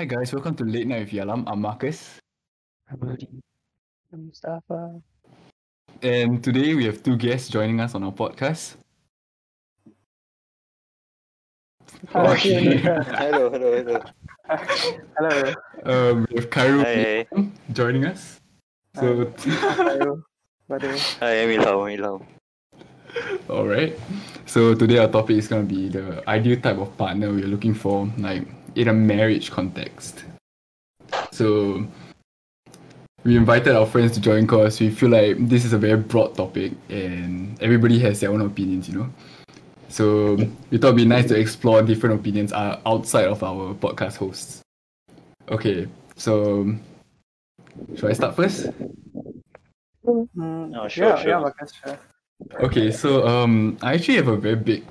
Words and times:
Hi 0.00 0.06
guys, 0.06 0.32
welcome 0.32 0.54
to 0.56 0.64
Late 0.64 0.86
Night 0.86 1.00
with 1.00 1.12
Yalam. 1.12 1.44
I'm 1.46 1.60
Marcus, 1.60 2.16
I'm 2.88 3.06
Adi. 3.06 3.28
I'm 4.10 4.28
Mustafa. 4.32 4.96
and 6.00 6.42
today 6.42 6.72
we 6.72 6.86
have 6.86 7.02
two 7.02 7.18
guests 7.18 7.50
joining 7.50 7.80
us 7.84 7.94
on 7.94 8.04
our 8.04 8.10
podcast. 8.10 8.80
Hello. 12.08 12.32
Okay. 12.32 12.78
hello, 12.80 13.50
hello, 13.52 13.76
hello. 13.76 14.00
Hello. 15.20 15.52
Um, 15.84 16.26
we 16.32 16.36
have 16.40 16.48
Kairu 16.48 16.80
Hi, 16.80 17.26
joining 17.74 18.06
us. 18.06 18.40
So, 18.96 19.28
Hello. 19.36 19.36
Hello. 20.72 20.96
hi, 21.20 21.44
I'm 21.44 21.52
Ilham, 21.52 21.92
Ilham. 21.92 22.24
all 23.50 23.66
right. 23.68 23.92
So 24.46 24.72
today 24.74 24.96
our 24.96 25.08
topic 25.08 25.36
is 25.36 25.46
gonna 25.46 25.68
be 25.68 25.90
the 25.90 26.24
ideal 26.26 26.58
type 26.58 26.78
of 26.78 26.96
partner 26.96 27.28
we're 27.28 27.44
looking 27.52 27.74
for, 27.74 28.08
like 28.16 28.48
in 28.74 28.88
a 28.88 28.92
marriage 28.92 29.50
context. 29.50 30.24
So 31.32 31.86
we 33.24 33.36
invited 33.36 33.74
our 33.76 33.86
friends 33.86 34.12
to 34.12 34.20
join 34.20 34.42
because 34.42 34.80
we 34.80 34.90
feel 34.90 35.10
like 35.10 35.36
this 35.48 35.64
is 35.64 35.72
a 35.72 35.78
very 35.78 35.98
broad 35.98 36.34
topic 36.34 36.72
and 36.88 37.60
everybody 37.62 37.98
has 38.00 38.20
their 38.20 38.30
own 38.30 38.40
opinions, 38.40 38.88
you 38.88 38.94
know. 38.98 39.10
So 39.88 40.36
we 40.70 40.78
thought 40.78 40.88
it'd 40.88 40.96
be 40.96 41.04
nice 41.04 41.26
to 41.28 41.38
explore 41.38 41.82
different 41.82 42.20
opinions 42.20 42.52
uh, 42.52 42.80
outside 42.86 43.26
of 43.26 43.42
our 43.42 43.74
podcast 43.74 44.16
hosts. 44.16 44.62
Okay, 45.50 45.88
so 46.16 46.72
should 47.96 48.10
I 48.10 48.12
start 48.12 48.36
first? 48.36 48.68
Mm, 50.06 50.74
Oh, 50.76 50.88
sure, 50.88 51.08
yeah, 51.08 51.16
sure. 51.16 51.28
yeah, 51.30 51.38
Marcus, 51.40 51.72
sure. 51.74 51.98
Okay, 52.60 52.90
so 52.90 53.26
um, 53.26 53.78
I 53.82 53.94
actually 53.94 54.16
have 54.16 54.28
a 54.28 54.36
very 54.36 54.56
big, 54.56 54.84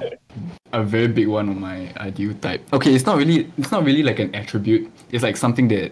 a 0.72 0.84
very 0.84 1.08
big 1.08 1.28
one 1.28 1.50
on 1.50 1.60
my 1.60 1.92
ideal 1.98 2.34
type. 2.36 2.62
Okay, 2.74 2.94
it's 2.94 3.06
not 3.06 3.18
really, 3.18 3.52
it's 3.58 3.72
not 3.72 3.84
really 3.84 4.04
like 4.04 4.20
an 4.20 4.34
attribute. 4.36 4.92
It's 5.12 5.24
like 5.24 5.38
something 5.38 5.68
that 5.70 5.92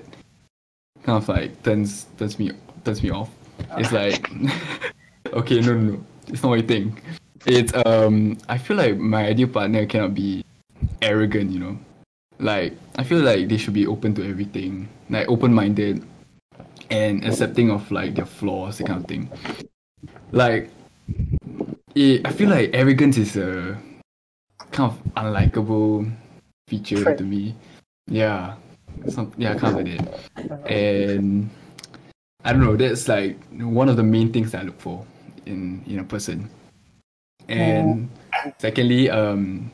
kind 1.04 1.18
of 1.22 1.28
like 1.30 1.64
turns 1.64 2.06
turns 2.18 2.40
me 2.40 2.52
turns 2.84 3.04
me 3.04 3.10
off. 3.10 3.30
It's 3.78 3.92
like, 3.92 4.30
okay, 5.34 5.60
no, 5.62 5.74
no, 5.74 5.92
no, 5.92 6.06
it's 6.28 6.44
not 6.44 6.50
what 6.50 6.62
you 6.62 6.68
think. 6.68 7.04
It's 7.46 7.74
um, 7.86 8.38
I 8.50 8.58
feel 8.58 8.78
like 8.78 8.98
my 8.98 9.26
ideal 9.28 9.48
partner 9.48 9.86
cannot 9.86 10.14
be 10.14 10.46
arrogant. 11.02 11.52
You 11.52 11.60
know, 11.60 11.80
like 12.40 12.74
I 12.98 13.04
feel 13.04 13.20
like 13.20 13.50
they 13.50 13.58
should 13.58 13.74
be 13.74 13.88
open 13.88 14.14
to 14.16 14.28
everything, 14.28 14.88
like 15.10 15.28
open-minded, 15.28 16.06
and 16.90 17.26
accepting 17.26 17.72
of 17.72 17.90
like 17.92 18.16
their 18.16 18.26
flaws, 18.26 18.78
that 18.78 18.88
kind 18.88 19.02
of 19.02 19.08
thing. 19.08 19.30
Like 20.32 20.70
it, 21.96 22.26
I 22.26 22.32
feel 22.32 22.50
like 22.50 22.72
arrogance 22.74 23.18
is 23.18 23.38
a 23.38 23.78
kind 24.72 24.92
of 24.92 25.14
unlikable 25.16 26.12
feature 26.68 27.16
to 27.16 27.24
me. 27.24 27.56
Yeah, 28.08 28.56
some 29.10 29.34
yeah, 29.38 29.56
kind 29.56 29.80
of 29.80 29.86
like 29.86 30.50
that. 30.50 30.72
And 30.72 31.50
I 32.44 32.54
don't 32.54 32.62
know. 32.62 32.76
That's 32.76 33.08
like 33.08 33.38
one 33.52 33.90
of 33.90 33.98
the 33.98 34.04
main 34.04 34.32
things 34.32 34.52
that 34.52 34.62
I 34.62 34.66
look 34.66 34.80
for 34.80 35.06
in 35.46 35.84
in 35.88 36.00
a 36.00 36.04
person. 36.04 36.50
And 37.50 38.10
secondly, 38.60 39.10
um, 39.10 39.72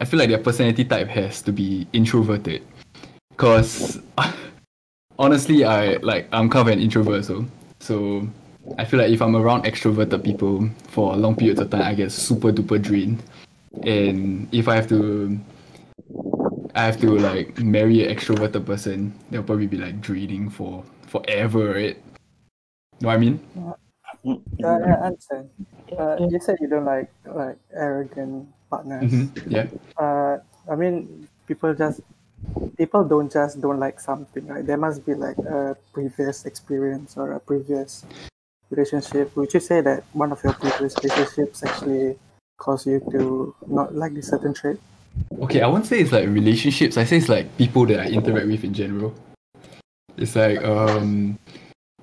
I 0.00 0.04
feel 0.04 0.18
like 0.18 0.30
their 0.30 0.38
personality 0.38 0.84
type 0.84 1.08
has 1.08 1.42
to 1.42 1.52
be 1.52 1.86
introverted, 1.92 2.62
cause 3.36 4.00
honestly, 5.18 5.64
I 5.64 5.96
like 5.96 6.28
I'm 6.32 6.48
kind 6.48 6.68
of 6.68 6.72
an 6.72 6.80
introvert, 6.80 7.24
so 7.24 7.44
so 7.80 8.26
I 8.78 8.84
feel 8.84 9.00
like 9.00 9.10
if 9.10 9.20
I'm 9.20 9.36
around 9.36 9.64
extroverted 9.64 10.24
people 10.24 10.68
for 10.88 11.12
a 11.12 11.16
long 11.16 11.36
periods 11.36 11.60
of 11.60 11.70
time, 11.70 11.82
I 11.82 11.94
get 11.94 12.12
super 12.12 12.52
duper 12.52 12.80
drained. 12.80 13.22
And 13.82 14.48
if 14.52 14.68
I 14.68 14.76
have 14.76 14.88
to, 14.88 15.38
I 16.74 16.84
have 16.84 17.00
to 17.00 17.18
like 17.18 17.58
marry 17.58 18.06
an 18.06 18.14
extroverted 18.14 18.64
person, 18.66 19.14
they'll 19.30 19.42
probably 19.42 19.66
be 19.66 19.76
like 19.76 20.00
draining 20.00 20.50
for 20.50 20.84
forever, 21.06 21.74
right? 21.74 21.96
Know 23.00 23.08
what 23.08 23.14
I 23.14 23.18
mean? 23.18 23.40
Yeah, 23.54 23.72
yeah, 24.58 24.96
I 25.00 25.06
understand. 25.06 25.50
Uh, 25.98 26.16
you 26.28 26.38
said 26.40 26.58
you 26.60 26.68
don't 26.68 26.84
like 26.84 27.10
like 27.26 27.56
arrogant 27.74 28.48
partners. 28.68 29.10
hmm 29.10 29.26
Yeah. 29.46 29.66
Uh, 29.98 30.38
I 30.70 30.76
mean, 30.76 31.28
people 31.48 31.74
just 31.74 32.00
people 32.76 33.04
don't 33.04 33.32
just 33.32 33.60
don't 33.60 33.80
like 33.80 33.98
something. 33.98 34.46
Right? 34.46 34.64
There 34.64 34.76
must 34.76 35.04
be 35.04 35.14
like 35.14 35.38
a 35.38 35.76
previous 35.92 36.44
experience 36.44 37.16
or 37.16 37.32
a 37.32 37.40
previous 37.40 38.04
relationship. 38.70 39.36
Would 39.36 39.52
you 39.52 39.60
say 39.60 39.80
that 39.80 40.04
one 40.12 40.32
of 40.32 40.42
your 40.42 40.54
previous 40.54 40.94
relationships 41.02 41.62
actually 41.62 42.16
caused 42.56 42.86
you 42.86 43.00
to 43.10 43.54
not 43.66 43.94
like 43.94 44.14
this 44.14 44.28
certain 44.28 44.54
trait? 44.54 44.78
Okay, 45.40 45.60
I 45.60 45.66
won't 45.66 45.86
say 45.86 46.00
it's 46.00 46.12
like 46.12 46.28
relationships. 46.28 46.96
I 46.96 47.04
say 47.04 47.16
it's 47.18 47.28
like 47.28 47.56
people 47.58 47.86
that 47.86 48.00
I 48.00 48.06
interact 48.06 48.46
with 48.46 48.64
in 48.64 48.74
general. 48.74 49.14
It's 50.16 50.36
like 50.36 50.62
um, 50.62 51.38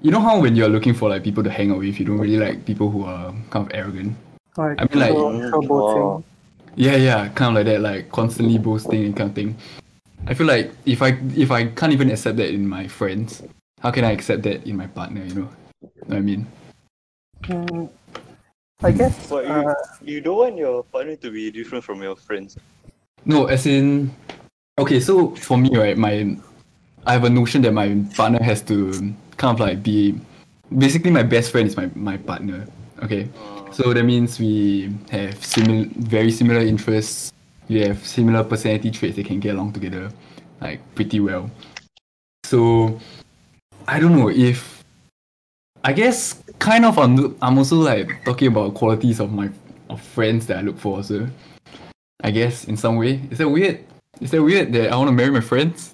you 0.02 0.12
know 0.12 0.20
how 0.20 0.40
when 0.40 0.56
you're 0.56 0.70
looking 0.70 0.94
for 0.94 1.10
like 1.10 1.24
people 1.24 1.44
to 1.44 1.50
hang 1.50 1.72
out 1.72 1.80
with, 1.80 2.00
you 2.00 2.06
don't 2.06 2.20
really 2.20 2.38
like 2.38 2.66
people 2.66 2.90
who 2.90 3.06
are 3.06 3.34
kind 3.50 3.66
of 3.66 3.72
arrogant. 3.74 4.16
Like, 4.58 4.82
I 4.82 4.86
mean, 4.86 5.00
like- 5.00 5.12
so, 5.12 5.62
so. 5.62 5.74
Oh. 5.74 6.24
Yeah, 6.76 6.96
yeah, 6.96 7.28
kind 7.30 7.58
of 7.58 7.66
like 7.66 7.74
that, 7.74 7.82
like 7.82 8.12
constantly 8.12 8.60
boasting 8.60 9.04
and 9.04 9.18
kind 9.18 9.32
of 9.32 9.36
thing. 9.36 9.58
I 10.28 10.36
feel 10.36 10.46
like 10.46 10.72
if 10.86 11.02
I 11.02 11.18
if 11.36 11.50
I 11.50 11.66
can't 11.66 11.92
even 11.92 12.12
accept 12.12 12.38
that 12.38 12.54
in 12.54 12.68
my 12.68 12.88
friends, 12.88 13.42
how 13.82 13.90
can 13.90 14.04
I 14.06 14.12
accept 14.12 14.44
that 14.44 14.68
in 14.68 14.78
my 14.78 14.86
partner? 14.86 15.24
You 15.24 15.34
know, 15.34 15.42
know 15.42 15.48
what 15.48 15.67
I 16.10 16.20
mean? 16.20 16.48
Mm, 17.44 17.90
I 18.84 18.92
guess. 18.92 19.30
But 19.30 19.46
you, 19.46 19.54
Uh, 19.54 19.76
you 20.02 20.22
don't 20.22 20.38
want 20.38 20.58
your 20.58 20.84
partner 20.84 21.16
to 21.16 21.32
be 21.32 21.52
different 21.52 21.84
from 21.84 22.02
your 22.02 22.16
friends. 22.16 22.58
No, 23.26 23.46
as 23.46 23.66
in, 23.66 24.12
okay. 24.80 25.00
So 25.00 25.36
for 25.36 25.58
me, 25.58 25.76
right, 25.76 25.98
my 25.98 26.38
I 27.06 27.14
have 27.14 27.24
a 27.24 27.30
notion 27.30 27.62
that 27.64 27.72
my 27.72 28.04
partner 28.16 28.44
has 28.44 28.62
to 28.64 28.92
kind 29.38 29.54
of 29.54 29.60
like 29.60 29.84
be 29.84 30.20
basically 30.78 31.12
my 31.12 31.24
best 31.24 31.52
friend 31.52 31.68
is 31.68 31.78
my 31.78 31.90
my 31.96 32.18
partner. 32.18 32.68
Okay, 33.04 33.30
so 33.72 33.94
that 33.94 34.04
means 34.04 34.40
we 34.40 34.92
have 35.12 35.44
similar, 35.44 35.86
very 35.98 36.32
similar 36.32 36.62
interests. 36.62 37.32
We 37.70 37.82
have 37.82 38.06
similar 38.06 38.44
personality 38.44 38.92
traits 38.92 39.16
that 39.18 39.26
can 39.26 39.40
get 39.40 39.56
along 39.56 39.74
together, 39.74 40.10
like 40.62 40.80
pretty 40.96 41.20
well. 41.20 41.52
So 42.46 43.00
I 43.88 44.00
don't 44.00 44.16
know 44.16 44.30
if 44.30 44.77
I 45.88 45.94
guess 45.94 46.44
kind 46.60 46.84
of 46.84 47.00
I'm, 47.00 47.38
I'm 47.42 47.58
also 47.58 47.78
like 47.78 48.12
talking 48.26 48.50
about 48.50 48.74
qualities 48.74 49.22
of 49.22 49.32
my 49.32 49.50
of 49.90 50.02
friends 50.02 50.46
that 50.48 50.58
I 50.58 50.62
look 50.62 50.78
for 50.78 50.98
also. 50.98 51.30
I 52.22 52.32
guess 52.32 52.66
in 52.66 52.76
some 52.76 52.98
way. 52.98 53.22
Is 53.32 53.38
that 53.38 53.48
weird? 53.48 53.80
Is 54.20 54.32
that 54.32 54.44
weird 54.44 54.74
that 54.74 54.92
I 54.92 54.98
want 54.98 55.08
to 55.08 55.14
marry 55.14 55.32
my 55.32 55.40
friends? 55.40 55.94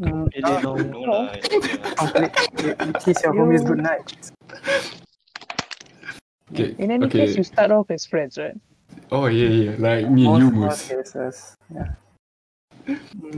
mm, 0.00 0.26
No, 0.42 0.74
no 0.74 1.00
lah. 1.06 1.36
complete, 1.38 2.34
you, 2.58 2.74
you 2.82 2.92
kiss 2.98 3.22
your 3.22 3.32
homies 3.32 3.64
good 3.64 3.78
night. 3.78 4.10
Okay. 6.50 6.74
In 6.82 6.90
any 6.90 7.06
okay. 7.06 7.26
case, 7.26 7.36
you 7.36 7.44
start 7.44 7.70
off 7.70 7.92
as 7.92 8.04
friends, 8.06 8.38
right? 8.38 8.58
Oh 9.12 9.26
yeah, 9.26 9.48
yeah. 9.48 9.74
Like 9.78 10.10
me 10.10 10.26
and 10.26 10.34
Most, 10.34 10.42
you, 10.42 10.50
most 10.50 10.90
Moose. 10.90 11.12
cases, 11.12 11.56
yeah. 11.70 11.94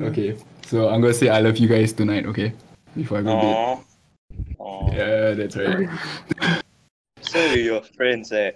Okay. 0.08 0.38
So 0.64 0.88
I'm 0.88 1.02
gonna 1.02 1.12
say 1.12 1.28
I 1.28 1.40
love 1.40 1.58
you 1.58 1.68
guys 1.68 1.92
tonight, 1.92 2.24
okay? 2.24 2.54
Before 2.96 3.18
I 3.18 3.22
go 3.22 3.36
to 3.36 3.40
bed. 3.76 3.89
Aww. 4.58 4.90
Aww. 4.90 4.96
Yeah, 4.96 5.34
that's 5.34 5.56
right. 5.56 5.88
So 7.20 7.38
we 7.52 7.64
your 7.64 7.82
friends, 7.82 8.32
eh? 8.32 8.52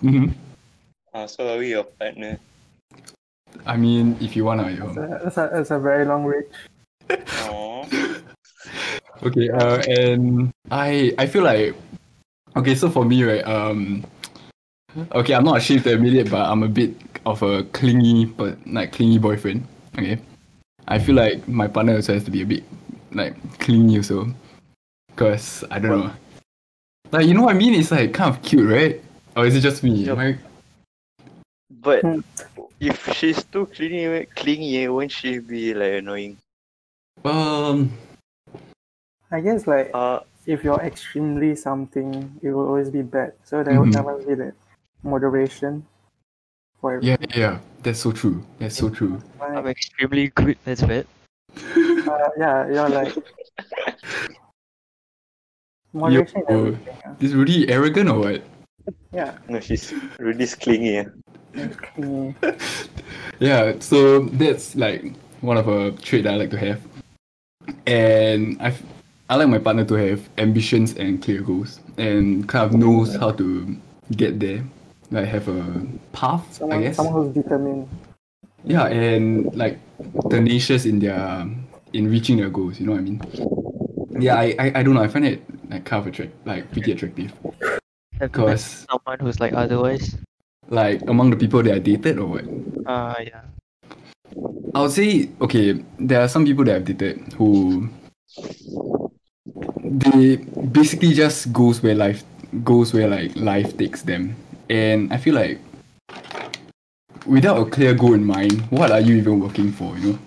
hmm 0.00 0.28
Uh, 1.14 1.26
so 1.26 1.48
are 1.48 1.58
we 1.58 1.70
your 1.70 1.84
partner? 1.84 2.38
I 3.66 3.76
mean, 3.76 4.16
if 4.20 4.34
you 4.34 4.44
wanna, 4.44 4.68
It's 4.68 4.78
yo. 4.78 4.86
a, 4.96 5.26
it's, 5.26 5.36
a, 5.36 5.50
it's 5.60 5.70
a 5.70 5.78
very 5.78 6.04
long 6.04 6.24
reach. 6.24 6.48
Aww. 7.08 8.22
Okay. 9.22 9.50
Uh, 9.50 9.78
and 9.88 10.50
I 10.70 11.14
I 11.18 11.26
feel 11.26 11.44
like 11.44 11.74
okay. 12.56 12.74
So 12.74 12.90
for 12.90 13.04
me, 13.04 13.22
right. 13.24 13.46
Um. 13.46 14.04
Okay, 15.14 15.32
I'm 15.32 15.44
not 15.44 15.56
ashamed 15.56 15.84
to 15.84 15.94
admit 15.94 16.14
it, 16.14 16.30
but 16.30 16.44
I'm 16.44 16.62
a 16.62 16.68
bit 16.68 16.92
of 17.24 17.40
a 17.42 17.64
clingy, 17.72 18.26
but 18.26 18.58
like 18.66 18.92
clingy 18.92 19.16
boyfriend. 19.18 19.66
Okay. 19.96 20.18
I 20.88 20.98
feel 20.98 21.14
like 21.14 21.46
my 21.48 21.68
partner 21.68 21.94
also 21.94 22.12
has 22.12 22.24
to 22.24 22.30
be 22.30 22.42
a 22.42 22.46
bit 22.46 22.64
like 23.12 23.36
clingy 23.58 23.96
also, 23.96 24.26
cause 25.16 25.64
I 25.70 25.78
don't 25.78 25.90
know. 25.98 26.12
Like 27.10 27.26
you 27.26 27.34
know 27.34 27.42
what 27.42 27.54
I 27.54 27.58
mean? 27.58 27.74
It's 27.74 27.90
like 27.90 28.12
kind 28.14 28.34
of 28.34 28.42
cute, 28.42 28.68
right? 28.70 29.02
Or 29.36 29.46
is 29.46 29.54
it 29.56 29.60
just 29.60 29.82
me? 29.82 29.90
Yup. 30.04 30.18
Am 30.18 30.24
I- 30.24 30.38
But 31.70 32.00
Hmm. 32.02 32.20
if 32.80 32.96
she's 33.16 33.44
too 33.44 33.66
clingy, 33.66 34.26
clingy, 34.36 34.88
won't 34.88 35.10
she 35.12 35.38
be 35.38 35.74
like 35.74 35.92
annoying? 36.04 36.36
Um. 37.24 37.92
I 39.30 39.40
guess 39.40 39.66
like 39.66 39.90
Uh, 39.94 40.20
if 40.46 40.62
you're 40.64 40.80
extremely 40.80 41.56
something, 41.56 42.38
it 42.42 42.50
will 42.50 42.66
always 42.68 42.90
be 42.90 43.02
bad. 43.02 43.32
So 43.44 43.62
there, 43.64 43.78
Mhm. 43.78 43.92
there 43.92 44.02
must 44.02 44.28
be 44.28 44.34
that 44.34 44.54
moderation 45.02 45.86
for 46.80 47.00
Yeah, 47.00 47.14
everything. 47.16 47.40
yeah. 47.40 47.58
That's 47.82 48.00
so 48.00 48.12
true. 48.12 48.44
That's 48.58 48.76
so 48.76 48.90
true. 48.90 49.22
I'm 49.40 49.66
extremely 49.66 50.28
good. 50.28 50.58
That's 50.64 50.82
bad. 50.92 51.06
uh, 52.06 52.28
yeah, 52.38 52.68
you're 52.68 52.88
like 52.88 53.14
moderation 55.92 56.42
in 56.48 56.54
Yo. 56.54 56.60
everything. 56.66 56.96
This 57.18 57.32
Rudy 57.32 57.68
arrogant 57.68 58.08
or 58.08 58.18
what? 58.18 58.42
Yeah, 59.12 59.36
no, 59.48 59.60
she's 59.60 59.92
really 60.18 60.46
clingy. 60.46 60.98
eh? 60.98 61.04
clingy. 61.94 62.34
Yeah. 63.40 63.74
So 63.80 64.20
that's 64.20 64.74
like 64.76 65.12
one 65.40 65.56
of 65.56 65.68
a 65.68 65.92
trait 65.92 66.24
that 66.24 66.34
I 66.34 66.36
like 66.36 66.50
to 66.50 66.58
have. 66.58 66.80
and 67.86 68.60
I 68.60 68.72
I 69.30 69.36
like 69.36 69.48
my 69.48 69.58
partner 69.58 69.84
to 69.86 69.94
have 69.94 70.28
ambitions 70.38 70.94
and 70.96 71.22
clear 71.22 71.42
goals, 71.42 71.80
and 71.96 72.48
kind 72.48 72.66
of 72.66 72.78
knows 72.78 73.14
how 73.16 73.32
to 73.32 73.76
get 74.16 74.38
there. 74.40 74.62
Like 75.10 75.26
have 75.28 75.48
a 75.48 75.86
path, 76.12 76.62
I 76.62 76.80
guess. 76.82 76.96
someone 76.96 77.14
who's 77.26 77.34
determined. 77.34 77.88
Yeah, 78.64 78.86
and 78.86 79.52
like 79.54 79.78
tenacious 80.30 80.84
in 80.86 81.00
their 81.00 81.46
in 81.92 82.08
reaching 82.10 82.36
their 82.38 82.50
goals. 82.50 82.78
You 82.80 82.86
know 82.86 82.92
what 82.92 83.00
I 83.00 83.04
mean? 83.04 83.20
Yeah, 84.22 84.36
I 84.36 84.54
I, 84.58 84.66
I 84.76 84.82
don't 84.82 84.94
know. 84.94 85.02
I 85.02 85.08
find 85.08 85.26
it 85.26 85.42
like 85.68 85.84
kind 85.84 86.00
of 86.00 86.06
attract 86.08 86.32
like 86.46 86.70
pretty 86.72 86.92
attractive. 86.92 87.32
Have 88.20 88.34
you 88.36 88.44
met 88.44 88.60
Cause 88.60 88.86
someone 88.90 89.18
who's 89.20 89.40
like 89.40 89.52
otherwise? 89.52 90.16
like 90.68 91.02
among 91.08 91.30
the 91.30 91.36
people 91.36 91.62
that 91.62 91.74
I 91.74 91.78
dated 91.78 92.18
or 92.18 92.26
what? 92.26 92.44
Uh 92.86 93.14
yeah. 93.20 93.42
I 94.74 94.80
would 94.80 94.90
say 94.90 95.28
okay. 95.40 95.84
There 95.98 96.20
are 96.20 96.28
some 96.28 96.44
people 96.44 96.64
that 96.64 96.76
I've 96.76 96.84
dated 96.84 97.32
who 97.34 97.88
they 99.82 100.36
basically 100.72 101.12
just 101.12 101.52
goes 101.52 101.82
where 101.82 101.94
life 101.94 102.24
goes 102.64 102.94
where 102.94 103.08
like 103.08 103.36
life 103.36 103.76
takes 103.76 104.02
them, 104.02 104.36
and 104.70 105.12
I 105.12 105.18
feel 105.18 105.34
like 105.34 105.60
without 107.26 107.58
a 107.58 107.70
clear 107.70 107.94
goal 107.94 108.14
in 108.14 108.24
mind, 108.24 108.62
what 108.70 108.90
are 108.90 109.00
you 109.00 109.16
even 109.16 109.40
working 109.40 109.72
for? 109.72 109.96
You 109.98 110.12
know, 110.12 110.18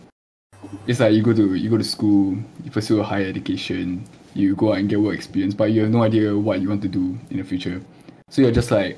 it's 0.87 0.99
like 0.99 1.13
you 1.13 1.23
go 1.23 1.33
to 1.33 1.55
you 1.55 1.69
go 1.69 1.77
to 1.77 1.83
school, 1.83 2.37
you 2.63 2.71
pursue 2.71 2.99
a 2.99 3.03
higher 3.03 3.25
education, 3.25 4.03
you 4.35 4.55
go 4.55 4.73
out 4.73 4.79
and 4.79 4.89
get 4.89 4.99
work 4.99 5.15
experience, 5.15 5.53
but 5.53 5.71
you 5.71 5.81
have 5.81 5.91
no 5.91 6.03
idea 6.03 6.37
what 6.37 6.61
you 6.61 6.69
want 6.69 6.81
to 6.81 6.87
do 6.87 7.17
in 7.29 7.37
the 7.37 7.43
future. 7.43 7.81
So 8.29 8.41
you're 8.41 8.51
just 8.51 8.71
like 8.71 8.97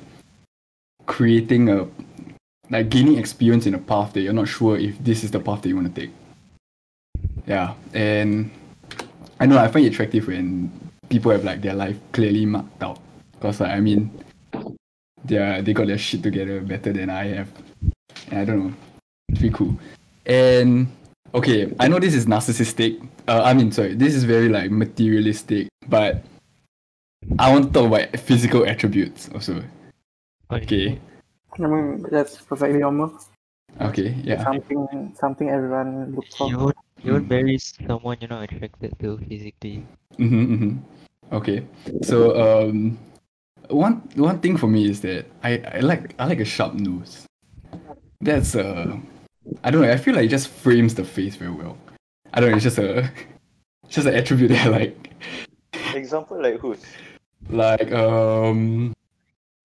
creating 1.06 1.68
a 1.70 1.86
like 2.70 2.90
gaining 2.90 3.16
experience 3.16 3.66
in 3.66 3.74
a 3.74 3.78
path 3.78 4.12
that 4.12 4.20
you're 4.20 4.32
not 4.32 4.48
sure 4.48 4.76
if 4.76 5.02
this 5.02 5.24
is 5.24 5.30
the 5.30 5.40
path 5.40 5.62
that 5.62 5.68
you 5.68 5.76
want 5.76 5.94
to 5.94 6.00
take. 6.00 6.10
Yeah, 7.46 7.74
and 7.94 8.50
I 9.40 9.46
know 9.46 9.58
I 9.58 9.68
find 9.68 9.86
it 9.86 9.92
attractive 9.92 10.26
when 10.26 10.70
people 11.08 11.32
have 11.32 11.44
like 11.44 11.62
their 11.62 11.74
life 11.74 11.96
clearly 12.12 12.44
marked 12.44 12.82
out. 12.82 13.00
Cause 13.40 13.60
like, 13.60 13.70
I 13.70 13.80
mean, 13.80 14.10
they 15.24 15.38
are, 15.38 15.62
they 15.62 15.72
got 15.72 15.86
their 15.86 15.98
shit 15.98 16.22
together 16.22 16.60
better 16.60 16.92
than 16.92 17.08
I 17.08 17.24
have. 17.28 17.48
And 18.30 18.40
I 18.40 18.44
don't 18.44 18.66
know, 18.66 18.74
it's 19.28 19.38
pretty 19.38 19.54
cool. 19.54 19.78
And 20.26 20.88
okay, 21.34 21.72
I 21.78 21.88
know 21.88 21.98
this 21.98 22.14
is 22.14 22.26
narcissistic. 22.26 23.00
Uh, 23.26 23.42
I 23.44 23.54
mean, 23.54 23.72
sorry, 23.72 23.94
this 23.94 24.14
is 24.14 24.24
very 24.24 24.48
like 24.48 24.70
materialistic, 24.70 25.68
but 25.88 26.22
I 27.38 27.52
want 27.52 27.66
to 27.66 27.72
talk 27.72 27.86
about 27.86 28.18
physical 28.20 28.66
attributes 28.66 29.28
also. 29.34 29.62
Okay, 30.50 30.98
I 31.58 31.66
mean, 31.66 32.04
that's 32.10 32.40
perfectly 32.40 32.78
normal. 32.80 33.12
okay, 33.80 34.14
yeah. 34.24 34.42
Something, 34.44 35.12
something 35.14 35.48
everyone 35.50 36.14
looks 36.16 36.34
for. 36.36 36.48
You 36.48 36.58
won't 36.58 36.76
you 37.02 37.12
won't 37.12 37.26
Mm. 37.28 37.30
marry 37.30 37.58
someone 37.58 38.16
you're 38.20 38.30
not 38.30 38.44
attracted 38.50 38.98
to 38.98 39.18
physically. 39.28 39.86
Mm-hmm, 40.18 40.44
mm-hmm. 40.54 40.72
Okay. 41.34 41.62
So 42.02 42.34
um 42.34 42.98
one 43.68 44.02
one 44.16 44.40
thing 44.40 44.56
for 44.56 44.66
me 44.66 44.88
is 44.88 45.00
that 45.02 45.26
I, 45.44 45.62
I 45.76 45.80
like 45.80 46.14
I 46.18 46.26
like 46.26 46.40
a 46.40 46.44
sharp 46.48 46.74
nose. 46.74 47.26
That's 48.20 48.56
uh 48.56 48.96
I 49.64 49.70
don't 49.70 49.80
know, 49.82 49.90
I 49.90 49.96
feel 49.96 50.14
like 50.14 50.26
it 50.26 50.28
just 50.28 50.48
frames 50.48 50.94
the 50.94 51.04
face 51.04 51.34
very 51.36 51.50
well. 51.50 51.76
I 52.32 52.40
don't 52.40 52.50
know, 52.50 52.56
it's 52.56 52.64
just 52.64 52.78
a 52.78 53.10
it's 53.84 53.88
just 53.94 54.06
an 54.06 54.14
attribute 54.14 54.50
that 54.50 54.66
I 54.66 54.70
like. 54.70 55.10
Example 55.94 56.42
like 56.42 56.60
who? 56.60 56.76
Like 57.48 57.90
um 57.92 58.92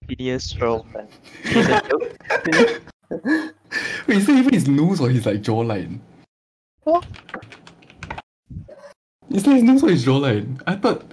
Phineas 0.08 0.54
from 0.54 0.84
wait, 0.94 1.10
is 4.08 4.26
that 4.26 4.38
even 4.38 4.54
his 4.54 4.68
nose 4.68 5.02
or 5.02 5.10
his 5.10 5.26
like 5.26 5.42
jawline? 5.42 6.00
What? 6.84 7.06
Is 9.30 9.44
that 9.44 9.56
his 9.56 9.64
nose 9.64 9.84
or 9.84 9.90
his 9.90 10.06
jawline? 10.06 10.62
I 10.68 10.76
thought 10.76 11.04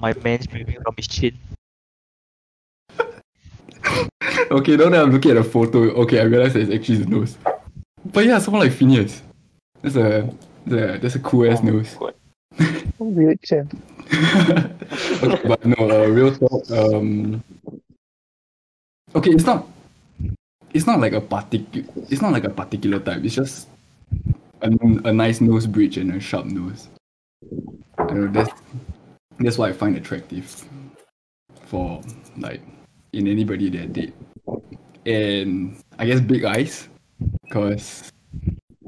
my 0.00 0.12
man's 0.24 0.44
screaming 0.44 0.78
from 0.82 0.94
his 0.96 1.08
chin. 1.08 1.36
okay, 4.50 4.76
now 4.76 4.88
that 4.88 5.02
I'm 5.02 5.12
looking 5.12 5.32
at 5.32 5.34
the 5.34 5.44
photo, 5.44 5.78
okay, 6.02 6.20
I 6.20 6.24
realize 6.24 6.54
that 6.54 6.60
it's 6.60 6.72
actually 6.72 6.98
his 6.98 7.08
nose. 7.08 7.36
But 8.12 8.24
yeah, 8.26 8.38
someone 8.38 8.62
like 8.62 8.72
Phineas. 8.72 9.22
That's 9.82 9.96
a 9.96 10.28
that's 10.66 10.82
a, 10.82 10.98
that's 10.98 11.14
a 11.14 11.20
cool 11.20 11.50
ass 11.50 11.62
nose. 11.62 11.96
Weird 12.98 13.40
champ. 13.42 13.74
okay, 14.12 15.40
but 15.46 15.64
no, 15.64 15.76
uh, 15.78 16.06
real 16.06 16.34
talk. 16.36 16.70
Um, 16.70 17.42
okay, 19.14 19.30
it's 19.30 19.44
not. 19.44 19.66
It's 20.74 20.86
not 20.86 21.00
like 21.00 21.12
a 21.12 21.20
particular. 21.20 21.88
It's 22.10 22.20
not 22.20 22.32
like 22.32 22.44
a 22.44 22.50
particular 22.50 22.98
type. 23.00 23.24
It's 23.24 23.34
just 23.34 23.68
a, 24.62 24.70
a 25.04 25.12
nice 25.12 25.40
nose 25.40 25.66
bridge 25.66 25.96
and 25.96 26.12
a 26.12 26.20
sharp 26.20 26.46
nose. 26.46 26.88
I 27.98 28.04
don't 28.04 28.32
know, 28.32 28.32
that's 28.32 28.50
that's 29.38 29.58
what 29.58 29.70
I 29.70 29.72
find 29.72 29.96
attractive 29.96 30.64
for 31.66 32.02
like 32.36 32.60
in 33.12 33.26
anybody 33.26 33.70
that 33.70 33.82
I 33.82 33.86
date. 33.86 34.14
And 35.06 35.80
I 35.98 36.04
guess 36.04 36.20
big 36.20 36.44
eyes, 36.44 36.88
cause 37.50 38.12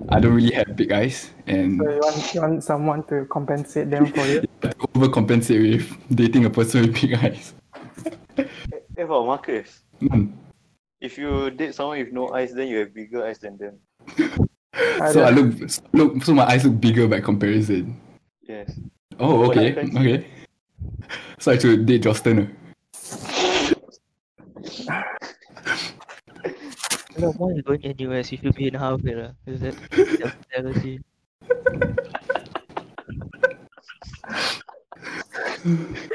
I 0.08 0.20
don't 0.20 0.34
really 0.34 0.52
have 0.52 0.74
big 0.76 0.92
eyes, 0.92 1.30
and 1.46 1.78
So 1.78 1.90
you 1.90 2.00
want, 2.00 2.34
you 2.34 2.40
want 2.40 2.64
someone 2.64 3.04
to 3.04 3.26
compensate 3.26 3.90
them 3.90 4.06
for 4.06 4.26
it. 4.26 4.50
overcompensate 4.94 5.60
with 5.60 6.16
dating 6.16 6.44
a 6.44 6.50
person 6.50 6.82
with 6.82 7.00
big 7.00 7.14
eyes. 7.14 7.54
Eh, 8.98 9.06
for 9.06 9.24
Marcus. 9.24 9.80
Mm. 10.02 10.32
If 11.00 11.16
you 11.16 11.50
date 11.50 11.74
someone 11.74 11.98
with 11.98 12.12
no 12.12 12.28
eyes, 12.28 12.52
then 12.52 12.68
you 12.68 12.78
have 12.84 12.92
bigger 12.92 13.24
eyes 13.24 13.38
than 13.38 13.56
them. 13.56 13.78
So 15.12 15.22
I 15.22 15.30
look, 15.30 15.52
look, 15.92 16.24
so 16.24 16.32
my 16.32 16.46
eyes 16.46 16.64
look 16.64 16.80
bigger 16.80 17.06
by 17.06 17.20
comparison. 17.20 18.00
Yes. 18.48 18.72
Oh, 19.20 19.50
okay, 19.50 19.76
okay. 19.76 20.26
So 21.38 21.52
I 21.52 21.58
should 21.58 21.84
date 21.84 22.02
Justin. 22.04 22.56
No, 27.22 27.32
are 27.40 27.52
you 27.52 27.62
going 27.62 27.94
NUS? 28.00 28.32
You 28.32 28.38
should 28.38 28.54
be 28.56 28.66
in 28.66 28.74
Harvard. 28.74 29.16
Uh. 29.16 29.30
Is 29.46 29.60
that 29.60 29.76
jealousy? 30.52 31.00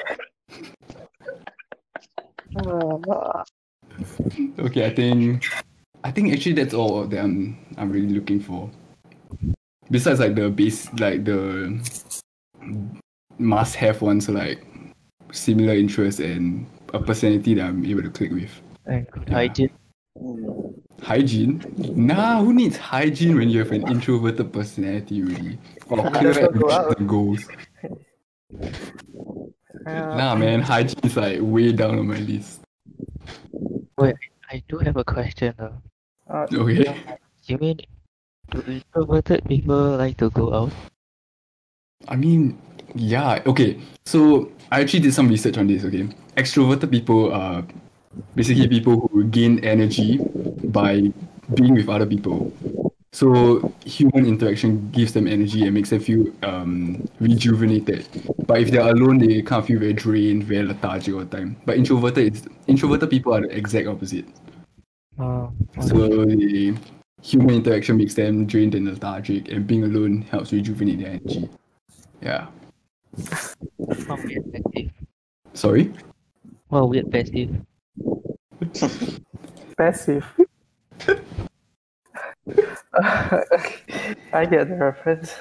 Okay, 4.59 4.85
I 4.85 4.93
think, 4.93 5.45
I 6.03 6.11
think 6.11 6.33
actually 6.33 6.53
that's 6.53 6.73
all 6.73 7.05
that 7.05 7.19
I'm, 7.19 7.57
I'm 7.77 7.91
really 7.91 8.09
looking 8.09 8.39
for. 8.39 8.69
Besides 9.89 10.19
like 10.19 10.35
the 10.35 10.49
base, 10.49 10.91
like 10.93 11.23
the 11.23 11.79
must-have 13.37 14.01
ones, 14.01 14.27
like 14.27 14.65
similar 15.31 15.73
interests 15.73 16.19
and 16.19 16.65
a 16.93 16.99
personality 16.99 17.53
that 17.55 17.65
I'm 17.65 17.85
able 17.85 18.01
to 18.01 18.09
click 18.09 18.31
with. 18.31 18.51
And 18.85 19.07
good 19.11 19.27
Yeah. 19.27 19.35
hygiene. 19.35 19.69
Hygiene? 21.01 21.61
Nah, 21.77 22.43
who 22.43 22.53
needs 22.53 22.77
hygiene 22.77 23.37
when 23.37 23.49
you 23.49 23.59
have 23.59 23.71
an 23.71 23.87
introverted 23.87 24.51
personality, 24.51 25.21
really? 25.21 25.57
Or 25.89 26.09
clear 26.11 26.33
Just 26.33 26.39
don't 26.41 26.55
ambitions 26.55 26.95
and 26.97 27.09
goals. 27.09 27.43
Uh, 29.85 30.17
Nah, 30.17 30.35
man, 30.35 30.61
hygiene 30.61 30.99
is 31.03 31.15
like 31.15 31.39
way 31.41 31.71
down 31.71 31.99
on 31.99 32.07
my 32.07 32.17
list. 32.17 32.61
Wait, 33.97 34.15
I 34.51 34.61
do 34.67 34.79
have 34.79 34.97
a 34.97 35.03
question 35.03 35.53
though. 35.57 35.81
uh, 36.29 36.45
Okay. 36.51 36.93
You 37.45 37.57
mean 37.57 37.79
do 38.51 38.61
introverted 38.67 39.45
people 39.45 39.95
like 39.97 40.17
to 40.17 40.29
go 40.29 40.53
out? 40.53 40.71
I 42.07 42.15
mean, 42.15 42.59
yeah, 42.95 43.41
okay. 43.45 43.79
So 44.05 44.51
I 44.71 44.81
actually 44.81 45.01
did 45.01 45.13
some 45.13 45.27
research 45.29 45.57
on 45.57 45.67
this, 45.67 45.85
okay? 45.85 46.09
Extroverted 46.35 46.91
people 46.91 47.31
are 47.33 47.63
basically 48.35 48.67
people 48.67 49.07
who 49.11 49.23
gain 49.25 49.63
energy 49.63 50.19
by 50.65 51.11
being 51.53 51.75
with 51.75 51.89
other 51.89 52.05
people. 52.05 52.51
So 53.13 53.73
human 53.85 54.25
interaction 54.25 54.91
gives 54.91 55.13
them 55.13 55.27
energy 55.27 55.63
and 55.63 55.73
makes 55.73 55.89
them 55.89 56.01
feel 56.01 56.27
um, 56.43 57.07
rejuvenated. 57.19 58.07
But 58.45 58.59
if 58.61 58.69
they're 58.69 58.87
alone, 58.87 59.17
they 59.17 59.41
kind 59.41 59.61
of 59.61 59.67
feel 59.67 59.79
very 59.79 59.93
drained, 59.93 60.43
very 60.43 60.67
lethargic 60.67 61.13
all 61.15 61.21
the 61.21 61.37
time. 61.37 61.55
But 61.65 61.77
introverted, 61.77 62.35
is, 62.35 62.47
introverted 62.67 63.09
people 63.09 63.33
are 63.33 63.41
the 63.41 63.49
exact 63.49 63.87
opposite. 63.87 64.25
Oh, 65.17 65.51
So 65.81 66.25
the 66.25 66.75
human 67.23 67.55
interaction 67.55 67.97
makes 67.97 68.13
them 68.13 68.45
drained 68.45 68.75
and 68.75 68.85
lethargic, 68.85 69.49
and 69.49 69.65
being 69.65 69.83
alone 69.83 70.21
helps 70.23 70.51
rejuvenate 70.51 70.99
their 70.99 71.09
energy. 71.09 71.49
Yeah. 72.21 72.47
Well, 73.77 74.19
weird 74.23 74.53
passive. 74.53 74.91
Sorry. 75.53 75.93
Well, 76.69 76.89
weird 76.89 77.11
passive. 77.11 77.65
Passive. 79.77 80.25
I 84.33 84.45
get 84.49 84.67
the 84.69 84.75
reference. 84.79 85.33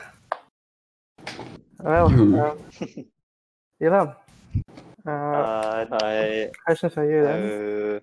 Well, 1.80 2.10
You- 2.10 2.40
um, 2.40 2.58
Ilham, 3.80 4.16
uh, 5.06 5.10
Uh, 5.10 5.86
I, 5.92 6.50
questions 6.64 6.94
for 6.94 7.04
you 7.04 7.22
then. 7.22 8.00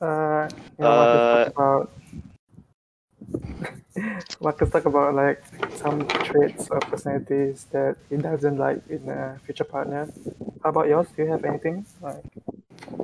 uh, 0.00 0.04
Uh, 0.04 0.48
you 0.78 0.84
know, 0.84 0.96
want 0.96 1.10
to 1.12 1.93
talk 3.94 4.04
about 4.04 4.40
Marcus 4.40 4.70
talk 4.70 4.84
about 4.86 5.14
like 5.14 5.42
some 5.76 6.06
traits 6.08 6.68
or 6.70 6.80
personalities 6.80 7.66
that 7.72 7.96
he 8.10 8.16
doesn't 8.16 8.58
like 8.58 8.80
in 8.88 9.08
a 9.08 9.38
future 9.44 9.64
partner. 9.64 10.08
How 10.62 10.70
about 10.70 10.88
yours? 10.88 11.06
Do 11.16 11.22
you 11.22 11.30
have 11.30 11.44
anything 11.44 11.86
like 12.02 12.24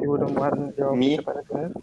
you 0.00 0.10
wouldn't 0.10 0.32
want 0.32 0.76
your 0.78 0.96
Me? 0.96 1.16
future 1.16 1.22
partner 1.22 1.42
to 1.50 1.58
have? 1.58 1.74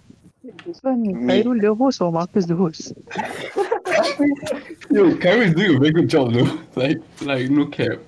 This 0.66 0.80
one, 0.82 1.02
Me. 1.02 1.44
Khairul 1.44 1.62
the 1.62 1.74
host 1.76 2.02
or 2.02 2.12
Marcus 2.12 2.46
the 2.46 2.56
host? 2.56 2.94
Yo, 4.92 5.18
Kyrie 5.18 5.48
is 5.48 5.56
doing 5.56 5.76
a 5.76 5.80
very 5.80 5.92
good 5.92 6.10
job 6.10 6.34
though. 6.34 6.60
Like, 6.76 7.00
like 7.22 7.50
no 7.50 7.66
cap. 7.68 8.00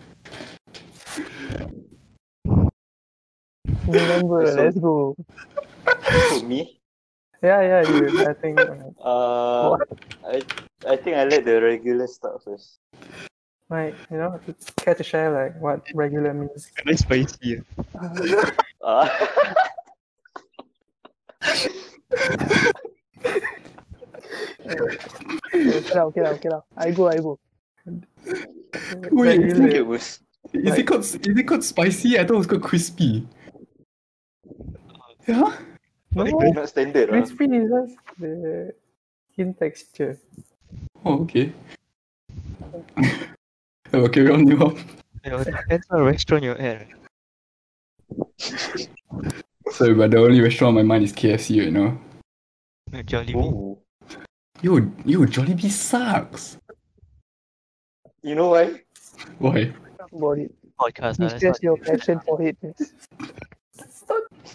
Remember, 3.88 4.48
So- 4.48 4.56
let's 4.64 4.78
go. 4.78 5.16
For 6.30 6.44
me, 6.46 6.79
Yeah, 7.42 7.62
yeah, 7.62 7.82
you. 7.88 8.28
I 8.28 8.34
think 8.34 8.60
uh, 8.60 8.76
uh, 9.00 9.78
I 10.28 10.44
I 10.88 10.96
think 10.98 11.16
I 11.16 11.24
let 11.24 11.46
the 11.46 11.62
regular 11.62 12.08
start 12.08 12.44
first. 12.44 12.80
like 13.70 13.96
you 14.12 14.18
know, 14.18 14.40
care 14.78 14.96
to 14.96 15.04
share 15.04 15.32
like 15.32 15.56
what 15.62 15.86
regular 15.94 16.34
means. 16.34 16.72
Very 16.84 16.98
spicy. 16.98 17.62
Uh, 18.84 19.08
Okay 24.70 25.96
lah, 25.96 26.06
okay 26.08 26.22
lah, 26.22 26.32
okay 26.38 26.50
lah. 26.50 26.62
I 26.78 26.92
go, 26.92 27.10
I 27.10 27.18
go. 27.18 27.40
Wait, 29.12 29.40
I 29.40 29.50
think 29.50 29.74
it 29.74 29.86
was 29.86 30.22
Is 30.54 30.78
it 30.78 30.86
called 30.86 31.02
is 31.04 31.18
it 31.20 31.48
called 31.48 31.64
spicy? 31.64 32.18
I 32.18 32.24
thought 32.24 32.36
it 32.36 32.46
was 32.46 32.48
called 32.48 32.64
crispy. 32.64 33.28
Yeah? 35.28 35.58
No, 36.14 36.24
not 36.24 36.70
standard. 36.70 37.10
Crispy 37.10 37.46
is 37.46 37.70
just 37.70 37.98
the 38.20 38.74
skin 39.32 39.54
texture. 39.54 40.18
Oh, 41.06 41.22
okay. 41.22 41.54
oh, 43.94 44.08
carry 44.10 44.32
on, 44.32 44.48
you 44.48 44.58
up. 44.64 44.76
Depends 45.24 45.86
what 45.90 46.02
restaurant 46.02 46.44
you're 46.44 46.58
at. 46.58 46.88
Sorry, 49.72 49.94
but 49.94 50.12
the 50.12 50.18
only 50.18 50.42
restaurant 50.42 50.70
on 50.70 50.76
my 50.76 50.84
mind 50.84 51.04
is 51.04 51.14
KFC 51.14 51.56
you 51.56 51.72
know. 51.72 51.98
Like 52.92 53.06
Jollibee. 53.06 53.36
Oh. 53.36 53.78
Yo, 54.62 54.78
yo, 55.06 55.20
Jollibee 55.26 55.70
sucks. 55.70 56.58
You 58.24 58.36
know 58.36 58.50
why? 58.50 58.82
Why? 59.38 59.74
About 60.12 60.40
it. 60.40 60.54
Podcast. 60.80 61.20
It's 61.24 61.40
just 61.40 61.62
your 61.62 61.78
passion 61.78 62.20
for 62.22 62.42
it. 62.42 62.58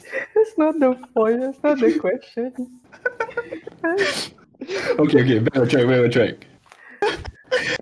Yes. 0.03 0.27
That's 0.35 0.59
not, 0.59 0.79
the 0.79 0.95
point. 1.15 1.41
That's 1.41 1.63
not 1.63 1.79
the 1.79 1.99
question. 1.99 2.81
Okay, 4.99 5.21
okay, 5.21 5.39
back 5.41 5.57
on 5.57 5.69
track, 5.69 5.87
back 5.87 6.01
on 6.01 6.11
track. 6.11 6.47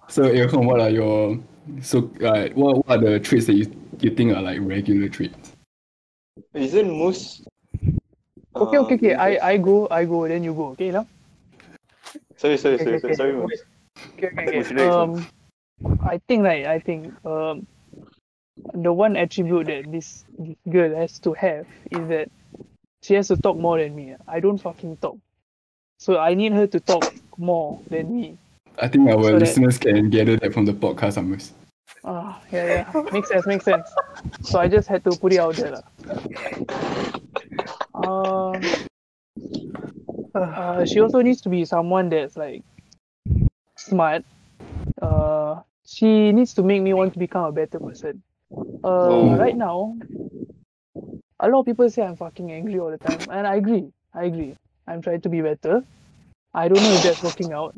So, 0.09 0.23
Ilham, 0.25 0.65
what 0.65 0.81
are 0.81 0.91
your 0.91 1.39
so 1.81 2.11
uh, 2.25 2.49
what, 2.55 2.87
what 2.87 2.91
are 2.91 2.99
the 2.99 3.21
traits 3.21 3.47
that 3.47 3.55
you, 3.55 3.71
you 4.01 4.11
think 4.11 4.35
are 4.35 4.43
like 4.43 4.59
regular 4.61 5.09
traits? 5.09 5.53
Isn't 6.55 6.91
most? 6.91 7.47
Okay, 8.57 8.79
okay, 8.79 8.95
okay. 8.95 9.15
uh, 9.15 9.23
I, 9.23 9.51
I 9.53 9.57
go, 9.59 9.89
I 9.91 10.05
go, 10.05 10.27
then 10.27 10.45
you 10.45 10.55
go. 10.55 10.69
Okay, 10.71 10.91
now. 10.91 11.07
Sorry, 12.37 12.57
sorry, 12.59 12.75
Okay, 12.75 12.85
sorry, 12.85 12.97
okay, 12.97 13.15
sorry, 13.15 13.17
sorry, 13.17 13.33
okay. 13.33 13.41
Moose. 13.41 13.63
Okay, 14.19 14.31
okay, 14.37 14.61
okay. 14.61 14.89
Um, 14.89 15.27
I 16.05 16.21
think 16.29 16.43
like 16.43 16.67
I 16.67 16.79
think 16.79 17.15
um, 17.25 17.67
the 18.75 18.93
one 18.93 19.17
attribute 19.17 19.67
that 19.67 19.91
this 19.91 20.25
girl 20.71 20.95
has 20.97 21.19
to 21.21 21.33
have 21.35 21.67
is 21.91 22.09
that 22.09 22.31
she 23.03 23.15
has 23.15 23.29
to 23.29 23.37
talk 23.37 23.57
more 23.57 23.79
than 23.79 23.95
me. 23.95 24.15
I 24.29 24.41
don't 24.41 24.59
fucking 24.59 24.97
talk, 24.99 25.19
so 25.99 26.19
I 26.19 26.35
need 26.35 26.53
her 26.53 26.67
to 26.69 26.81
talk 26.81 27.13
more 27.39 27.81
than 27.91 28.15
me. 28.15 28.39
I 28.81 28.89
think 28.89 29.09
our 29.11 29.23
So 29.23 29.33
that- 29.33 29.41
listeners 29.41 29.79
can 29.79 30.09
gather 30.11 30.37
that 30.37 30.53
from 30.55 30.65
the 30.67 30.73
podcast, 30.73 31.19
Amos. 31.19 31.53
Ah, 32.05 32.41
yeah, 32.51 32.67
yeah, 32.95 33.03
makes 33.13 33.29
sense, 33.29 33.47
makes 33.47 33.65
sense. 33.65 33.87
So 34.43 34.59
I 34.59 34.67
just 34.69 34.89
had 34.89 35.05
to 35.05 35.11
put 35.17 35.33
it 35.33 35.39
out 35.39 35.55
there. 35.57 35.83
Um, 37.95 38.61
uh, 40.35 40.85
she 40.85 41.01
also 41.01 41.21
needs 41.21 41.41
to 41.43 41.49
be 41.49 41.65
someone 41.65 42.09
that's 42.09 42.37
like 42.37 42.63
smart. 43.77 44.25
Uh, 45.01 45.61
she 45.85 46.33
needs 46.33 46.55
to 46.55 46.63
make 46.63 46.83
me 46.83 46.95
want 46.95 47.13
to 47.13 47.19
become 47.19 47.45
a 47.45 47.53
better 47.53 47.79
person. 47.79 48.23
Uh, 48.85 49.11
Oh. 49.11 49.37
right 49.39 49.57
now, 49.57 49.97
a 51.41 51.49
lot 51.49 51.61
of 51.61 51.67
people 51.67 51.89
say 51.91 52.03
I'm 52.03 52.17
fucking 52.17 52.51
angry 52.53 52.79
all 52.79 52.91
the 52.91 52.99
time, 52.99 53.29
and 53.31 53.47
I 53.47 53.57
agree. 53.57 53.93
I 54.15 54.25
agree. 54.25 54.57
I'm 54.87 55.03
trying 55.03 55.21
to 55.23 55.29
be 55.29 55.41
better. 55.41 55.85
I 56.55 56.69
don't 56.69 56.83
know 56.83 56.93
if 56.97 57.03
that's 57.03 57.23
working 57.23 57.53
out. 57.53 57.75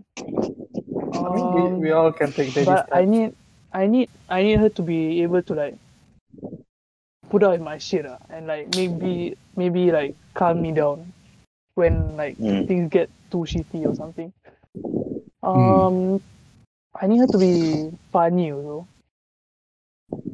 I 1.13 1.29
mean, 1.29 1.53
Um, 1.53 1.81
we, 1.81 1.89
we 1.89 1.91
all 1.93 2.13
can 2.13 2.33
take 2.33 2.55
baby 2.55 2.67
but 2.67 2.89
I 2.93 3.05
need 3.05 3.35
I 3.73 3.87
need 3.87 4.11
I 4.29 4.43
need 4.43 4.59
her 4.61 4.69
to 4.71 4.83
be 4.83 5.23
able 5.23 5.43
to 5.43 5.55
like 5.55 5.77
put 7.31 7.43
out 7.43 7.61
my 7.61 7.79
shit 7.79 8.07
uh, 8.07 8.19
and 8.31 8.47
like 8.47 8.69
maybe 8.69 9.37
maybe 9.57 9.91
like 9.93 10.15
calm 10.35 10.61
me 10.63 10.73
down 10.73 11.13
when 11.75 12.17
like 12.17 12.37
Mm. 12.39 12.67
things 12.67 12.89
get 12.91 13.11
too 13.31 13.39
shitty 13.39 13.87
or 13.89 13.95
something. 13.95 14.33
Um 15.43 16.21
I 17.01 17.07
need 17.07 17.19
her 17.19 17.27
to 17.29 17.39
be 17.39 17.91
funny 18.13 18.53
also. 18.53 18.87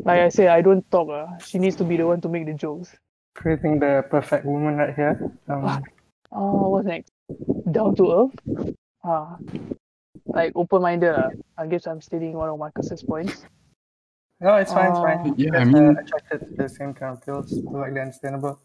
Like 0.05 0.21
I 0.21 0.29
say, 0.29 0.49
I 0.49 0.61
don't 0.63 0.85
talk. 0.91 1.09
Uh. 1.09 1.39
She 1.39 1.59
needs 1.59 1.77
to 1.77 1.85
be 1.85 1.97
the 1.97 2.07
one 2.07 2.21
to 2.23 2.29
make 2.29 2.47
the 2.47 2.55
jokes. 2.55 2.95
creating 3.35 3.79
the 3.79 4.05
perfect 4.11 4.45
woman 4.45 4.77
right 4.77 4.95
here. 4.95 5.17
Um, 5.49 5.65
Uh, 5.65 5.81
what's 6.73 6.87
next? 6.87 7.11
Down 7.71 7.95
to 7.97 8.05
earth. 8.13 8.77
Ah, 9.05 9.39
like 10.27 10.53
open 10.55 10.83
minded. 10.83 11.15
Uh. 11.15 11.31
I 11.57 11.67
guess 11.67 11.87
I'm 11.87 12.01
stating 12.01 12.33
one 12.35 12.49
of 12.49 12.59
Marcus's 12.59 13.03
points. 13.03 13.45
no, 14.41 14.57
it's 14.57 14.73
fine, 14.73 14.91
it's 14.91 14.99
Uh, 14.99 15.03
fine. 15.03 15.35
Yeah, 15.37 15.51
I 15.55 15.65
Just, 15.65 15.73
mean- 15.73 15.97
uh, 15.97 16.01
attracted 16.01 16.39
to 16.49 16.55
the 16.63 16.69
same 16.69 16.93
kind 16.95 17.13
of 17.17 17.25
girls, 17.25 17.53
perfectly 17.73 18.01
understandable. 18.01 18.59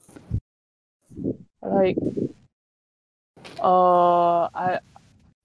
like 1.61 1.97
uh 3.61 4.49
I 4.53 4.79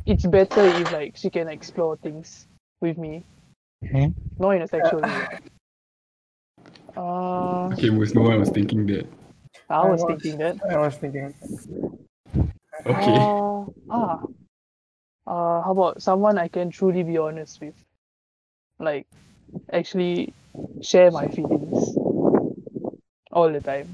it's 0.07 0.27
better 0.27 0.65
if 0.67 0.93
like 0.93 1.17
she 1.17 1.31
can 1.31 1.49
explore 1.49 1.97
things 1.97 2.47
with 2.81 2.99
me. 2.99 3.25
Hmm? 3.91 4.09
Not 4.39 4.51
in 4.57 4.63
a 4.63 4.69
sexual 4.69 5.01
way. 5.01 5.39
Uh 6.97 7.69
Okay, 7.73 7.87
Amos, 7.89 8.15
no 8.15 8.23
one 8.23 8.41
was 8.41 8.51
thinking 8.51 8.87
that. 8.87 9.07
I 9.69 9.87
was 9.89 10.03
I 10.03 10.05
was- 10.05 10.23
thinking 10.23 10.39
that. 10.39 10.57
I 10.69 10.79
was 10.79 10.97
thinking, 10.97 11.35
Okay. 12.87 13.17
Uh, 13.19 13.65
ah. 13.91 14.19
Uh 15.27 15.61
how 15.63 15.73
about 15.73 16.03
someone 16.03 16.39
I 16.39 16.49
can 16.49 16.71
truly 16.71 17.03
be 17.03 17.19
honest 17.19 17.61
with? 17.61 17.75
Like 18.79 19.07
actually 19.73 20.33
share 20.81 21.11
my 21.11 21.29
feelings 21.29 21.95
all 23.31 23.53
the 23.53 23.61
time 23.61 23.89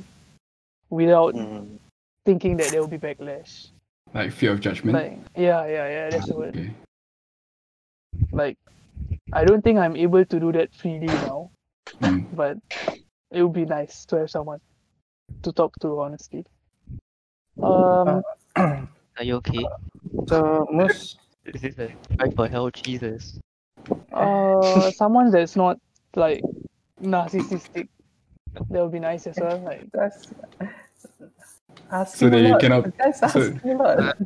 without 0.90 1.34
Mm. 1.34 1.78
thinking 2.24 2.56
that 2.58 2.70
there 2.70 2.80
will 2.80 2.88
be 2.88 2.98
backlash. 2.98 3.68
Like 4.14 4.30
fear 4.32 4.52
of 4.52 4.60
judgment. 4.60 4.94
Like 4.96 5.18
yeah, 5.36 5.66
yeah, 5.66 5.86
yeah, 5.88 6.10
that's 6.10 6.28
the 6.28 6.36
word. 6.36 6.54
Okay. 6.56 6.70
like 8.32 8.56
I 9.32 9.44
don't 9.44 9.62
think 9.62 9.78
I'm 9.78 9.96
able 9.96 10.24
to 10.24 10.40
do 10.40 10.52
that 10.52 10.72
freely 10.74 11.06
now, 11.10 11.50
Mm. 12.02 12.26
but 12.36 12.58
it 13.30 13.42
would 13.42 13.52
be 13.52 13.64
nice 13.64 14.04
to 14.06 14.16
have 14.18 14.30
someone 14.30 14.58
to 15.42 15.52
talk 15.52 15.74
to 15.80 16.00
honestly. 16.00 16.44
Um 17.62 18.22
Are 18.56 19.24
you 19.24 19.36
okay? 19.36 19.64
so 20.28 20.66
Moose, 20.70 21.16
Is 21.46 21.62
this 21.62 21.78
a 21.78 21.88
cry 22.16 22.30
for 22.34 22.48
help, 22.48 22.74
Jesus? 22.74 23.38
uh 24.12 24.90
someone 25.00 25.30
that's 25.30 25.56
not 25.56 25.78
like 26.14 26.42
narcissistic. 27.02 27.88
That 28.70 28.82
would 28.82 28.92
be 28.92 29.00
nice 29.00 29.26
as 29.26 29.36
well. 29.38 29.58
Like 29.60 29.86
that's 29.92 30.32
asking 31.90 32.18
So 32.18 32.30
that 32.30 32.38
a 32.38 32.42
you 32.42 32.52
lot. 32.52 32.60
cannot- 32.60 32.96
That's 32.98 33.20
so- 33.20 33.26
asking 33.26 33.70
a 33.70 33.74
lot. 33.76 34.16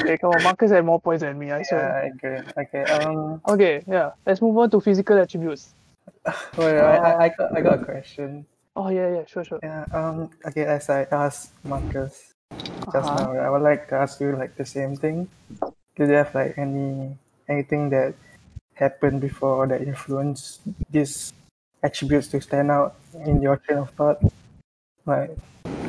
okay, 0.00 0.18
come 0.18 0.30
on, 0.30 0.42
Marcus 0.42 0.70
had 0.70 0.84
more 0.84 1.00
points 1.00 1.22
than 1.22 1.38
me, 1.38 1.50
I 1.50 1.58
yeah, 1.58 1.62
swear. 1.64 1.96
I 1.96 2.06
agree. 2.06 2.40
Okay, 2.64 2.84
um, 2.92 3.40
Okay, 3.48 3.82
yeah. 3.86 4.10
Let's 4.26 4.40
move 4.42 4.56
on 4.58 4.70
to 4.70 4.80
physical 4.80 5.18
attributes. 5.18 5.74
Wait, 6.56 6.78
I, 6.80 6.96
I, 6.96 7.24
I 7.24 7.28
got, 7.30 7.56
I 7.56 7.60
got 7.62 7.80
a 7.80 7.84
question. 7.84 8.46
Oh 8.76 8.88
yeah, 8.90 9.08
yeah, 9.12 9.24
sure, 9.26 9.44
sure. 9.44 9.62
Yeah, 9.62 9.86
um, 9.92 10.30
okay, 10.46 10.64
as 10.64 10.88
I 10.90 11.04
asked 11.10 11.52
Marcus 11.64 12.34
just 12.92 13.14
Uh-huh. 13.14 13.14
now, 13.14 13.32
I 13.34 13.50
would 13.50 13.62
like 13.62 13.88
to 13.88 13.96
ask 13.96 14.20
you 14.20 14.36
like 14.36 14.56
the 14.56 14.64
same 14.66 14.96
thing. 14.96 15.28
Do 15.96 16.06
you 16.06 16.12
have 16.14 16.34
like 16.34 16.58
any 16.58 17.16
anything 17.48 17.90
that 17.90 18.14
happened 18.74 19.20
before 19.20 19.66
that 19.68 19.82
influenced 19.82 20.62
these 20.90 21.32
attributes 21.82 22.28
to 22.28 22.40
stand 22.40 22.70
out 22.70 22.96
in 23.14 23.42
your 23.42 23.56
train 23.58 23.78
of 23.80 23.90
thought? 23.92 24.20
Like 25.06 25.36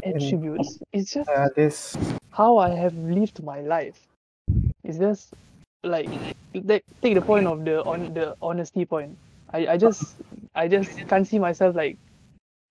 Attributes. 0.04 0.80
It's 0.92 1.12
just 1.14 1.30
uh, 1.30 1.50
this 1.56 1.98
how 2.32 2.58
I 2.58 2.70
have 2.72 2.96
lived 2.96 3.44
my 3.44 3.62
life. 3.62 4.08
It's 4.84 4.98
just 5.00 5.34
like 5.84 6.12
take 6.54 6.86
take 7.02 7.16
the 7.16 7.22
point 7.24 7.48
of 7.48 7.66
the 7.66 7.84
on 7.86 8.14
the 8.14 8.36
honesty 8.42 8.86
point. 8.86 9.20
I, 9.54 9.68
I 9.68 9.78
just 9.78 10.16
I 10.56 10.68
just 10.68 11.08
can't 11.08 11.28
see 11.28 11.40
myself 11.40 11.76
like 11.76 11.98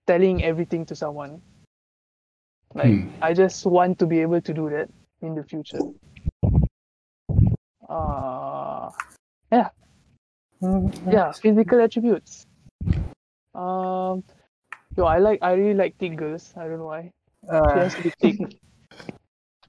telling 0.06 0.42
everything 0.44 0.84
to 0.86 0.96
someone. 0.96 1.42
Like 2.74 2.92
Hmm. 2.92 3.08
I 3.22 3.32
just 3.34 3.66
want 3.66 3.98
to 3.98 4.06
be 4.06 4.20
able 4.20 4.40
to 4.40 4.54
do 4.54 4.70
that 4.70 4.88
in 5.22 5.34
the 5.34 5.42
future. 5.44 5.80
Uh 7.88 8.90
yeah, 9.52 9.70
Yeah, 11.10 11.32
physical 11.32 11.80
attributes. 11.80 12.46
Um, 13.54 14.22
yo, 14.96 15.04
I 15.04 15.18
like, 15.18 15.38
I 15.42 15.52
really 15.52 15.74
like 15.74 15.96
thick 15.98 16.16
girls. 16.16 16.52
I 16.56 16.64
don't 16.68 16.78
know 16.78 16.86
why. 16.86 17.12
She 17.42 17.50
Uh, 17.50 17.78
has 17.78 17.94
to 17.96 18.02
be 18.02 18.10
thick. 18.20 18.36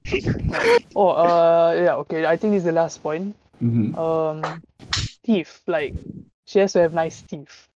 oh, 0.96 1.08
uh, 1.08 1.74
yeah, 1.76 1.94
okay. 1.96 2.26
I 2.26 2.36
think 2.36 2.52
this 2.52 2.60
is 2.60 2.64
the 2.64 2.72
last 2.72 3.02
point. 3.02 3.34
Mhm. 3.62 3.96
Um, 3.98 4.62
teeth. 5.24 5.62
Like, 5.66 5.94
she 6.48 6.58
has 6.60 6.72
to 6.72 6.80
have 6.80 6.94
nice 6.94 7.20
teeth. 7.22 7.68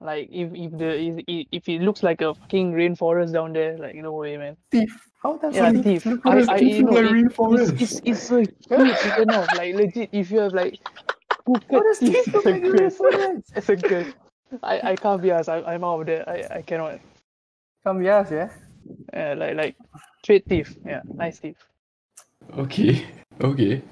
Like, 0.00 0.28
if 0.32 0.50
if 0.52 0.70
the 0.76 0.90
if, 0.98 1.46
if 1.52 1.68
it 1.68 1.80
looks 1.82 2.02
like 2.02 2.20
a 2.20 2.34
fucking 2.34 2.72
rainforest 2.72 3.32
down 3.32 3.52
there, 3.52 3.78
like 3.78 3.94
no 3.94 4.10
way, 4.12 4.36
man. 4.36 4.56
thief. 4.72 4.90
How 5.22 5.36
does 5.36 5.54
Yeah, 5.54 5.70
it 5.70 5.84
thief. 5.84 6.04
look 6.06 6.26
I, 6.26 6.34
like 6.40 6.48
I, 6.50 6.58
thief 6.58 6.74
you 6.74 6.82
know, 6.82 6.90
look 6.90 7.04
it- 7.04 7.06
like 7.06 7.14
it's, 7.14 7.38
rainforest? 7.38 7.80
it's, 7.80 8.00
it's 8.04 8.22
so 8.26 8.42
cute 8.42 9.06
even 9.06 9.28
though, 9.28 9.46
like 9.54 9.74
legit, 9.76 10.08
if 10.10 10.32
you 10.32 10.40
have 10.40 10.52
like 10.54 10.80
crooked 11.46 11.70
How 11.70 11.82
does 11.84 11.98
teeth 12.00 12.24
thief 12.24 12.34
look 12.34 12.46
a 12.46 12.50
like 12.50 12.62
rainforest? 12.62 13.42
as 13.54 13.68
a 13.68 13.76
girl, 13.76 14.06
I, 14.64 14.80
I 14.90 14.96
can't 14.96 15.22
be 15.22 15.30
asked. 15.30 15.48
I, 15.48 15.62
I'm 15.62 15.84
out 15.84 16.00
of 16.00 16.06
there. 16.06 16.28
I, 16.28 16.58
I 16.58 16.62
cannot. 16.62 16.98
Come 17.86 18.02
yes, 18.02 18.28
yeah. 18.32 18.50
Uh, 19.14 19.36
like 19.38 19.54
like 19.54 19.76
straight 20.24 20.48
teeth. 20.48 20.76
Yeah, 20.84 21.02
nice 21.14 21.38
teeth. 21.38 21.62
Okay. 22.58 23.06
Okay. 23.40 23.82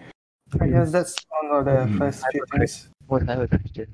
I 0.61 0.67
guess 0.67 0.91
that's 0.91 1.15
one 1.31 1.55
of 1.61 1.65
the 1.65 1.87
Hmm. 1.87 1.99
first 1.99 2.25
few 2.33 2.45
things. 2.51 2.89
What 3.11 3.27
I 3.27 3.35
have 3.35 3.43
a 3.43 3.49
question. 3.51 3.91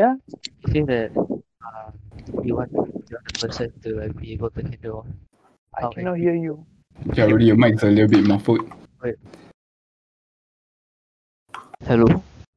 Yeah? 0.00 0.16
You 0.64 0.68
say 0.72 0.82
that 0.88 1.12
um, 1.12 1.92
you 2.40 2.56
want 2.56 2.72
the 2.72 3.20
other 3.20 3.32
person 3.36 3.68
to 3.84 3.88
like, 4.00 4.16
be 4.16 4.32
able 4.32 4.48
to 4.56 4.62
handle. 4.64 5.04
I 5.76 5.84
Okay. 5.84 6.00
cannot 6.00 6.16
hear 6.16 6.32
you. 6.32 6.64
Yeah, 7.12 7.28
already 7.28 7.52
your 7.52 7.60
mic's 7.60 7.84
a 7.84 7.92
little 7.92 8.08
bit 8.08 8.24
muffled. 8.24 8.64
Wait. 9.04 9.20
Hello. 11.84 12.08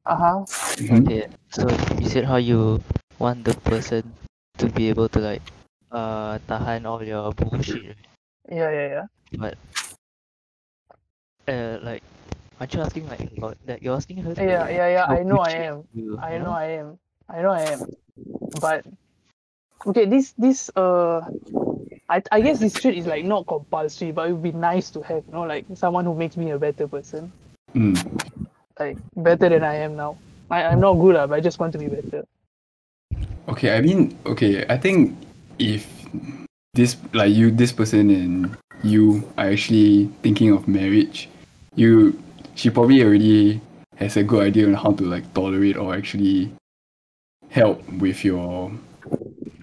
Uh 0.08 0.16
huh. 0.16 0.38
Mhm. 0.80 1.04
Okay. 1.04 1.28
So 1.52 1.68
you 2.00 2.08
said 2.08 2.24
how 2.24 2.40
you 2.40 2.80
want 3.20 3.44
the 3.44 3.52
person 3.68 4.00
to 4.56 4.72
be 4.72 4.88
able 4.88 5.12
to 5.12 5.20
like 5.20 5.44
uh 5.92 6.40
tahan 6.48 6.88
all 6.88 7.04
your 7.04 7.36
bullshit. 7.36 8.00
Yeah, 8.48 8.72
yeah, 8.72 8.88
yeah. 8.96 9.06
but 9.36 9.60
uh 11.52 11.84
like 11.84 12.00
aren't 12.60 12.74
you 12.74 12.80
asking 12.80 13.08
like 13.08 13.20
a 13.20 13.40
lot 13.40 13.56
that 13.66 13.82
you're 13.82 13.96
asking 13.96 14.18
her 14.18 14.34
to 14.34 14.42
Yeah, 14.42 14.68
yeah, 14.68 14.88
yeah. 14.88 15.06
I 15.06 15.22
know 15.22 15.38
I 15.38 15.50
am. 15.68 15.84
you, 15.94 16.18
I 16.20 16.34
you 16.34 16.40
know 16.40 16.52
I 16.52 16.66
am. 16.80 16.98
I 17.28 17.42
know 17.42 17.50
I 17.50 17.62
am. 17.62 17.80
But 18.60 18.84
okay, 19.86 20.04
this 20.06 20.32
this 20.38 20.70
uh 20.76 21.20
I 22.08 22.22
I 22.30 22.40
guess 22.40 22.58
this 22.58 22.72
trait 22.74 22.96
is 22.96 23.06
like 23.06 23.24
not 23.24 23.46
compulsory, 23.46 24.12
but 24.12 24.28
it 24.28 24.32
would 24.32 24.42
be 24.42 24.52
nice 24.52 24.90
to 24.90 25.02
have, 25.02 25.24
you 25.26 25.32
know, 25.32 25.42
like 25.42 25.66
someone 25.74 26.04
who 26.04 26.14
makes 26.14 26.36
me 26.36 26.50
a 26.50 26.58
better 26.58 26.86
person. 26.86 27.32
Mm. 27.74 27.98
Like 28.78 28.96
better 29.16 29.48
than 29.48 29.64
I 29.64 29.76
am 29.76 29.96
now. 29.96 30.16
I, 30.50 30.64
I'm 30.64 30.80
not 30.80 30.94
good, 30.94 31.16
uh, 31.16 31.26
but 31.26 31.34
I 31.34 31.40
just 31.40 31.58
want 31.58 31.72
to 31.72 31.78
be 31.78 31.88
better. 31.88 32.24
Okay, 33.48 33.76
I 33.76 33.80
mean, 33.80 34.16
okay, 34.26 34.64
I 34.68 34.76
think 34.76 35.16
if 35.58 35.86
this 36.74 36.96
like 37.12 37.34
you, 37.34 37.50
this 37.50 37.72
person 37.72 38.10
and 38.10 38.56
you 38.82 39.26
are 39.38 39.50
actually 39.50 40.06
thinking 40.22 40.50
of 40.50 40.68
marriage, 40.68 41.28
you 41.74 42.14
she 42.56 42.70
probably 42.70 43.02
already 43.04 43.60
has 43.96 44.16
a 44.16 44.24
good 44.24 44.42
idea 44.42 44.66
on 44.66 44.74
how 44.74 44.92
to 44.92 45.04
like 45.04 45.32
tolerate 45.34 45.76
or 45.76 45.94
actually 45.94 46.50
help 47.50 47.86
with 47.92 48.24
your 48.24 48.72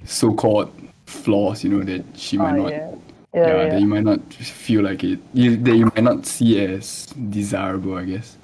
so-called 0.05 0.71
flaws. 1.05 1.63
You 1.63 1.71
know 1.71 1.83
that 1.83 2.05
she 2.15 2.37
might 2.37 2.53
Ah, 2.53 2.63
not, 2.63 2.71
yeah. 2.71 2.91
Yeah, 3.33 3.47
yeah, 3.47 3.63
yeah. 3.63 3.69
that 3.73 3.81
you 3.81 3.87
might 3.87 4.03
not 4.03 4.21
feel 4.33 4.83
like 4.83 5.03
it, 5.03 5.19
you, 5.33 5.57
that 5.57 5.75
you 5.75 5.85
might 5.85 6.03
not 6.03 6.25
see 6.25 6.63
as 6.63 7.07
desirable. 7.29 7.97
I 7.97 8.05
guess. 8.05 8.37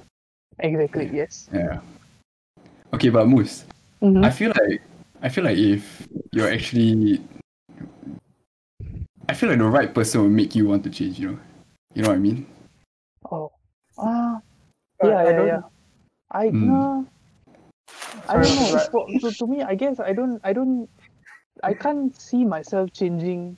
Exactly, 0.58 1.10
yes. 1.14 1.48
Yeah. 1.54 1.80
Okay, 2.94 3.10
but 3.10 3.28
Moose, 3.28 3.66
Mhm. 4.02 4.26
I 4.26 4.30
feel 4.32 4.50
like 4.50 4.82
I 5.22 5.30
feel 5.30 5.44
like 5.44 5.58
if 5.58 6.08
you're 6.32 6.50
actually 6.52 7.22
I 9.30 9.34
feel 9.36 9.50
like 9.50 9.60
the 9.60 9.66
right 9.70 9.94
person 9.94 10.22
will 10.22 10.30
make 10.34 10.56
you 10.56 10.66
want 10.68 10.84
to 10.86 10.90
change, 10.90 11.20
you 11.20 11.30
know. 11.30 11.40
You 11.94 12.02
know 12.02 12.10
what 12.10 12.16
I 12.16 12.20
mean? 12.20 12.48
Ah. 14.00 14.42
Uh, 15.04 15.08
yeah, 15.08 15.18
I 15.20 15.24
yeah, 15.24 15.32
don't- 15.38 15.48
yeah. 15.48 15.62
I 16.32 16.46
Mm. 16.50 16.64
nah, 16.68 17.04
I 18.30 18.34
don't 18.36 18.56
know. 18.56 18.68
Sorry, 18.68 18.90
For, 18.92 19.08
to, 19.20 19.32
to 19.32 19.48
me, 19.48 19.64
I 19.64 19.76
guess 19.76 20.00
I 20.00 20.14
don't 20.14 20.40
I 20.44 20.54
don't 20.54 20.88
I 21.64 21.74
can't 21.74 22.16
see 22.16 22.46
myself 22.46 22.92
changing 22.94 23.58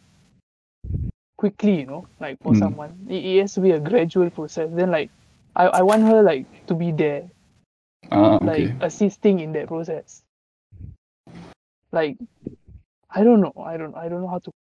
quickly, 1.37 1.79
you 1.81 1.85
know, 1.85 2.07
like 2.19 2.37
for 2.41 2.53
Mm. 2.53 2.59
someone. 2.59 2.93
It, 3.09 3.25
it 3.25 3.41
has 3.41 3.53
to 3.55 3.61
be 3.61 3.71
a 3.71 3.79
gradual 3.79 4.29
process. 4.29 4.69
Then 4.73 4.91
like 4.91 5.09
I, 5.55 5.67
I 5.67 5.81
want 5.81 6.03
her 6.03 6.21
like 6.23 6.45
to 6.67 6.73
be 6.75 6.91
there, 6.91 7.27
Ah, 8.11 8.37
like 8.41 8.71
okay. 8.71 8.75
assisting 8.81 9.39
in 9.39 9.51
that 9.53 9.67
process. 9.67 10.21
Like 11.91 12.17
I 13.09 13.23
don't 13.25 13.41
know. 13.41 13.51
I 13.59 13.75
don't 13.75 13.95
I 13.95 14.07
don't 14.07 14.21
know 14.21 14.29
how 14.31 14.39
to 14.39 14.51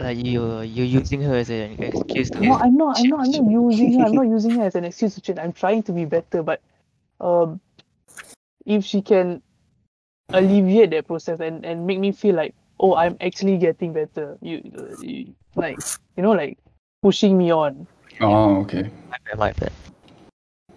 like 0.00 0.24
you 0.24 0.60
you're 0.62 0.86
using 0.86 1.20
her 1.22 1.34
as 1.34 1.50
an 1.50 1.82
excuse 1.82 2.30
to 2.30 2.40
No, 2.40 2.54
I'm 2.54 2.76
not. 2.76 2.98
I'm 2.98 3.08
not. 3.08 3.20
I'm 3.20 3.32
not 3.32 3.70
using 3.70 3.98
her. 3.98 4.06
I'm 4.06 4.14
not 4.14 4.26
using 4.26 4.56
her 4.56 4.64
as 4.64 4.74
an 4.74 4.84
excuse 4.84 5.14
to 5.14 5.20
change. 5.20 5.38
I'm 5.38 5.52
trying 5.52 5.82
to 5.84 5.92
be 5.92 6.04
better, 6.04 6.42
but 6.42 6.60
um, 7.20 7.60
if 8.66 8.84
she 8.84 9.02
can 9.02 9.42
alleviate 10.32 10.90
that 10.90 11.06
process 11.06 11.40
and, 11.40 11.64
and 11.64 11.86
make 11.86 11.98
me 11.98 12.12
feel 12.12 12.34
like, 12.34 12.54
oh, 12.78 12.94
I'm 12.94 13.16
actually 13.20 13.58
getting 13.58 13.92
better. 13.92 14.38
You, 14.40 14.62
uh, 14.78 15.02
you 15.02 15.34
like, 15.56 15.78
you 16.16 16.22
know, 16.22 16.32
like 16.32 16.58
pushing 17.02 17.36
me 17.36 17.52
on. 17.52 17.86
Oh, 18.20 18.60
okay. 18.62 18.90
I 19.12 19.36
like 19.36 19.56
that. 19.56 19.72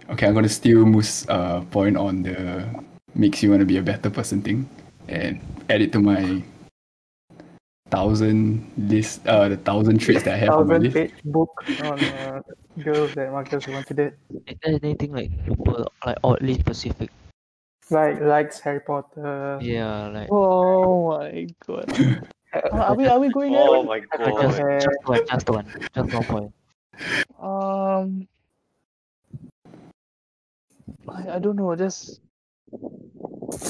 Okay, 0.09 0.27
I'm 0.27 0.33
gonna 0.33 0.49
steal 0.49 0.85
Moose 0.85 1.25
uh 1.29 1.61
point 1.71 1.95
on 1.95 2.23
the 2.23 2.67
makes 3.15 3.41
you 3.41 3.51
wanna 3.51 3.65
be 3.65 3.77
a 3.77 3.81
better 3.81 4.09
person 4.09 4.41
thing 4.41 4.67
and 5.07 5.39
add 5.69 5.81
it 5.81 5.91
to 5.93 5.99
my 5.99 6.43
thousand 7.93 8.65
list 8.89 9.21
uh 9.27 9.47
the 9.47 9.57
thousand 9.57 9.99
traits 9.99 10.23
that 10.23 10.33
I 10.33 10.37
have 10.37 10.49
on 10.49 10.67
my 10.67 10.81
Thousand 10.81 10.83
list. 10.83 10.95
page 10.95 11.13
book 11.25 11.53
on 11.79 11.99
uh, 12.09 12.41
girls 12.81 13.13
that 13.13 13.31
Marcus 13.31 13.67
wanted 13.67 13.99
it. 13.99 14.17
Is 14.47 14.57
there 14.63 14.79
anything 14.81 15.13
like 15.13 15.29
super 15.45 15.85
like 16.05 16.17
oddly 16.23 16.55
specific? 16.55 17.09
Like 17.91 18.19
likes 18.19 18.59
Harry 18.61 18.79
Potter. 18.79 19.59
Yeah, 19.61 20.07
like 20.09 20.27
Oh 20.31 21.09
my 21.09 21.45
god. 21.67 21.85
Are 22.73 22.95
we 22.95 23.07
are 23.07 23.19
we 23.19 23.29
going 23.29 23.51
there? 23.53 23.65
Oh 23.65 23.83
my 23.83 23.99
god. 23.99 24.41
just, 24.41 24.57
just 24.57 25.01
one, 25.05 25.21
just 25.29 25.49
one, 25.49 25.65
just 25.95 26.13
one 26.13 26.25
point. 26.25 26.53
Um, 27.41 28.27
I, 31.09 31.35
I 31.35 31.39
don't 31.39 31.55
know. 31.55 31.75
Just 31.75 32.21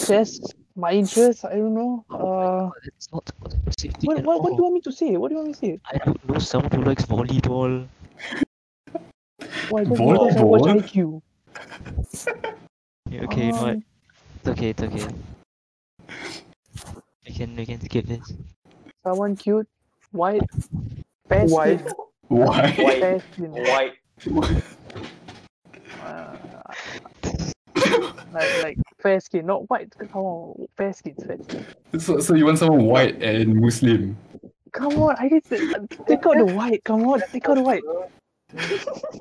just 0.07 0.55
my 0.75 0.91
interest. 0.91 1.45
I 1.45 1.55
don't 1.55 1.73
know. 1.73 2.05
Uh, 2.09 2.69
It's 2.83 3.11
not 3.11 3.29
what 4.03 4.23
what, 4.23 4.41
what 4.41 4.49
do 4.51 4.55
you 4.57 4.63
want 4.63 4.73
me 4.75 4.81
to 4.81 4.91
say? 4.91 5.17
What 5.17 5.29
do 5.29 5.35
you 5.35 5.41
want 5.41 5.47
me 5.49 5.53
to 5.53 5.59
say? 5.59 5.79
I 5.91 5.97
don't 5.97 6.29
know 6.29 6.39
someone 6.39 6.71
who 6.71 6.83
likes 6.83 7.05
volleyball. 7.05 7.87
Why 9.69 9.83
just 9.85 9.97
because 10.01 10.35
I 10.37 10.43
watch 10.43 10.61
Haikyuu? 10.63 11.21
Yeah, 13.09 13.23
Okay, 13.25 13.45
you 13.47 13.51
know 13.51 13.61
what? 13.61 13.75
Um, 13.75 13.83
It's 14.39 14.47
okay, 14.49 14.69
it's 14.69 14.83
okay. 14.83 15.07
We 17.25 17.33
can 17.33 17.55
we 17.55 17.65
can 17.65 17.79
skip 17.81 18.05
this. 18.05 18.33
someone 19.03 19.35
cute, 19.35 19.67
white, 20.11 20.43
fair 21.29 21.45
White. 21.47 21.79
skin, 21.79 21.93
Why? 22.27 22.71
White. 22.77 22.99
fair. 22.99 23.19
White. 23.39 23.95
Uh, 26.03 26.37
like 28.33 28.63
like 28.63 28.77
fair 28.99 29.19
skin, 29.19 29.45
not 29.45 29.69
white. 29.69 29.93
Come 29.97 30.21
on, 30.21 30.67
fair 30.77 30.93
skin, 30.93 31.15
fair 31.15 31.37
skin. 31.43 31.65
So 31.99 32.19
so 32.19 32.33
you 32.33 32.45
want 32.45 32.59
someone 32.59 32.85
white 32.85 33.21
and 33.21 33.55
Muslim. 33.55 34.17
Come 34.71 34.93
on, 35.01 35.15
I 35.19 35.27
need 35.27 35.43
to 35.45 35.87
take 36.07 36.25
out 36.25 36.37
the 36.37 36.45
white. 36.45 36.83
Come 36.83 37.03
on, 37.07 37.21
take 37.31 37.47
out 37.49 37.55
the 37.55 37.61
white. 37.61 37.83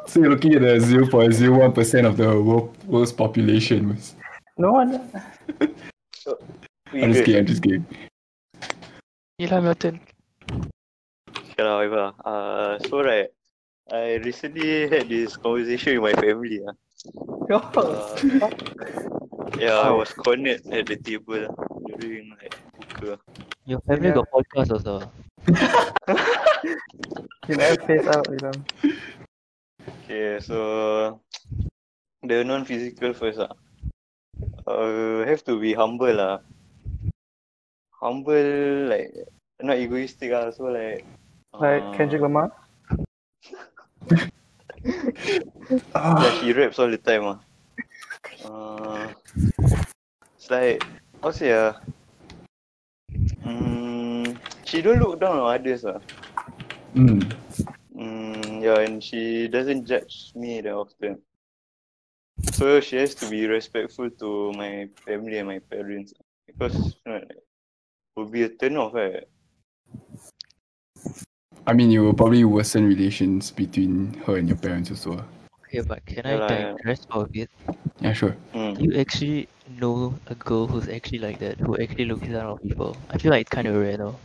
So 0.07 0.21
you're 0.21 0.29
looking 0.29 0.55
at 0.55 0.61
the 0.61 0.79
zero 0.81 1.07
point 1.07 1.33
zero 1.33 1.61
one 1.61 1.73
percent 1.73 2.07
of 2.07 2.17
the 2.19 2.29
world 2.41 2.77
world's 2.85 3.13
population. 3.13 3.97
No 4.59 4.73
one. 4.73 5.11
We 6.93 7.03
I'm 7.03 7.13
just 7.13 7.25
good. 7.25 7.25
kidding, 7.25 7.39
I'm 7.41 7.47
just 7.47 7.63
kidding. 7.63 7.87
Ilham, 9.41 9.65
your 9.65 9.75
turn. 9.75 10.01
Okay 10.53 11.63
lah, 11.65 11.77
whatever. 11.81 12.13
Uh, 12.25 12.79
so 12.85 13.01
right, 13.03 13.29
I 13.93 14.15
recently 14.25 14.89
had 14.89 15.09
this 15.09 15.37
conversation 15.37 16.01
with 16.01 16.17
my 16.17 16.23
family. 16.23 16.61
Ah. 16.67 16.73
Uh, 17.85 18.49
yeah, 19.61 19.77
I 19.77 19.91
was 19.91 20.13
cornered 20.15 20.65
at 20.73 20.87
the 20.87 20.97
table 20.97 21.45
ah, 21.45 21.53
during 22.01 22.33
like 22.41 22.57
buka. 22.81 23.19
Your 23.67 23.81
family 23.85 24.09
Yeah. 24.09 24.15
got 24.17 24.29
podcast 24.33 24.71
also. 24.73 25.13
You 27.49 27.57
never 27.57 27.77
face 27.85 28.07
out, 28.09 28.27
you 28.31 28.39
know. 28.41 28.53
Okay, 30.05 30.41
so 30.41 31.21
the 32.23 32.45
non-physical 32.45 33.13
first 33.13 33.39
ah. 33.41 33.53
Uh, 34.67 35.27
have 35.27 35.45
to 35.45 35.61
be 35.61 35.75
humble 35.75 36.15
lah. 36.15 36.41
Humble, 38.01 38.89
like 38.89 39.13
not 39.61 39.77
egoistic 39.77 40.33
ah. 40.33 40.49
So 40.51 40.65
like. 40.73 41.05
Like 41.61 41.83
uh, 41.83 41.93
Kendrick 41.93 42.23
Lamar. 42.23 42.49
Yeah, 45.95 46.31
he 46.41 46.53
raps 46.53 46.79
all 46.79 46.91
the 46.91 46.99
time 46.99 47.25
ah. 47.25 47.39
Uh, 48.45 49.13
like 50.51 50.83
how 51.23 51.31
say 51.31 51.53
ah. 51.53 51.81
Mm, 53.45 54.37
she 54.65 54.83
don't 54.83 54.99
look 54.99 55.21
down 55.21 55.39
on 55.39 55.55
others 55.55 55.85
ah. 55.85 56.01
Mm. 56.95 57.23
Mm, 57.95 58.63
yeah, 58.63 58.81
and 58.81 59.03
she 59.03 59.49
doesn't 59.49 59.87
judge 59.87 60.33
me 60.35 60.61
that 60.61 60.73
often. 60.75 61.23
So 62.53 62.81
she 62.81 62.97
has 62.97 63.15
to 63.17 63.29
be 63.29 63.47
respectful 63.47 64.11
to 64.11 64.53
my 64.53 64.89
family 65.05 65.39
and 65.39 65.49
my 65.49 65.59
parents 65.59 66.15
because 66.47 66.97
you 67.05 67.13
know, 67.13 67.19
like, 67.19 67.39
would 68.17 68.33
be 68.33 68.45
a 68.45 68.49
turn 68.51 68.77
off, 68.77 68.95
right? 68.95 69.25
I 71.67 71.73
mean, 71.73 71.93
it 71.93 71.99
will 71.99 72.13
probably 72.15 72.45
worsen 72.45 72.87
relations 72.87 73.51
between 73.53 74.15
her 74.27 74.37
and 74.37 74.49
your 74.49 74.59
parents 74.59 74.91
also. 74.91 75.25
Okay, 75.69 75.81
but 75.81 76.05
can 76.07 76.27
Yeah 76.27 76.35
I 76.35 76.35
lah, 76.35 76.49
yeah. 76.51 76.73
digress 76.75 77.07
for 77.07 77.23
a 77.23 77.29
bit? 77.29 77.49
Yeah, 78.03 78.13
sure. 78.13 78.35
Mm. 78.53 78.77
Do 78.77 78.83
you 78.83 78.99
actually 78.99 79.49
know 79.79 80.19
a 80.27 80.35
girl 80.35 80.67
who's 80.67 80.89
actually 80.89 81.23
like 81.23 81.39
that, 81.39 81.63
who 81.63 81.79
actually 81.79 82.07
looks 82.07 82.27
down 82.27 82.47
on 82.47 82.59
people? 82.59 82.97
I 83.11 83.19
feel 83.19 83.31
like 83.31 83.47
it's 83.47 83.55
kind 83.55 83.71
of 83.71 83.77
rare 83.79 83.97
though. 83.97 84.19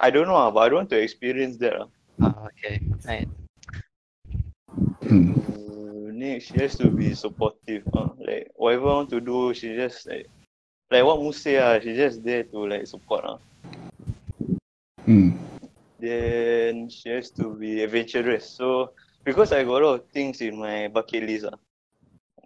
I 0.00 0.08
don't 0.10 0.26
know, 0.26 0.34
ah, 0.34 0.50
but 0.50 0.60
I 0.60 0.68
don't 0.68 0.88
want 0.88 0.90
to 0.90 1.00
experience 1.00 1.56
that. 1.58 1.76
ah. 1.76 1.88
Ah, 2.24 2.48
okay. 2.48 2.80
Right. 3.04 3.28
Hmm. 5.04 5.36
Uh, 5.36 6.08
next, 6.16 6.48
she 6.48 6.56
has 6.56 6.76
to 6.80 6.88
be 6.88 7.12
supportive. 7.14 7.84
Uh. 7.92 8.16
Like 8.16 8.48
whatever 8.56 8.88
I 8.88 9.04
want 9.04 9.10
to 9.12 9.20
do, 9.20 9.52
she 9.52 9.76
just 9.76 10.08
like 10.08 10.26
like 10.90 11.04
what 11.04 11.20
Mus 11.20 11.36
say, 11.36 11.60
ah, 11.60 11.76
she 11.78 11.92
just 11.92 12.24
there 12.24 12.48
to 12.48 12.58
like 12.64 12.88
support. 12.88 13.28
Ah. 13.28 13.38
Hmm. 15.04 15.36
Then 16.06 16.88
she 16.88 17.10
has 17.10 17.30
to 17.34 17.50
be 17.50 17.82
adventurous. 17.82 18.48
So 18.48 18.92
because 19.24 19.50
I 19.50 19.64
got 19.64 19.82
a 19.82 19.86
lot 19.86 19.94
of 19.98 20.06
things 20.14 20.40
in 20.40 20.54
my 20.54 20.86
bucket 20.86 21.26
list, 21.26 21.50
ah, 21.50 21.58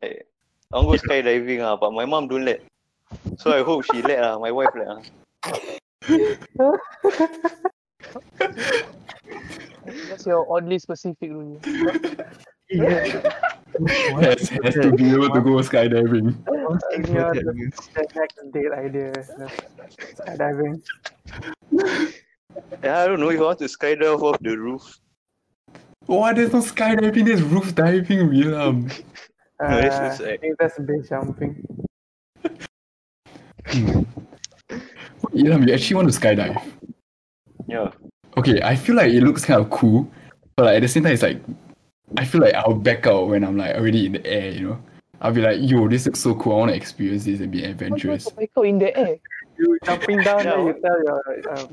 like 0.01 0.25
I 0.73 0.81
want 0.81 0.97
to 0.97 1.07
go 1.07 1.13
skydiving, 1.13 1.61
ah, 1.61 1.77
but 1.77 1.93
my 1.93 2.07
mom 2.09 2.25
don't 2.29 2.47
let. 2.49 2.65
So 3.37 3.53
I 3.53 3.61
hope 3.61 3.85
she 3.85 4.01
let, 4.01 4.25
ah, 4.25 4.39
my 4.41 4.51
wife 4.51 4.73
let. 4.73 4.89
Ah. 4.89 5.05
That's 10.09 10.25
your 10.25 10.49
oddly 10.49 10.79
specific 10.79 11.29
rule. 11.29 11.61
Has, 14.21 14.49
has 14.49 14.75
to 14.75 14.93
be 14.93 15.11
able 15.11 15.31
to 15.31 15.41
go 15.41 15.61
skydiving. 15.61 16.37
Yeah, 17.13 17.33
the, 17.33 17.43
the 17.45 17.53
next 17.57 18.53
date 18.53 18.73
idea. 18.73 19.13
Skydiving. 20.17 20.81
Yeah, 22.83 23.01
I 23.03 23.07
don't 23.07 23.21
know 23.21 23.31
if 23.31 23.39
I 23.41 23.43
want 23.43 23.59
to 23.61 23.65
skydive 23.67 24.23
off 24.23 24.39
the 24.41 24.57
roof. 24.57 24.99
What? 26.07 26.37
There's 26.37 26.53
no 26.53 26.61
skydiving, 26.61 27.25
there's 27.27 27.43
roof 27.43 27.75
diving, 27.75 28.29
William. 28.29 28.89
No, 29.63 29.79
this 29.83 29.93
Uh, 29.95 30.03
is 30.15 30.21
I 30.23 30.25
like- 30.31 30.41
think 30.41 30.59
that's 30.59 30.79
base 30.79 31.09
jumping. 31.11 31.63
Ilham, 35.35 35.67
you 35.69 35.75
actually 35.75 35.97
want 35.97 36.11
to 36.13 36.19
skydive? 36.19 36.63
Yeah. 37.69 37.91
Okay, 38.39 38.63
I 38.63 38.75
feel 38.75 38.97
like 38.97 39.13
it 39.13 39.23
looks 39.23 39.45
kind 39.45 39.61
of 39.61 39.69
cool, 39.71 40.11
but 40.57 40.65
like, 40.65 40.77
at 40.77 40.81
the 40.83 40.89
same 40.89 41.03
time, 41.03 41.13
it's 41.13 41.23
like 41.23 41.43
I 42.17 42.25
feel 42.25 42.41
like 42.41 42.55
I'll 42.55 42.73
back 42.75 43.07
out 43.07 43.29
when 43.29 43.45
I'm 43.45 43.57
like 43.59 43.75
already 43.77 44.07
in 44.07 44.13
the 44.13 44.27
air. 44.27 44.51
You 44.51 44.69
know, 44.69 44.83
I'll 45.21 45.33
be 45.33 45.43
like, 45.43 45.59
"Yo, 45.61 45.87
this 45.89 46.07
looks 46.07 46.21
so 46.21 46.35
cool. 46.37 46.55
I 46.55 46.57
want 46.61 46.71
to 46.71 46.77
experience 46.77 47.25
this 47.27 47.41
and 47.41 47.53
be 47.53 47.63
adventurous." 47.65 48.29
Why 48.35 48.49
go 48.55 48.63
in 48.63 48.79
the 48.79 48.97
air? 48.97 49.17
You 49.61 49.77
jumping 49.85 50.23
down, 50.25 50.45
Yeah. 50.45 50.57
then 50.57 50.67
you 50.67 50.75
tell 50.81 50.99
your 51.05 51.21
um. 51.53 51.69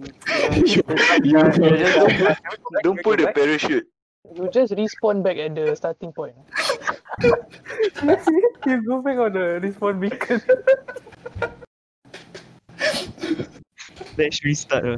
You- 0.68 0.84
your- 1.32 1.52
you- 1.56 1.78
just 1.78 2.44
don't- 2.44 2.84
Don't 2.84 3.00
put 3.04 3.20
the 3.20 3.32
parachute. 3.34 3.88
You 4.36 4.50
just 4.52 4.74
respawn 4.74 5.24
back 5.24 5.38
at 5.38 5.56
the 5.56 5.74
starting 5.76 6.12
point. 6.12 6.36
you 7.24 8.84
go 8.84 9.02
back 9.02 9.18
on 9.18 9.32
the 9.32 9.64
respawn 9.64 10.02
beacon. 10.04 10.42
Let's 14.18 14.44
restart. 14.44 14.84
Uh. 14.84 14.98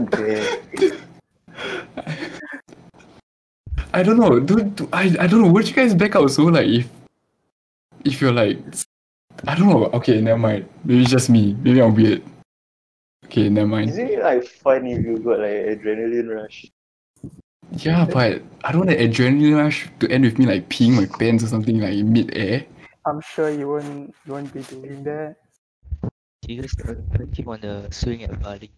Okay. 0.00 0.58
I 3.94 4.02
don't 4.02 4.18
know. 4.18 4.40
Do, 4.40 4.62
do 4.64 4.88
I? 4.92 5.14
I 5.20 5.26
don't 5.26 5.42
know. 5.42 5.52
Would 5.52 5.68
you 5.68 5.74
guys 5.74 5.94
back 5.94 6.16
out 6.16 6.30
so 6.30 6.44
like 6.44 6.66
if 6.66 6.88
if 8.04 8.20
you're 8.20 8.32
like 8.32 8.58
I 9.46 9.54
don't 9.54 9.68
know. 9.68 9.84
Okay, 9.92 10.20
never 10.20 10.38
mind. 10.38 10.68
Maybe 10.84 11.02
it's 11.02 11.10
just 11.10 11.28
me. 11.30 11.54
Maybe 11.60 11.80
I'm 11.82 11.94
weird. 11.94 12.22
Okay, 13.26 13.48
never 13.48 13.66
mind. 13.66 13.90
Isn't 13.90 14.08
it 14.08 14.22
like 14.22 14.44
fun 14.46 14.86
if 14.86 15.04
you 15.04 15.18
got 15.18 15.40
like 15.40 15.76
adrenaline 15.76 16.34
rush? 16.34 16.66
Yeah, 17.72 18.06
but 18.06 18.42
I 18.64 18.72
don't 18.72 18.86
want 18.86 18.90
the 18.90 18.96
adrenaline 19.08 19.56
rush 19.56 19.88
to 20.00 20.08
end 20.10 20.24
with 20.24 20.38
me 20.38 20.46
like 20.46 20.68
peeing 20.68 20.94
my 20.96 21.06
pants 21.18 21.44
or 21.44 21.48
something 21.48 21.80
like 21.80 21.92
in 21.94 22.12
mid-air. 22.12 22.64
I'm 23.04 23.20
sure 23.20 23.50
you 23.50 23.68
won't 23.68 24.14
you 24.24 24.32
won't 24.32 24.52
be 24.54 24.62
doing 24.62 25.02
that. 25.04 25.36
You 26.46 26.62
guys 26.62 26.74
uh, 26.86 26.94
keep 27.34 27.48
on 27.48 27.60
the 27.60 27.88
swing 27.90 28.22
at 28.22 28.40
Bali. 28.40 28.70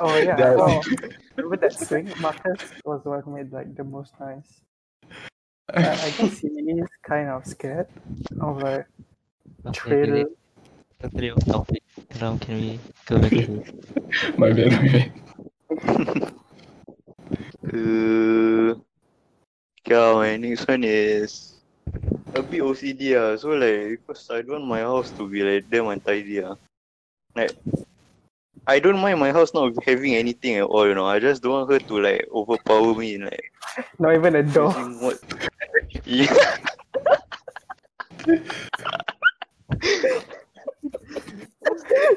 Oh 0.00 0.16
yeah. 0.16 0.36
That- 0.36 0.56
oh, 0.58 0.80
remember 1.36 1.56
that 1.56 1.72
swing? 1.72 2.12
Marcus 2.20 2.60
was 2.84 3.02
the 3.04 3.10
one 3.10 3.22
who 3.22 3.36
made 3.36 3.52
like 3.52 3.74
the 3.74 3.84
most 3.84 4.12
noise. 4.20 4.60
I, 5.70 6.06
I 6.06 6.10
guess 6.16 6.38
he 6.38 6.48
is 6.48 6.88
kind 7.02 7.28
of 7.28 7.46
scared 7.46 7.86
of 8.40 8.58
like 8.62 8.86
Okay, 9.66 9.94
trail. 9.94 10.06
really, 10.06 10.26
totally 11.00 11.30
off 11.30 11.44
topic. 11.46 11.82
Now 12.20 12.36
can 12.38 12.56
we 12.60 12.80
go 13.06 13.18
back 13.18 13.32
to 13.44 13.64
my 14.36 14.52
bad, 14.52 14.72
my 14.72 14.88
bad. 14.88 15.12
Uh, 17.72 18.74
yeah, 19.86 20.12
my 20.14 20.36
next 20.36 20.66
one 20.68 20.84
is 20.84 21.54
a 22.34 22.42
bit 22.42 22.62
OCD 22.62 23.14
ah. 23.16 23.36
So 23.36 23.50
like, 23.50 24.00
because 24.00 24.30
I 24.30 24.42
don't 24.42 24.66
want 24.66 24.66
my 24.66 24.80
house 24.80 25.10
to 25.18 25.28
be 25.28 25.42
like 25.42 25.68
damn 25.70 25.88
untidy 25.88 26.42
ah. 26.42 26.56
Like, 27.36 27.52
I 28.66 28.78
don't 28.78 29.00
mind 29.00 29.20
my 29.20 29.32
house 29.32 29.54
not 29.54 29.72
having 29.84 30.14
anything 30.14 30.56
at 30.56 30.64
all, 30.64 30.86
you 30.86 30.94
know. 30.94 31.06
I 31.06 31.18
just 31.18 31.42
don't 31.42 31.52
want 31.52 31.70
her 31.72 31.78
to 31.80 32.00
like 32.00 32.26
overpower 32.32 32.94
me 32.94 33.14
in 33.14 33.24
like 33.24 33.52
Not 33.98 34.14
even 34.14 34.36
a 34.36 34.42
door. 34.42 34.74
using 34.74 35.18
Yeah. 36.04 36.56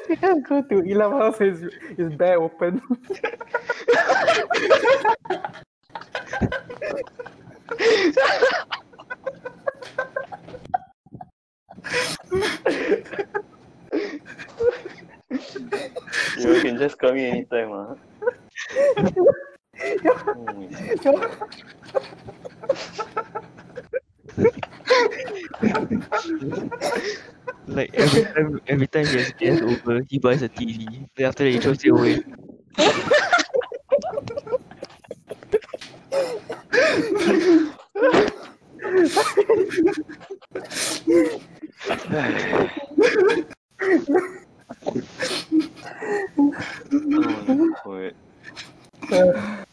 You 0.08 0.16
can't 0.16 0.46
go 0.48 0.62
to 0.62 0.74
Ilham 0.82 1.12
house 1.12 1.38
his 1.38 1.60
his 1.96 2.12
bare 2.14 2.38
open. 2.40 2.80
You 16.38 16.60
can 16.60 16.78
just 16.78 16.98
come 16.98 17.16
in 17.16 17.24
anytime 17.34 17.72
ah. 17.72 17.94
Like 27.68 27.90
every 27.94 28.22
time 28.34 28.60
every 28.68 28.86
time 28.86 29.08
he 29.08 29.16
has 29.16 29.32
guests 29.32 29.62
over, 29.62 30.00
he 30.08 30.18
buys 30.18 30.42
a 30.42 30.48
TV. 30.48 31.06
Then 31.16 31.26
after 31.26 31.44
that 31.44 31.50
he 31.50 31.58
throws 31.58 31.84
it 31.84 31.90
away. 31.90 32.20
Oh, 47.14 47.42
my 47.46 47.56
God. 47.84 48.14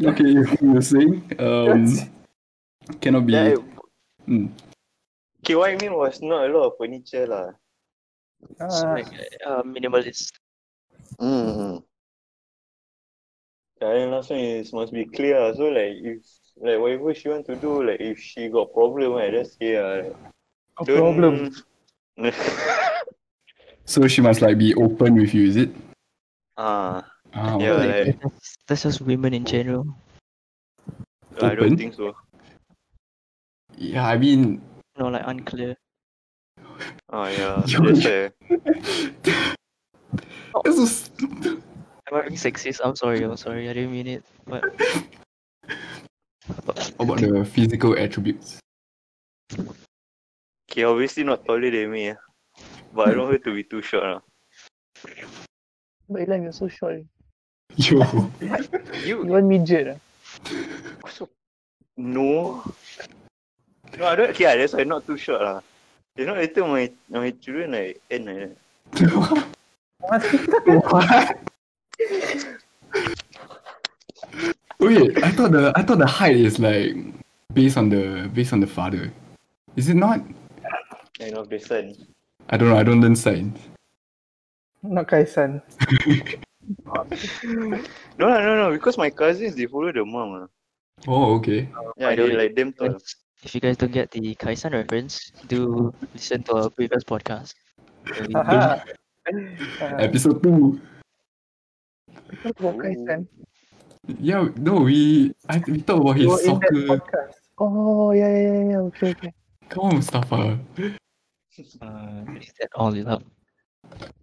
Okay, 0.00 0.30
you 0.30 0.72
were 0.72 0.80
saying 0.82 1.20
um 1.38 1.84
cannot 3.00 3.26
be. 3.26 3.32
Yeah, 3.34 3.56
Hmm. 4.26 4.46
okay, 5.42 5.54
what 5.54 5.70
I 5.70 5.76
mean 5.76 5.94
was 5.94 6.22
not 6.22 6.46
a 6.46 6.52
lot 6.52 6.66
of 6.70 6.72
furniture 6.78 7.26
lah. 7.26 7.50
It's 8.48 8.60
Ah, 8.60 8.94
like 8.96 9.10
uh, 9.44 9.62
minimalist. 9.62 10.32
Mm. 11.20 11.82
Yeah, 13.82 13.92
and 13.96 14.10
last 14.12 14.30
one 14.30 14.40
is 14.40 14.72
must 14.72 14.92
be 14.92 15.04
clear. 15.04 15.36
ah. 15.40 15.52
So 15.52 15.68
like 15.68 15.96
if 16.00 16.20
like 16.60 16.78
whatever 16.80 17.12
she 17.14 17.28
want 17.28 17.46
to 17.52 17.56
do, 17.56 17.82
like 17.84 18.00
if 18.00 18.18
she 18.20 18.48
got 18.48 18.72
problem, 18.72 19.16
I 19.16 19.30
just 19.30 19.58
say 19.58 19.76
uh, 19.76 20.04
like, 20.04 20.16
a 20.80 20.84
don't- 20.84 20.96
problem. 20.96 21.34
So 23.90 24.06
she 24.06 24.20
must 24.22 24.40
like 24.40 24.56
be 24.56 24.70
open 24.78 25.18
with 25.18 25.34
you, 25.34 25.48
is 25.50 25.56
it? 25.56 25.70
Ah, 26.56 27.02
Ah, 27.34 27.58
Yeah, 27.58 27.72
okay. 27.78 28.04
like- 28.04 28.20
That's, 28.22 28.56
that's 28.66 28.82
just 28.82 29.00
women 29.00 29.34
in 29.34 29.44
general. 29.44 29.86
I 31.40 31.54
don't 31.54 31.76
think 31.76 31.94
so. 31.94 32.14
yeah. 33.76 34.06
I 34.06 34.18
mean, 34.18 34.60
No, 34.98 35.08
like 35.08 35.22
unclear. 35.26 35.76
Oh 37.12 37.24
yeah, 37.26 37.62
Yo. 37.66 37.80
that's 37.80 38.04
why. 38.04 38.30
that's 40.64 40.76
so 40.76 40.84
st- 40.86 41.46
Am 42.10 42.12
I 42.12 42.22
being 42.26 42.34
sexist? 42.36 42.80
I'm 42.84 42.96
sorry, 42.96 43.22
I'm 43.22 43.36
sorry, 43.36 43.68
I 43.70 43.72
didn't 43.72 43.92
mean 43.92 44.06
it. 44.06 44.24
But 44.46 44.64
How 46.98 47.04
about 47.06 47.20
the 47.20 47.44
physical 47.46 47.96
attributes. 47.96 48.58
Okay, 50.70 50.82
obviously 50.84 51.22
not 51.24 51.44
taller 51.46 51.70
than 51.70 51.90
me, 51.90 52.10
ah. 52.10 52.16
but 52.92 53.08
I 53.08 53.14
don't 53.14 53.28
want 53.30 53.44
to 53.44 53.54
be 53.54 53.62
too 53.64 53.82
short. 53.82 54.04
ah. 54.04 54.20
But 56.10 56.26
Ilham, 56.28 56.42
you're 56.42 56.52
so 56.52 56.66
short. 56.68 57.02
Yo. 57.76 58.30
You 58.40 58.56
You 59.04 59.24
want 59.24 59.46
midget? 59.46 59.96
ah? 59.96 59.98
so 61.08 61.28
no. 61.96 62.62
No, 63.98 64.06
I 64.06 64.14
don't. 64.16 64.30
Okay, 64.30 64.46
ah, 64.46 64.56
that's 64.56 64.72
why 64.72 64.84
not 64.84 65.06
too 65.06 65.16
short 65.16 65.42
lah. 65.42 65.60
You 66.16 66.26
know, 66.26 66.34
later 66.34 66.64
my 66.66 66.90
my 67.08 67.30
children 67.42 67.72
like 67.72 68.00
end 68.10 68.26
like 68.26 68.38
that. 68.50 69.46
What? 70.00 70.24
Wait, 74.80 75.22
I 75.22 75.30
thought 75.36 75.52
the 75.52 75.72
I 75.76 75.82
thought 75.82 75.98
the 75.98 76.06
height 76.08 76.36
is 76.36 76.58
like 76.58 76.96
based 77.52 77.76
on 77.76 77.90
the 77.90 78.30
based 78.32 78.52
on 78.52 78.60
the 78.60 78.66
father. 78.66 79.12
Is 79.76 79.88
it 79.88 79.96
not? 79.96 80.24
You 81.20 81.30
know, 81.32 81.44
the 81.44 81.58
son. 81.60 81.94
I 82.48 82.56
don't 82.56 82.70
know. 82.70 82.78
I 82.78 82.82
don't 82.82 83.00
learn 83.00 83.14
science. 83.14 83.60
Not 84.82 85.06
Kaisan. 85.06 85.60
No, 88.18 88.24
lah, 88.28 88.38
no, 88.44 88.52
no, 88.56 88.66
because 88.72 88.98
my 88.98 89.10
cousins 89.10 89.54
they 89.56 89.66
follow 89.66 89.92
the 89.92 90.04
mom. 90.04 90.44
ah. 90.44 90.48
Oh, 91.08 91.36
okay. 91.40 91.68
Yeah, 91.96 92.12
By 92.12 92.14
the 92.16 92.22
they 92.28 92.36
like 92.36 92.54
them 92.54 92.72
tall. 92.76 93.00
If 93.42 93.54
you 93.56 93.60
guys 93.60 93.76
don't 93.80 93.92
get 93.92 94.10
the 94.12 94.34
Kaisan 94.36 94.72
reference, 94.76 95.32
do 95.48 95.92
listen 96.12 96.44
to 96.44 96.52
our 96.56 96.68
previous 96.70 97.04
podcast. 97.04 97.56
where 98.12 98.28
we- 98.28 98.34
Haha. 98.36 98.84
Episode 99.96 100.42
two. 100.44 100.76
Talk 102.44 102.56
about 102.60 102.76
Kaisan. 102.84 103.24
Yeah, 104.20 104.48
no, 104.60 104.84
we 104.84 105.32
I 105.48 105.62
we 105.64 105.80
talk 105.80 106.00
about 106.04 106.20
you 106.20 106.28
his 106.28 106.36
were 106.36 106.42
in 106.44 106.52
soccer. 106.60 106.84
podcast. 106.92 107.32
Oh 107.60 108.12
yeah 108.12 108.28
yeah 108.28 108.44
yeah, 108.44 108.64
yeah. 108.76 108.80
Okay 108.92 109.08
okay. 109.16 109.32
Come 109.72 109.84
on, 109.88 109.94
Mustafa. 110.00 110.58
uh, 111.80 112.20
is 112.40 112.52
that 112.60 112.68
all 112.76 112.92
you 112.96 113.04
have? 113.08 113.24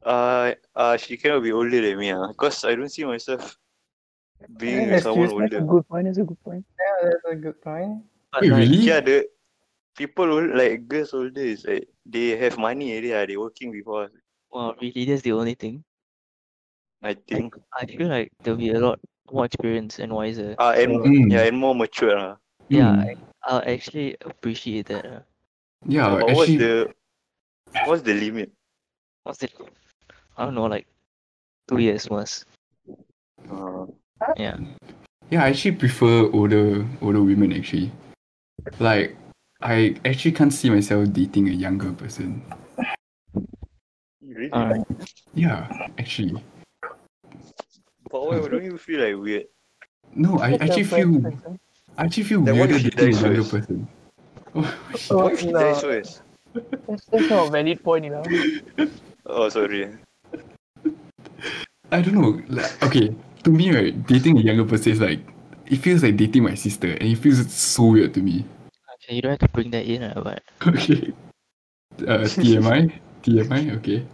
Uh, 0.03 0.53
uh, 0.75 0.95
she 0.97 1.17
cannot 1.17 1.43
be 1.43 1.51
older 1.51 1.81
than 1.81 1.97
me, 1.97 2.11
ah, 2.11 2.27
because 2.27 2.63
I 2.63 2.75
don't 2.75 2.89
see 2.89 3.03
myself 3.03 3.57
being 4.57 4.87
with 4.87 5.03
Excuse 5.03 5.29
someone 5.29 5.43
me? 5.43 5.49
That's 5.49 5.63
a 5.63 5.67
good 5.67 5.87
point. 5.87 6.05
That's 6.05 6.17
a 6.17 6.23
good 6.23 6.43
point. 6.43 6.65
Yeah, 6.79 7.09
that's 7.09 7.25
a 7.31 7.35
good 7.35 7.61
point. 7.61 8.03
But 8.31 8.41
Wait, 8.43 8.51
like, 8.51 8.59
really? 8.69 8.77
Yeah, 8.87 8.99
the 9.01 9.27
people 9.95 10.31
old, 10.31 10.55
like 10.55 10.87
girls 10.87 11.13
older 11.13 11.41
is 11.41 11.65
like 11.65 11.87
they 12.05 12.37
have 12.37 12.57
money 12.57 12.93
already. 12.95 13.13
Ah, 13.13 13.25
they 13.25 13.37
working 13.37 13.71
before 13.71 14.05
us. 14.05 14.11
well, 14.51 14.75
really, 14.81 15.05
that's 15.05 15.21
the 15.23 15.33
only 15.33 15.55
thing. 15.55 15.83
I 17.03 17.13
think. 17.13 17.55
I 17.77 17.85
feel 17.85 18.07
like 18.07 18.31
there'll 18.43 18.57
be 18.57 18.71
a 18.71 18.79
lot 18.79 18.99
more 19.31 19.45
experience 19.45 19.99
and 19.99 20.13
wiser. 20.13 20.55
Ah, 20.57 20.71
and 20.73 20.99
Mm. 20.99 21.31
yeah, 21.31 21.43
and 21.43 21.57
more 21.57 21.75
mature. 21.75 22.17
Ah. 22.17 22.37
Yeah, 22.69 22.91
Mm. 22.95 22.99
I, 22.99 23.15
I'll 23.43 23.63
actually 23.67 24.15
appreciate 24.21 24.87
that. 24.87 25.05
Uh, 25.05 25.21
Yeah, 25.87 26.09
but 26.15 26.31
what's 26.31 26.51
actually, 26.51 26.57
the 26.57 26.93
what's 27.85 28.01
the 28.01 28.13
limit? 28.13 28.51
What's 29.27 29.43
it? 29.43 29.51
I 30.37 30.45
don't 30.45 30.55
know, 30.55 30.65
like 30.65 30.87
two 31.67 31.79
years 31.79 32.09
was. 32.09 32.45
Uh, 33.51 33.85
Yeah. 34.37 34.57
yeah, 35.29 35.43
I 35.43 35.49
actually 35.49 35.75
prefer 35.75 36.31
older 36.31 36.87
older 37.01 37.21
women 37.21 37.51
actually. 37.51 37.91
Like, 38.79 39.15
I 39.61 39.95
actually 40.05 40.31
can't 40.31 40.53
see 40.53 40.69
myself 40.69 41.11
dating 41.11 41.49
a 41.49 41.51
younger 41.51 41.91
person. 41.91 42.41
really? 44.23 44.51
Alright. 44.51 44.87
Yeah, 45.33 45.67
actually. 45.99 46.41
But 48.09 48.25
why 48.25 48.39
don't 48.39 48.63
you 48.63 48.77
feel 48.77 49.03
like 49.03 49.21
weird? 49.21 49.45
No, 50.15 50.39
I 50.39 50.55
actually 50.55 50.87
feel 50.87 51.11
I 51.97 52.05
actually 52.05 52.23
feel 52.23 52.41
Then 52.41 52.57
what 52.57 52.69
weirder 52.69 52.89
dating 52.89 53.15
a 53.15 53.19
younger 53.19 53.43
person. 53.43 53.77
Shit. 53.83 53.93
Oh, 55.11 55.23
What 55.27 55.33
if 55.33 55.39
she 55.41 55.51
dies 55.51 55.81
first? 55.81 56.21
That's, 56.87 57.05
that's 57.11 57.29
not 57.29 57.47
a 57.47 57.51
valid 57.51 57.83
point, 57.83 58.05
you 58.05 58.11
know. 58.11 58.23
Oh, 59.27 59.49
sorry. 59.49 59.91
I 61.91 62.01
don't 62.01 62.15
know. 62.15 62.39
Like, 62.47 62.71
okay, 62.83 63.11
to 63.43 63.49
me, 63.51 63.75
right, 63.75 63.95
dating 64.07 64.39
a 64.39 64.41
younger 64.41 64.63
person 64.63 64.93
is 64.93 65.01
like 65.01 65.19
it 65.67 65.77
feels 65.83 66.03
like 66.03 66.15
dating 66.15 66.43
my 66.43 66.55
sister, 66.55 66.95
and 66.95 67.03
it 67.03 67.19
feels 67.19 67.43
so 67.51 67.91
weird 67.91 68.13
to 68.15 68.21
me. 68.23 68.45
Okay, 69.03 69.15
you 69.15 69.21
don't 69.21 69.35
have 69.35 69.43
to 69.43 69.51
bring 69.51 69.71
that 69.71 69.83
in, 69.85 70.03
uh, 70.03 70.15
but 70.23 70.43
Okay. 70.67 71.11
Uh, 72.07 72.23
TMI, 72.23 72.87
TMI. 73.23 73.75
Okay. 73.77 74.05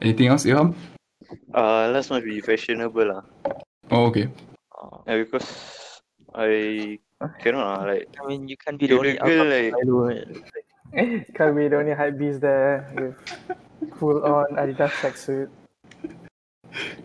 Anything 0.00 0.28
else, 0.28 0.44
Ilham? 0.46 0.74
Uh, 1.54 1.90
last 1.90 2.10
must 2.10 2.24
be 2.24 2.40
fashionable 2.40 3.06
lah. 3.06 3.22
Oh, 3.90 4.06
okay. 4.10 4.30
uh, 4.78 5.02
Yeah, 5.06 5.22
because 5.26 5.46
I 6.34 6.98
cannot 7.42 7.66
lah. 7.66 7.80
Like 7.86 8.06
I 8.18 8.26
mean, 8.26 8.46
you 8.46 8.58
can't 8.58 8.78
be 8.78 8.86
the 8.86 8.98
only 8.98 9.18
the 9.18 9.26
girl 9.26 9.50
outcome 9.50 10.06
like 10.06 10.26
Can't 11.34 11.54
be 11.56 11.68
the 11.68 11.78
only 11.78 11.94
hype 11.94 12.18
beast 12.18 12.42
there 12.42 12.90
with 12.94 13.18
full 13.98 14.24
on 14.24 14.46
Adidas 14.56 14.90
tracksuit. 15.00 15.48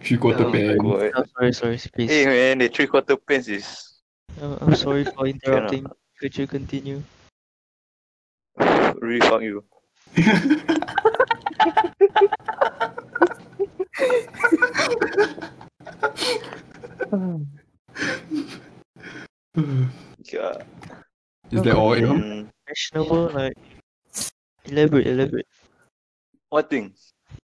Three 0.04 0.18
quarter 0.18 0.46
Oh 0.46 0.50
my 0.50 0.58
pants. 0.58 0.82
god. 0.82 1.12
Oh, 1.16 1.24
sorry, 1.38 1.54
sorry, 1.54 1.80
please. 1.94 2.10
Hey 2.10 2.26
man, 2.26 2.58
the 2.60 2.68
three 2.70 2.88
quarter 2.88 3.18
pants 3.18 3.48
is 3.48 4.00
Uh, 4.42 4.58
I'm 4.62 4.76
sorry 4.76 5.04
for 5.04 5.28
interrupting. 5.34 5.86
Could 6.20 6.38
you 6.38 6.48
continue? 6.48 7.04
really 9.02 9.20
fuck 9.22 9.42
you. 9.42 9.64
Yeah. 20.32 20.54
Is 21.52 21.62
that 21.64 21.76
all, 21.76 21.96
Ilham? 21.96 22.20
Mm, 22.22 22.50
Fashionable, 22.68 23.30
like 23.34 23.54
elaborate, 24.66 25.08
elaborate. 25.08 25.48
What 26.50 26.70
thing? 26.70 26.94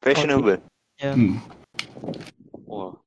Fashionable. 0.01 0.61
Yeah. 0.99 1.15
Hmm. 1.15 1.37
Wow. 2.65 2.99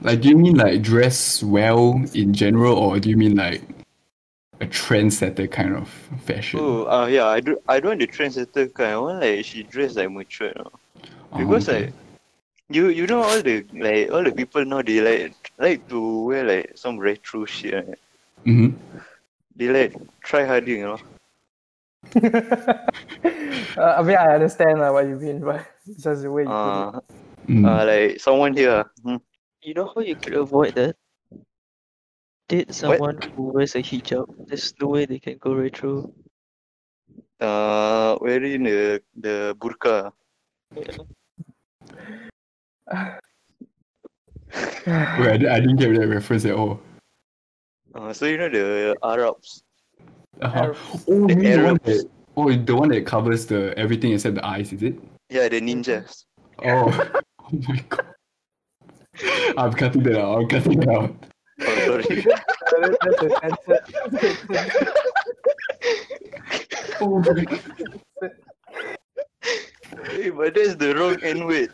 Like, 0.00 0.20
do 0.22 0.28
you 0.28 0.38
mean 0.38 0.56
like 0.56 0.82
dress 0.82 1.42
well 1.42 2.02
in 2.14 2.32
general, 2.32 2.76
or 2.76 2.98
do 2.98 3.10
you 3.10 3.16
mean 3.16 3.36
like 3.36 3.62
a 4.60 4.66
trendsetter 4.66 5.50
kind 5.50 5.76
of 5.76 5.88
fashion? 6.24 6.60
Oh, 6.60 6.84
uh, 6.86 7.06
yeah. 7.06 7.26
I 7.26 7.40
do. 7.40 7.58
I 7.68 7.80
don't 7.80 7.98
want 7.98 8.00
the 8.00 8.06
trendsetter 8.06 8.72
kind. 8.72 8.92
I 8.92 8.98
want 8.98 9.20
like 9.20 9.44
she 9.44 9.62
dress 9.62 9.96
like 9.96 10.10
mature. 10.10 10.48
You 10.48 10.54
know? 10.56 10.72
Oh, 11.32 11.38
Because 11.38 11.68
okay. 11.68 11.86
like 11.86 11.92
you 12.70 12.88
you 12.88 13.06
know 13.06 13.22
all 13.22 13.42
the 13.42 13.64
like 13.74 14.10
all 14.10 14.24
the 14.24 14.32
people 14.32 14.64
now 14.64 14.80
they 14.80 15.00
like 15.00 15.34
like 15.58 15.86
to 15.88 16.24
wear 16.24 16.44
like 16.44 16.72
some 16.76 16.98
retro 16.98 17.44
shit. 17.44 17.74
Right? 17.74 17.98
Mhm. 18.46 18.74
They 19.56 19.68
like 19.68 19.94
try 20.22 20.44
harding, 20.44 20.78
you 20.80 20.86
know. 20.86 20.98
uh, 22.16 23.94
I 23.98 24.02
mean, 24.02 24.16
I 24.16 24.34
understand 24.34 24.80
uh, 24.80 24.90
what 24.90 25.06
you 25.06 25.16
mean, 25.16 25.40
but 25.40 25.66
it's 25.86 26.02
just 26.02 26.22
the 26.22 26.30
way 26.30 26.42
you 26.42 26.48
put 26.48 26.54
Uh, 26.54 27.00
Mm. 27.44 27.68
uh, 27.68 27.84
like 27.84 28.20
someone 28.20 28.56
here. 28.56 28.88
Hmm. 29.04 29.16
You 29.60 29.74
know 29.74 29.92
how 29.94 30.00
you 30.00 30.16
could 30.16 30.32
avoid 30.32 30.74
that? 30.76 30.96
Date 32.48 32.72
someone 32.72 33.20
who 33.36 33.52
wears 33.52 33.74
a 33.74 33.82
hijab. 33.82 34.24
There's 34.48 34.72
no 34.80 34.88
way 34.88 35.04
they 35.04 35.18
can 35.18 35.36
go 35.36 35.52
retro. 35.52 36.12
Uh, 37.40 38.16
wearing 38.20 38.64
the 38.64 39.02
the 39.16 39.56
burqa. 39.60 40.12
Wait, 44.86 45.44
I, 45.44 45.56
I 45.56 45.60
didn't 45.60 45.76
get 45.76 45.92
that 46.00 46.08
reference 46.08 46.44
at 46.44 46.54
all. 46.54 46.80
Uh, 47.94 48.12
so 48.12 48.26
you 48.26 48.38
know 48.38 48.48
the 48.48 48.96
Arabs. 49.02 49.62
Uh-huh. 50.42 50.74
Oh, 51.08 51.26
The 51.28 51.34
you 51.34 51.56
the 51.56 51.64
one 51.64 51.78
that, 51.84 52.08
oh, 52.36 52.52
the 52.52 52.76
one 52.76 52.88
that 52.90 53.06
covers 53.06 53.46
the 53.46 53.72
everything 53.78 54.12
except 54.12 54.34
the 54.36 54.44
eyes, 54.46 54.72
is 54.72 54.82
it? 54.82 54.98
Yeah, 55.30 55.48
the 55.48 55.60
ninjas. 55.60 56.24
Oh, 56.64 57.10
oh 57.42 57.50
my 57.68 57.84
god. 57.88 58.06
I'm 59.56 59.72
cutting 59.72 60.02
that 60.04 60.18
out. 60.20 60.38
I'm 60.38 60.48
cutting 60.48 60.80
that 60.80 60.88
out. 60.88 61.14
Oh, 61.60 61.86
sorry. 61.86 62.02
That- 62.02 62.42
That's 63.02 63.22
a 63.22 63.28
censored. 63.40 63.84
Oh 67.00 67.18
my 67.20 67.44
god. 67.44 67.60
hey, 70.10 70.30
but 70.30 70.54
that's 70.54 70.74
the 70.76 70.94
wrong 70.96 71.22
end 71.22 71.46
word. 71.46 71.70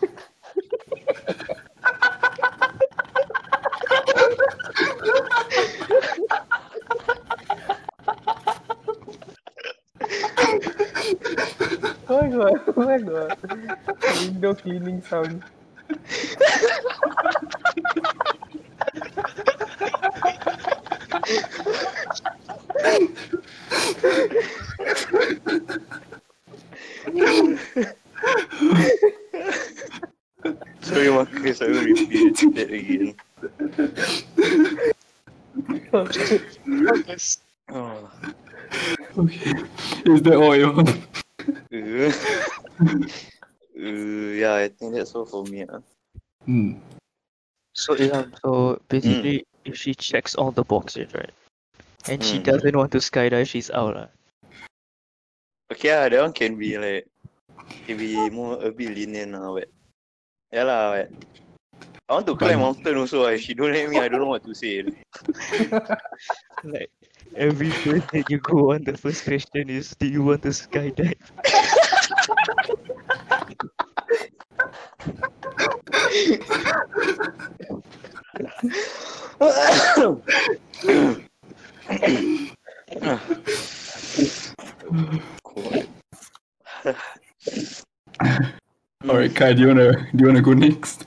Oh 12.08 12.20
my 12.22 12.28
god, 12.28 12.60
oh 12.76 12.82
my 12.84 12.98
god. 12.98 13.38
Window 14.20 14.54
cleaning 14.54 15.02
sound. 15.02 15.42
Sorry, 30.80 31.10
Marcus, 31.10 31.60
I 31.60 31.66
will 31.66 31.84
repeat 31.84 32.54
that 32.54 32.70
again. 32.70 33.16
Oh, 35.92 36.06
Oh. 37.72 38.10
Okay. 39.18 39.52
Is 40.06 40.22
the 40.22 40.34
oil? 40.36 40.80
Uh, 40.80 40.82
uh, 43.76 44.30
yeah, 44.38 44.54
I 44.54 44.68
think 44.68 44.94
that's 44.94 45.14
all 45.14 45.26
for 45.26 45.44
me. 45.44 45.62
Uh. 45.64 45.80
Hmm. 46.44 46.78
So 47.74 47.96
yeah, 47.96 48.24
so 48.42 48.80
basically, 48.88 49.44
if 49.64 49.76
she 49.76 49.94
checks 49.94 50.34
all 50.34 50.50
the 50.50 50.64
boxes, 50.64 51.12
right, 51.12 51.32
and 52.08 52.22
she 52.24 52.38
Mm. 52.38 52.44
doesn't 52.44 52.76
want 52.76 52.92
to 52.92 52.98
skydive, 52.98 53.48
she's 53.48 53.70
out, 53.70 53.94
lah. 53.96 54.08
Okay, 55.72 55.90
ah, 55.92 56.08
that 56.08 56.22
one 56.22 56.32
can 56.32 56.56
be 56.56 56.78
like, 56.78 57.04
can 57.84 57.98
be 57.98 58.30
more 58.30 58.56
a 58.64 58.70
bit 58.72 58.94
lenient 58.94 59.32
now, 59.32 59.52
but 59.58 59.68
yeah 60.52 60.64
lah, 60.64 60.96
but 60.96 61.10
I 62.08 62.14
want 62.14 62.26
to 62.26 62.36
climb 62.36 62.60
But- 62.60 62.64
mountain 62.64 62.96
also. 62.98 63.24
If 63.26 63.40
she 63.40 63.54
don't 63.54 63.72
let 63.72 63.88
me, 63.90 63.98
I 63.98 64.08
don't 64.08 64.20
know 64.20 64.26
what 64.26 64.44
to 64.44 64.54
say. 64.54 64.84
Like 66.64 66.90
every 67.36 67.70
place 67.70 68.02
that 68.12 68.30
you 68.30 68.38
go 68.38 68.72
on, 68.72 68.84
the 68.84 68.96
first 68.96 69.24
question 69.24 69.68
is, 69.68 69.90
do 69.98 70.06
you 70.06 70.22
want 70.22 70.42
to 70.42 70.48
skydive? 70.48 71.14
All 89.08 89.16
right, 89.16 89.34
Kai, 89.34 89.52
do 89.52 89.62
you 89.62 89.68
wanna 89.68 89.92
do 90.14 90.18
you 90.18 90.26
wanna 90.26 90.42
go 90.42 90.52
next? 90.52 91.06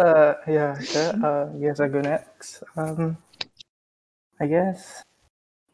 Uh, 0.00 0.34
yeah, 0.48 0.80
sure. 0.80 1.12
Uh, 1.24 1.52
yes, 1.58 1.78
I 1.80 1.88
go 1.88 2.00
next. 2.00 2.62
Um, 2.76 3.18
I 4.40 4.48
guess 4.48 5.04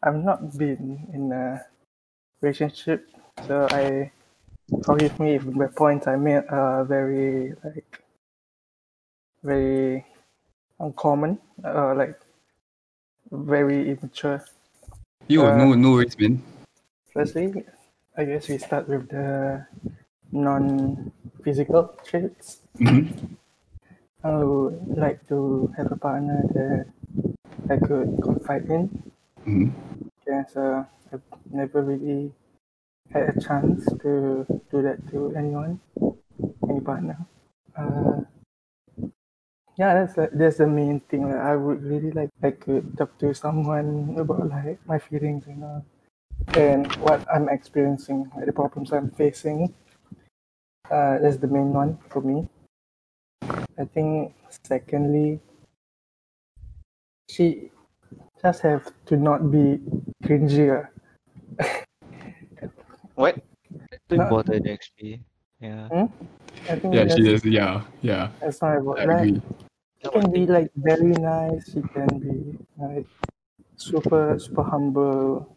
I've 0.02 0.16
not 0.22 0.58
been 0.58 1.08
in 1.12 1.32
a 1.32 1.66
relationship, 2.40 3.08
so 3.46 3.68
I 3.70 4.12
forgive 4.84 5.20
me 5.20 5.36
if 5.36 5.44
the 5.44 5.72
points 5.76 6.06
I 6.06 6.16
made 6.16 6.44
are 6.48 6.84
very 6.84 7.54
like 7.64 8.04
very 9.42 10.04
uncommon, 10.80 11.40
uh, 11.64 11.94
like 11.94 12.20
very 13.30 13.88
immature. 13.90 14.44
Yo, 15.28 15.50
Uh, 15.50 15.52
no, 15.52 15.74
no 15.74 15.92
worries, 15.92 16.18
man. 16.18 16.42
Firstly, 17.12 17.66
I 18.16 18.24
guess 18.26 18.48
we 18.48 18.58
start 18.58 18.88
with 18.88 19.08
the 19.08 19.66
non-physical 20.30 21.88
traits. 22.04 22.62
hmm 22.78 23.36
I 24.26 24.44
would 24.44 24.98
like 24.98 25.26
to 25.28 25.72
have 25.76 25.90
a 25.92 25.96
partner 25.96 26.42
that 26.54 26.86
I 27.70 27.76
could 27.78 28.20
confide 28.22 28.66
in. 28.70 29.12
hmm 29.44 29.68
Because 30.24 30.56
uh, 30.56 30.84
I've 31.12 31.22
never 31.50 31.82
really 31.82 32.32
had 33.12 33.30
a 33.36 33.40
chance 33.40 33.86
to 34.02 34.46
do 34.70 34.82
that 34.82 34.98
to 35.12 35.34
anyone, 35.36 35.80
any 36.68 36.80
partner. 36.80 37.18
Uh, 37.76 38.22
yeah, 39.78 39.92
that's 39.94 40.16
like, 40.16 40.30
that's 40.32 40.56
the 40.58 40.66
main 40.66 41.00
thing. 41.00 41.28
Like, 41.28 41.36
I 41.40 41.56
would 41.56 41.82
really 41.84 42.10
like 42.10 42.30
I 42.42 42.50
could 42.50 42.96
talk 42.96 43.18
to 43.18 43.34
someone 43.34 44.16
about 44.18 44.48
like 44.48 44.80
my 44.86 44.98
feelings, 44.98 45.44
you 45.46 45.56
know, 45.56 45.84
and 46.56 46.86
what 46.96 47.26
I'm 47.34 47.48
experiencing, 47.48 48.30
like 48.36 48.46
the 48.46 48.52
problems 48.52 48.92
I'm 48.92 49.10
facing. 49.12 49.74
Uh, 50.90 51.18
that's 51.18 51.36
the 51.36 51.46
main 51.46 51.72
one 51.72 51.96
for 52.08 52.20
me. 52.20 52.48
I 53.78 53.84
think 53.84 54.34
secondly, 54.64 55.40
she 57.28 57.70
just 58.40 58.62
have 58.62 58.88
to 59.06 59.16
not 59.16 59.50
be 59.50 59.78
cringy. 60.24 60.72
ah. 60.72 60.88
what? 63.14 63.36
Too 64.08 64.16
No. 64.16 64.22
important 64.24 64.68
actually. 64.68 65.20
Yeah. 65.60 65.88
I 66.68 66.76
think 66.76 66.94
Yeah, 66.94 67.06
she 67.08 67.32
is. 67.32 67.44
Yeah, 67.44 67.82
yeah. 68.02 68.30
that's 68.40 68.62
not 68.62 68.78
about 68.78 68.98
I 69.00 69.06
that. 69.06 69.22
agree. 69.26 69.42
She 70.02 70.08
can 70.10 70.30
be 70.30 70.46
like 70.46 70.70
very 70.76 71.12
nice. 71.12 71.72
She 71.72 71.82
can 71.82 72.08
be 72.18 72.58
like 72.78 73.06
super 73.76 74.38
super 74.38 74.62
humble. 74.62 75.56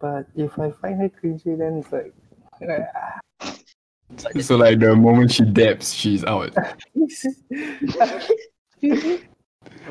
But 0.00 0.26
if 0.34 0.58
I 0.58 0.70
find 0.70 1.00
her 1.00 1.08
cringy, 1.08 1.56
then 1.56 1.78
it's 1.80 1.92
like, 1.92 2.12
ah, 2.60 3.20
So 4.40 4.56
like 4.56 4.78
the 4.78 4.94
moment 4.94 5.32
she 5.32 5.44
dabs, 5.44 5.92
she's 5.94 6.24
out. 6.24 6.52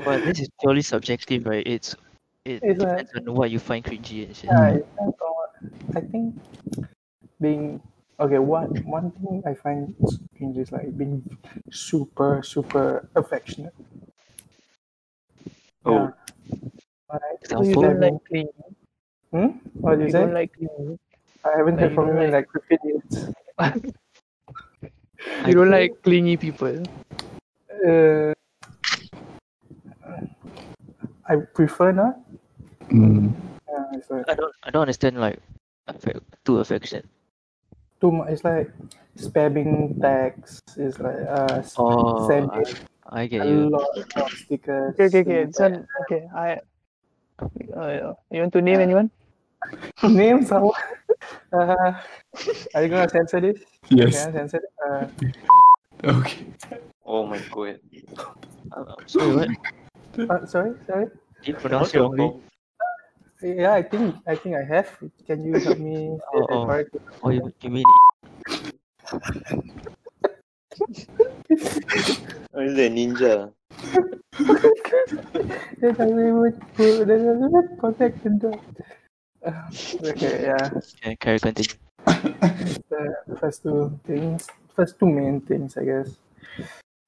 But 0.05 0.23
this 0.25 0.39
is 0.39 0.49
purely 0.61 0.81
subjective, 0.81 1.45
right? 1.45 1.65
It's 1.65 1.95
it 2.45 2.61
It's 2.63 2.79
like- 2.81 3.07
depends 3.07 3.27
on 3.27 3.33
what 3.35 3.51
you 3.51 3.59
find 3.59 3.83
cringy 3.83 4.25
and 4.27 4.35
shit. 4.35 4.45
Yeah, 4.51 4.69
it 4.69 4.85
depends 4.95 5.17
I 5.95 6.01
think 6.01 6.35
being 7.41 7.81
okay. 8.19 8.39
One 8.39 8.69
one 8.85 9.11
thing 9.11 9.43
I 9.45 9.53
find 9.55 9.95
cringe 10.37 10.57
is 10.57 10.71
like 10.71 10.95
being 10.97 11.23
super 11.71 12.41
super 12.43 13.07
affectionate. 13.15 13.73
Oh. 15.85 15.93
Yeah. 15.93 16.09
Alright. 17.09 17.39
So 17.47 17.61
you 17.63 17.69
Example? 17.69 17.81
don't 17.83 17.99
like 17.99 18.25
clingy. 18.27 18.49
Hmm? 19.31 19.47
What 19.73 19.91
did 19.91 19.99
You 19.99 20.05
you 20.05 20.11
say? 20.11 20.19
don't 20.19 20.33
like 20.33 20.51
clingy. 20.53 20.99
I 21.45 21.51
haven't 21.57 21.75
like, 21.75 21.79
heard 21.81 21.95
from 21.95 22.07
you 22.07 22.17
in 22.23 22.31
like- 22.31 22.47
like 22.53 22.63
15 22.69 23.01
minutes. 23.59 23.89
You 25.45 25.53
don't 25.53 25.71
like 25.71 26.01
clingy 26.03 26.37
people. 26.37 26.83
Uh, 27.85 28.33
I 31.27 31.35
prefer 31.53 31.91
not. 31.91 32.19
Mm. 32.91 33.33
Yeah, 33.67 33.85
it's 33.97 34.09
like 34.09 34.27
I 34.29 34.35
don't 34.35 34.53
I 34.63 34.69
don't 34.71 34.81
understand 34.83 35.19
like 35.19 35.39
affect 35.87 36.19
too 36.45 36.59
affection. 36.59 37.07
too 38.01 38.11
much. 38.11 38.29
It's 38.29 38.43
like 38.43 38.69
spamming 39.17 39.99
text. 40.01 40.61
It's 40.77 40.99
like 40.99 41.23
uh, 41.27 41.63
s- 41.63 41.75
Oh, 41.77 42.27
sending 42.27 42.51
I, 43.07 43.23
I 43.23 43.27
get 43.27 43.41
a 43.41 43.49
you. 43.49 43.69
lot 43.71 43.87
of 43.97 44.31
stickers. 44.35 44.93
Okay, 44.99 45.05
okay, 45.07 45.21
okay. 45.23 45.41
and 45.43 45.53
This 45.53 45.59
one, 45.59 45.87
okay. 46.05 46.27
I. 46.35 46.59
Uh, 47.73 48.13
you 48.31 48.39
want 48.45 48.53
to 48.53 48.61
name 48.61 48.79
anyone? 48.79 49.09
Name 50.03 50.45
someone. 50.45 50.73
Uh, 51.51 51.93
are 52.75 52.83
you 52.83 52.89
gonna 52.89 53.09
censor 53.09 53.41
this? 53.41 53.59
Yes. 53.89 54.13
Yeah, 54.13 54.31
censor 54.31 54.57
it. 54.57 54.63
Uh, 54.83 55.07
Okay. 56.03 56.45
Oh 57.05 57.25
my 57.25 57.39
god. 57.51 57.79
Uh, 58.75 58.83
sorry, 59.05 59.31
what? 59.31 59.49
uh, 60.29 60.45
sorry, 60.45 60.73
sorry. 60.85 61.05
Did 61.39 61.47
you 61.47 61.53
pronounce 61.55 61.93
your 61.93 62.03
wrongly? 62.03 62.17
problem? 62.17 62.43
Yeah, 63.41 63.73
I 63.73 63.83
think 63.83 64.15
I 64.27 64.35
think 64.35 64.55
I 64.55 64.63
have. 64.67 64.89
Can 65.27 65.45
you 65.45 65.59
help 65.59 65.79
me 65.79 66.17
Oh, 66.33 66.47
oh. 66.49 66.83
Oh, 67.23 67.29
you, 67.29 67.53
you 67.61 67.69
mean 67.69 67.83
Oh, 72.53 72.59
is 72.59 72.75
that 72.75 72.91
ninja? 72.91 73.53
Then 75.79 75.95
I 75.99 76.31
would 76.31 76.59
put 76.75 77.07
then 77.07 77.27
I 77.27 77.31
would 77.35 77.79
contact 77.79 78.23
the 78.23 78.29
dog. 78.39 78.59
Uh, 79.45 79.51
Okay, 80.03 80.43
yeah. 80.43 80.69
okay, 81.03 81.15
carry 81.17 81.39
continue. 81.39 81.75
the 82.89 83.37
first 83.39 83.63
two 83.63 83.99
things, 84.05 84.47
first 84.75 84.99
two 84.99 85.07
main 85.07 85.41
things, 85.41 85.77
I 85.77 85.85
guess. 85.85 86.09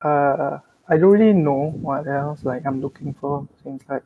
Uh, 0.02 0.60
I 0.88 0.98
don't 0.98 1.10
really 1.12 1.34
know 1.34 1.72
what 1.82 2.08
else 2.08 2.44
like 2.46 2.66
I'm 2.66 2.82
looking 2.82 3.14
for 3.14 3.48
since 3.64 3.84
like 3.90 4.04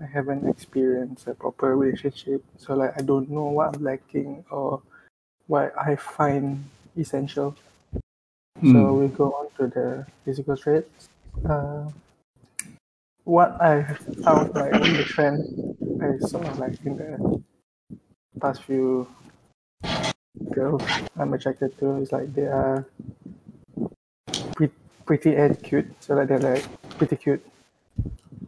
I 0.00 0.06
haven't 0.06 0.48
experienced 0.48 1.26
a 1.26 1.34
proper 1.34 1.76
relationship, 1.76 2.44
so 2.56 2.74
like 2.74 2.92
I 2.96 3.02
don't 3.02 3.28
know 3.30 3.46
what 3.46 3.74
I'm 3.74 3.82
lacking 3.82 4.44
or 4.50 4.82
what 5.46 5.72
I 5.76 5.96
find 5.96 6.64
essential. 6.96 7.56
So 8.62 8.92
Hmm. 8.92 8.98
we 9.00 9.08
go 9.08 9.32
on 9.32 9.46
to 9.58 9.66
the 9.72 10.06
physical 10.24 10.56
traits. 10.56 11.08
Uh, 11.48 11.90
what 13.24 13.60
I 13.60 13.84
found 14.24 14.54
like 14.54 14.74
in 14.74 14.96
the 14.96 15.04
trend 15.04 15.40
I 16.02 16.18
saw 16.26 16.38
like 16.58 16.76
in 16.84 16.96
the 16.96 17.42
past 18.38 18.62
few 18.62 19.08
girls 20.52 20.82
I'm 21.16 21.32
attracted 21.34 21.76
to 21.78 21.96
is 21.96 22.12
like 22.12 22.32
they 22.34 22.46
are 22.46 22.86
pre- 24.54 24.70
pretty 25.04 25.34
and 25.34 25.60
cute. 25.62 25.86
So 26.00 26.14
like 26.14 26.28
they're 26.28 26.38
like 26.38 26.64
pretty 26.98 27.16
cute. 27.16 27.44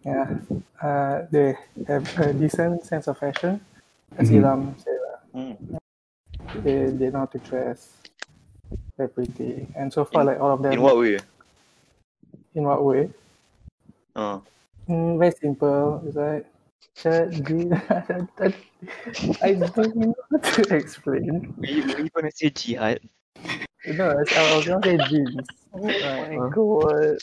Yeah. 0.04 0.38
Uh, 0.82 1.26
they 1.30 1.56
have 1.86 2.06
a 2.18 2.32
decent 2.32 2.84
sense 2.84 3.06
of 3.08 3.18
fashion. 3.18 3.60
As 4.18 4.30
Mhm. 4.30 4.36
Ilham 4.42 4.60
said, 4.78 4.98
uh, 5.12 5.18
Hmm. 5.38 5.54
they 6.62 6.86
they 6.90 7.10
know 7.10 7.20
how 7.20 7.26
to 7.26 7.38
dress. 7.38 7.96
They're 8.96 9.08
pretty, 9.08 9.66
and 9.74 9.92
so 9.92 10.04
far 10.04 10.22
In- 10.22 10.26
like 10.28 10.40
all 10.40 10.52
of 10.52 10.62
them. 10.62 10.72
In 10.72 10.82
what 10.82 10.96
way? 10.98 11.18
In 12.54 12.64
what 12.64 12.84
way? 12.84 13.10
Uh, 14.14 14.40
Mm, 14.88 15.16
very 15.18 15.30
simple. 15.30 16.02
It's 16.04 16.16
like 16.16 16.44
shirt, 16.96 17.30
jeans. 17.44 17.72
I 19.42 19.52
don't 19.52 19.96
know 19.96 20.14
how 20.32 20.38
to 20.38 20.74
explain. 20.76 21.54
Were 21.58 21.66
you, 21.66 21.82
were 21.86 22.00
you 22.00 22.10
gonna 22.10 22.30
say 22.32 22.50
jihad? 22.50 23.00
No, 23.86 24.10
I 24.10 24.38
I 24.38 24.56
was 24.56 24.66
gonna 24.66 24.82
say 24.84 24.96
jeans. 25.08 25.46
Oh 25.74 25.80
my 25.82 26.36
Huh? 26.36 26.48
god. 26.48 27.18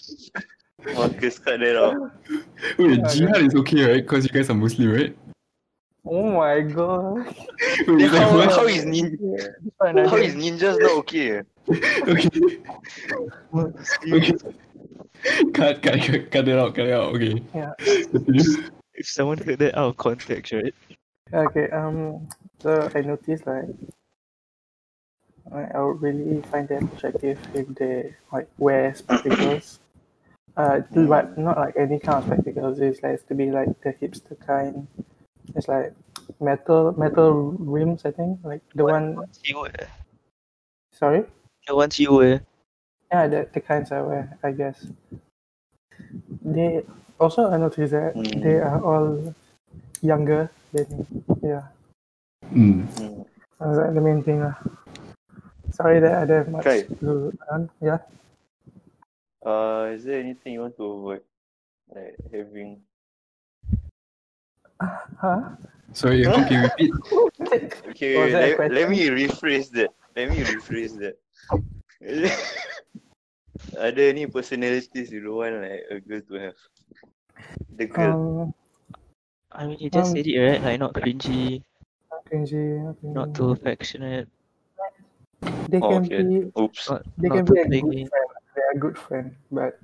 Marcus 0.95 1.39
cut 1.39 1.59
that 1.59 1.75
out. 1.75 2.11
Wait, 2.77 2.99
Yeah, 2.99 3.07
jihad 3.13 3.41
is 3.43 3.55
okay, 3.55 3.83
right? 3.91 4.01
Because 4.03 4.23
you 4.25 4.31
guys 4.31 4.49
are 4.49 4.53
Muslim, 4.55 4.91
right? 4.91 5.15
Oh 6.05 6.23
my 6.31 6.61
god. 6.61 7.35
Then 7.85 7.99
how, 8.09 8.35
What? 8.35 8.49
how 8.51 8.65
is 8.65 8.85
nin 8.85 9.17
Fine, 9.77 9.99
I 9.99 10.07
how 10.07 10.15
think. 10.17 10.25
is 10.25 10.35
ninjas 10.35 10.79
not 10.79 10.91
okay? 11.03 11.41
okay. 12.07 12.29
okay. 14.13 14.33
Cut, 15.53 15.81
cut, 15.83 15.99
cut, 16.01 16.31
cut 16.31 16.47
it 16.47 16.57
out, 16.57 16.73
cut 16.75 16.87
it 16.87 16.93
out. 16.93 17.13
Okay. 17.15 17.43
Yeah. 17.53 17.73
If 18.99 19.07
someone 19.07 19.37
heard 19.37 19.59
that 19.59 19.77
out 19.77 19.87
of 19.87 19.97
context, 19.97 20.51
right? 20.51 20.75
Okay. 21.33 21.69
Um. 21.69 22.27
So 22.59 22.91
I 22.93 22.99
noticed 22.99 23.47
like 23.47 23.69
I, 25.51 25.81
would 25.81 26.01
really 26.01 26.41
find 26.43 26.67
them 26.67 26.91
attractive 26.95 27.39
if 27.53 27.67
they 27.75 28.13
like 28.31 28.49
wear 28.57 28.93
spectacles. 28.93 29.79
Uh, 30.57 30.81
but 30.91 31.37
not 31.37 31.57
like 31.57 31.75
any 31.77 31.97
kind 31.97 32.17
of 32.17 32.25
spectacles. 32.25 32.79
It's 32.79 33.01
like 33.01 33.25
to 33.27 33.35
be 33.35 33.51
like 33.51 33.69
the 33.81 33.93
hipster 33.93 34.37
kind. 34.45 34.87
It's 35.55 35.69
like 35.69 35.93
metal 36.41 36.93
metal 36.97 37.55
rims. 37.57 38.03
I 38.03 38.11
think 38.11 38.39
like 38.43 38.61
the 38.75 38.83
one. 38.83 39.15
ones 39.15 39.39
you 39.45 39.61
wear. 39.61 39.87
Sorry. 40.91 41.23
The 41.67 41.75
ones 41.75 41.97
you 41.97 42.13
wear. 42.13 42.41
Yeah, 43.11 43.27
the 43.27 43.47
the 43.53 43.61
kinds 43.61 43.93
I 43.93 44.01
wear. 44.01 44.37
I 44.43 44.51
guess. 44.51 44.85
They 46.43 46.83
also 47.19 47.49
I 47.51 47.57
noticed 47.57 47.91
that 47.91 48.15
Mm. 48.15 48.41
they 48.41 48.57
are 48.59 48.81
all 48.81 49.35
younger 50.01 50.49
than 50.73 50.87
me. 50.89 51.05
Yeah. 51.43 51.63
Mm. 52.53 52.87
Mm. 52.95 53.25
That's 53.59 53.77
like 53.77 53.93
the 53.93 54.01
main 54.01 54.23
thing. 54.23 54.39
lah. 54.41 54.55
Sorry 55.71 55.99
that 55.99 56.13
I 56.15 56.25
don't 56.25 56.37
have 56.43 56.49
much 56.51 56.65
Okay. 56.67 56.83
to 56.99 57.31
learn. 57.51 57.69
Yeah. 57.81 57.99
Uh, 59.45 59.91
is 59.95 60.03
there 60.03 60.19
anything 60.19 60.53
you 60.53 60.61
want 60.61 60.75
to 60.77 60.83
avoid? 60.83 61.21
Like 61.93 62.15
having 62.31 62.81
Huh? 64.79 65.55
Sorry, 65.91 66.23
Huh? 66.23 66.39
can 66.47 66.47
you 66.51 66.61
repeat? 66.71 66.91
Okay, 67.91 68.15
a 68.15 68.55
let, 68.55 68.71
let 68.71 68.89
me 68.89 69.07
rephrase 69.11 69.67
that. 69.75 69.91
Let 70.15 70.29
me 70.31 70.39
rephrase 70.43 70.95
that. 71.03 71.15
Are 73.79 73.91
there 73.91 74.09
any 74.09 74.25
personalities 74.27 75.11
you 75.11 75.19
don't 75.19 75.35
want 75.35 75.55
like 75.59 75.83
a 75.91 75.99
girl 75.99 76.21
to 76.31 76.33
have? 76.39 76.55
The 77.71 77.85
girl. 77.87 78.15
Um, 78.15 78.53
I 79.51 79.67
mean, 79.67 79.77
you 79.79 79.91
just 79.91 80.11
Um, 80.11 80.13
said 80.13 80.25
it, 80.25 80.39
right? 80.39 80.59
Like, 80.63 80.79
not 80.79 80.95
cringy, 80.95 81.63
not 82.11 82.25
cringy, 82.25 82.83
not 82.83 82.95
cringy. 83.01 83.13
not 83.13 83.33
too 83.35 83.51
affectionate, 83.51 84.29
They 85.69 85.81
Oh, 85.81 85.95
can 85.97 86.07
okay. 86.07 86.25
be, 86.27 86.51
Oops. 86.59 86.89
not, 86.89 87.05
they 87.17 87.29
not 87.29 87.45
can 87.45 87.47
be 87.47 87.59
a 87.61 87.65
good 87.65 87.95
friend. 88.09 88.29
They 88.55 88.61
are 88.61 88.71
a 88.73 88.77
good 88.79 88.97
friend, 88.97 89.35
but 89.51 89.79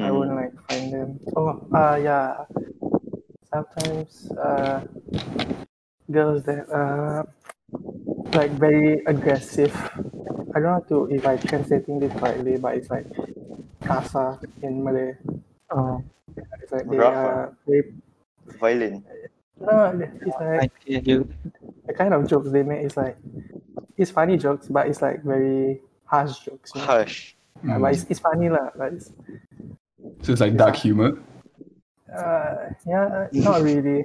I 0.00 0.10
Mm. 0.10 0.12
won't 0.12 0.34
like 0.34 0.54
find 0.68 0.92
them. 0.92 1.20
Oh, 1.36 1.66
uh, 1.74 1.96
yeah. 2.02 2.44
Sometimes, 3.52 4.30
uh, 4.32 4.86
girls 6.10 6.42
that 6.44 6.68
are 6.70 7.26
like 8.34 8.50
very 8.52 9.04
aggressive. 9.04 9.74
I 10.54 10.60
don't 10.60 10.90
know 10.90 11.06
to 11.08 11.14
if 11.14 11.24
I 11.26 11.36
translating 11.36 12.00
this 12.00 12.12
correctly, 12.12 12.56
but 12.56 12.76
it's 12.76 12.90
like 12.90 13.06
kasar 13.82 14.40
in 14.62 14.84
Malay. 14.84 15.16
Oh, 15.70 16.04
It's 16.62 16.72
like 16.72 16.88
they 16.90 16.98
Rough, 16.98 17.14
are 17.14 17.56
very 17.66 17.94
Violent. 18.60 19.04
no, 19.60 20.10
it's 20.24 20.36
like 20.40 20.62
I 20.62 20.68
hear 20.84 21.00
you. 21.00 21.34
the 21.86 21.94
kind 21.94 22.14
of 22.14 22.28
jokes 22.28 22.50
they 22.50 22.62
make 22.62 22.84
is 22.84 22.96
like 22.96 23.16
it's 23.96 24.10
funny 24.10 24.36
jokes, 24.36 24.68
but 24.68 24.88
it's 24.88 25.02
like 25.02 25.22
very 25.22 25.80
harsh 26.04 26.38
jokes. 26.40 26.72
you 26.74 26.82
know? 26.82 26.86
Hush. 26.86 27.36
Yeah, 27.68 27.78
Mm. 27.78 27.82
but 27.82 27.94
it's, 27.94 28.04
it's 28.10 28.20
funny 28.20 28.48
lah. 28.48 28.70
But 28.76 28.94
it's, 28.94 29.12
So 30.22 30.32
it's 30.32 30.40
like 30.40 30.56
dark 30.56 30.76
humor. 30.76 31.18
uh, 32.14 32.70
yeah, 32.86 33.28
not 33.32 33.62
really. 33.62 34.04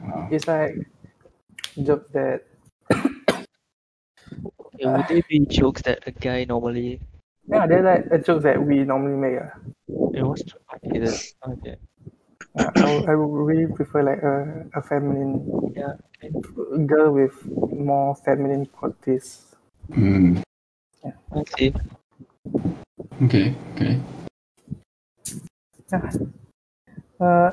Wow. 0.00 0.28
It's 0.30 0.48
like 0.48 0.74
jokes 1.82 2.10
that 2.12 2.44
Okay, 4.74 4.86
would 4.86 5.06
they 5.06 5.22
be 5.28 5.46
jokes 5.46 5.82
that 5.82 6.02
a 6.06 6.10
guy 6.12 6.44
normally 6.44 7.00
yeah, 7.48 7.66
they're 7.66 7.82
like 7.82 8.06
a 8.10 8.18
jokes 8.18 8.44
that 8.44 8.62
we 8.62 8.84
normally 8.84 9.16
make. 9.16 9.38
ah. 9.40 9.58
it 10.14 10.22
was 10.22 10.42
okay, 10.74 11.18
okay. 11.46 11.76
Uh, 12.54 12.70
I, 12.80 12.86
would- 12.86 13.08
I 13.10 13.14
would 13.14 13.44
really 13.44 13.72
prefer 13.74 14.02
like 14.02 14.22
a, 14.22 14.78
a 14.78 14.82
feminine 14.82 15.72
Yeah, 15.74 15.94
okay. 16.16 16.30
girl 16.86 17.12
with 17.12 17.34
more 17.72 18.14
feminine 18.16 18.66
qualities. 18.66 19.54
Mm. 19.90 20.42
I 21.32 21.44
see. 21.56 21.72
Okay, 23.22 23.54
okay. 23.74 24.00
Yeah. 25.92 26.10
Uh, 27.20 27.50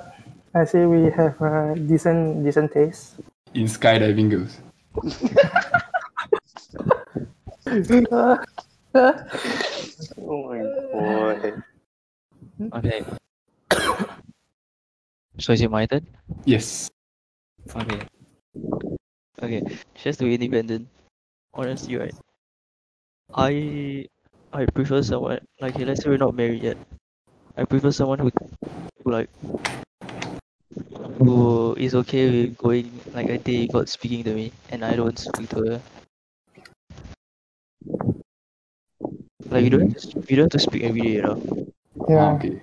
I 0.53 0.65
say 0.65 0.85
we 0.85 1.09
have 1.11 1.39
a 1.41 1.75
decent 1.75 2.43
decent 2.43 2.71
taste. 2.73 3.19
In 3.53 3.67
skydiving 3.67 4.29
girls. 4.31 4.59
Oh 10.17 10.47
my 10.47 10.59
god. 10.63 11.63
Okay. 12.73 13.03
so 15.39 15.53
is 15.53 15.61
it 15.61 15.71
my 15.71 15.85
turn? 15.85 16.07
Yes. 16.45 16.89
Okay. 17.75 17.99
Okay. 19.41 19.61
Just 19.95 20.19
to 20.19 20.25
be 20.25 20.35
independent. 20.35 20.87
Honestly, 21.53 21.97
right? 21.97 22.15
I 23.33 24.07
I 24.53 24.65
prefer 24.65 25.01
someone 25.03 25.39
like 25.61 25.75
okay, 25.75 25.85
let's 25.85 26.03
say 26.03 26.09
we're 26.09 26.17
not 26.17 26.35
married 26.35 26.63
yet. 26.63 26.77
I 27.57 27.65
prefer 27.65 27.91
someone 27.91 28.19
who, 28.19 28.31
who 29.03 29.11
like 29.11 29.29
who 31.19 31.75
is 31.77 31.93
okay 31.95 32.29
with 32.29 32.57
going 32.57 32.91
like 33.13 33.29
a 33.29 33.37
day 33.37 33.67
without 33.67 33.89
speaking 33.89 34.23
to 34.23 34.33
me 34.33 34.51
and 34.69 34.83
I 34.85 34.95
don't 34.95 35.17
speak 35.17 35.49
to 35.49 35.59
her. 35.67 35.81
Like 39.49 39.63
you 39.63 39.69
don't 39.69 39.89
have 39.91 39.97
to, 40.01 40.07
you 40.29 40.35
don't 40.37 40.45
have 40.51 40.55
to 40.57 40.59
speak 40.59 40.83
every 40.83 41.01
day, 41.01 41.13
you 41.19 41.21
know. 41.23 41.37
Ah, 42.01 42.07
Yeah. 42.09 42.31
okay. 42.37 42.61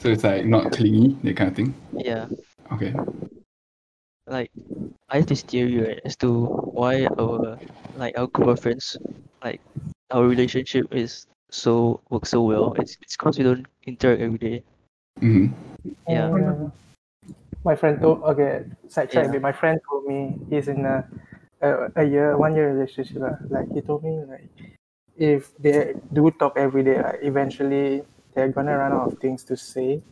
So 0.00 0.08
it's 0.08 0.24
like 0.24 0.46
not 0.46 0.72
clingy, 0.72 1.16
that 1.22 1.36
kind 1.36 1.50
of 1.50 1.56
thing. 1.56 1.74
Yeah. 1.94 2.26
Okay. 2.72 2.94
like 4.26 4.50
I 5.10 5.16
have 5.18 5.26
this 5.26 5.42
theory 5.42 5.78
right 5.82 6.00
as 6.04 6.16
to 6.22 6.46
why 6.46 7.06
our 7.18 7.58
like 7.96 8.16
our 8.16 8.26
group 8.28 8.48
of 8.48 8.60
friends 8.60 8.96
like 9.42 9.60
our 10.10 10.24
relationship 10.24 10.86
is 10.94 11.26
so 11.50 12.00
works 12.10 12.30
so 12.30 12.42
well. 12.42 12.72
It's 12.78 12.96
it's 13.02 13.16
because 13.16 13.36
we 13.38 13.44
don't 13.44 13.66
interact 13.84 14.22
every 14.22 14.38
day. 14.38 14.62
Mm-hmm. 15.20 15.46
Yeah. 16.08 16.30
Uh, 16.30 16.70
my 17.64 17.74
friend 17.76 18.00
told 18.00 18.22
okay, 18.22 18.64
sidetrack 18.88 19.24
a 19.24 19.26
Yeah. 19.26 19.32
bit. 19.32 19.42
My 19.42 19.52
friend 19.52 19.78
told 19.88 20.06
me 20.06 20.38
he's 20.48 20.68
in 20.68 20.86
a 20.86 21.04
a, 21.60 21.90
a 21.96 22.04
year 22.04 22.36
one 22.38 22.54
year 22.54 22.72
relationship. 22.72 23.18
lah. 23.18 23.36
Like 23.50 23.68
he 23.74 23.80
told 23.82 24.02
me 24.06 24.22
like 24.24 24.48
if 25.22 25.56
they 25.58 25.94
do 26.12 26.30
talk 26.32 26.58
every 26.58 26.82
day, 26.82 27.00
like 27.00 27.20
eventually 27.22 28.02
they're 28.34 28.48
gonna 28.48 28.76
run 28.76 28.92
out 28.92 29.12
of 29.12 29.18
things 29.20 29.44
to 29.44 29.56
say 29.56 30.02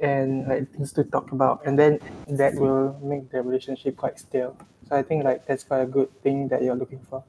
and 0.00 0.48
like 0.48 0.72
things 0.72 0.92
to 0.94 1.04
talk 1.04 1.32
about 1.32 1.60
and 1.66 1.78
then 1.78 2.00
that 2.28 2.54
will 2.54 2.98
make 3.02 3.30
the 3.30 3.42
relationship 3.42 3.96
quite 3.96 4.18
stale. 4.18 4.56
So 4.88 4.96
I 4.96 5.02
think 5.02 5.24
like 5.24 5.44
that's 5.46 5.64
quite 5.64 5.82
a 5.82 5.86
good 5.86 6.08
thing 6.22 6.48
that 6.48 6.62
you're 6.62 6.76
looking 6.76 7.00
for. 7.10 7.22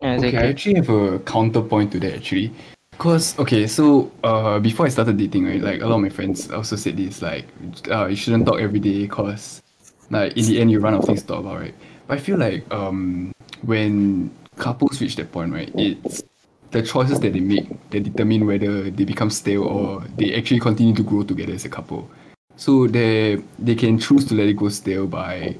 Yeah, 0.00 0.16
Okay, 0.16 0.36
I 0.38 0.46
actually 0.48 0.76
have 0.76 0.88
a 0.88 1.18
counterpoint 1.18 1.92
to 1.92 2.00
that 2.00 2.14
actually. 2.14 2.52
Cause 2.96 3.38
okay, 3.38 3.66
so 3.66 4.10
uh 4.24 4.58
before 4.58 4.86
I 4.86 4.88
started 4.88 5.18
dating, 5.18 5.44
right, 5.44 5.60
like 5.60 5.82
a 5.82 5.86
lot 5.86 5.96
of 5.96 6.00
my 6.00 6.08
friends 6.08 6.50
also 6.50 6.76
said 6.76 6.96
this, 6.96 7.20
like 7.20 7.44
uh 7.90 8.06
you 8.06 8.16
shouldn't 8.16 8.46
talk 8.46 8.58
every 8.58 8.80
day 8.80 9.06
cause 9.06 9.60
like 10.10 10.34
in 10.36 10.46
the 10.46 10.60
end 10.60 10.70
you 10.70 10.80
run 10.80 10.94
out 10.94 11.00
of 11.00 11.06
things 11.06 11.20
to 11.22 11.28
talk 11.28 11.40
about, 11.40 11.60
right? 11.60 11.74
But 12.06 12.16
I 12.16 12.20
feel 12.20 12.38
like 12.38 12.64
um 12.72 13.32
when 13.62 14.30
couples 14.56 15.00
reach 15.00 15.16
that 15.16 15.30
point, 15.30 15.52
right, 15.52 15.70
it's 15.76 16.22
the 16.70 16.82
choices 16.82 17.20
that 17.20 17.32
they 17.32 17.40
make 17.40 17.68
that 17.90 18.00
determine 18.00 18.46
whether 18.46 18.90
they 18.90 19.04
become 19.04 19.30
stale 19.30 19.64
or 19.64 20.04
they 20.16 20.34
actually 20.34 20.60
continue 20.60 20.94
to 20.94 21.02
grow 21.02 21.22
together 21.22 21.52
as 21.52 21.64
a 21.64 21.68
couple. 21.68 22.08
So 22.56 22.86
they 22.86 23.42
they 23.58 23.74
can 23.74 23.98
choose 23.98 24.24
to 24.26 24.34
let 24.34 24.48
it 24.48 24.56
go 24.56 24.68
stale 24.68 25.06
by 25.06 25.56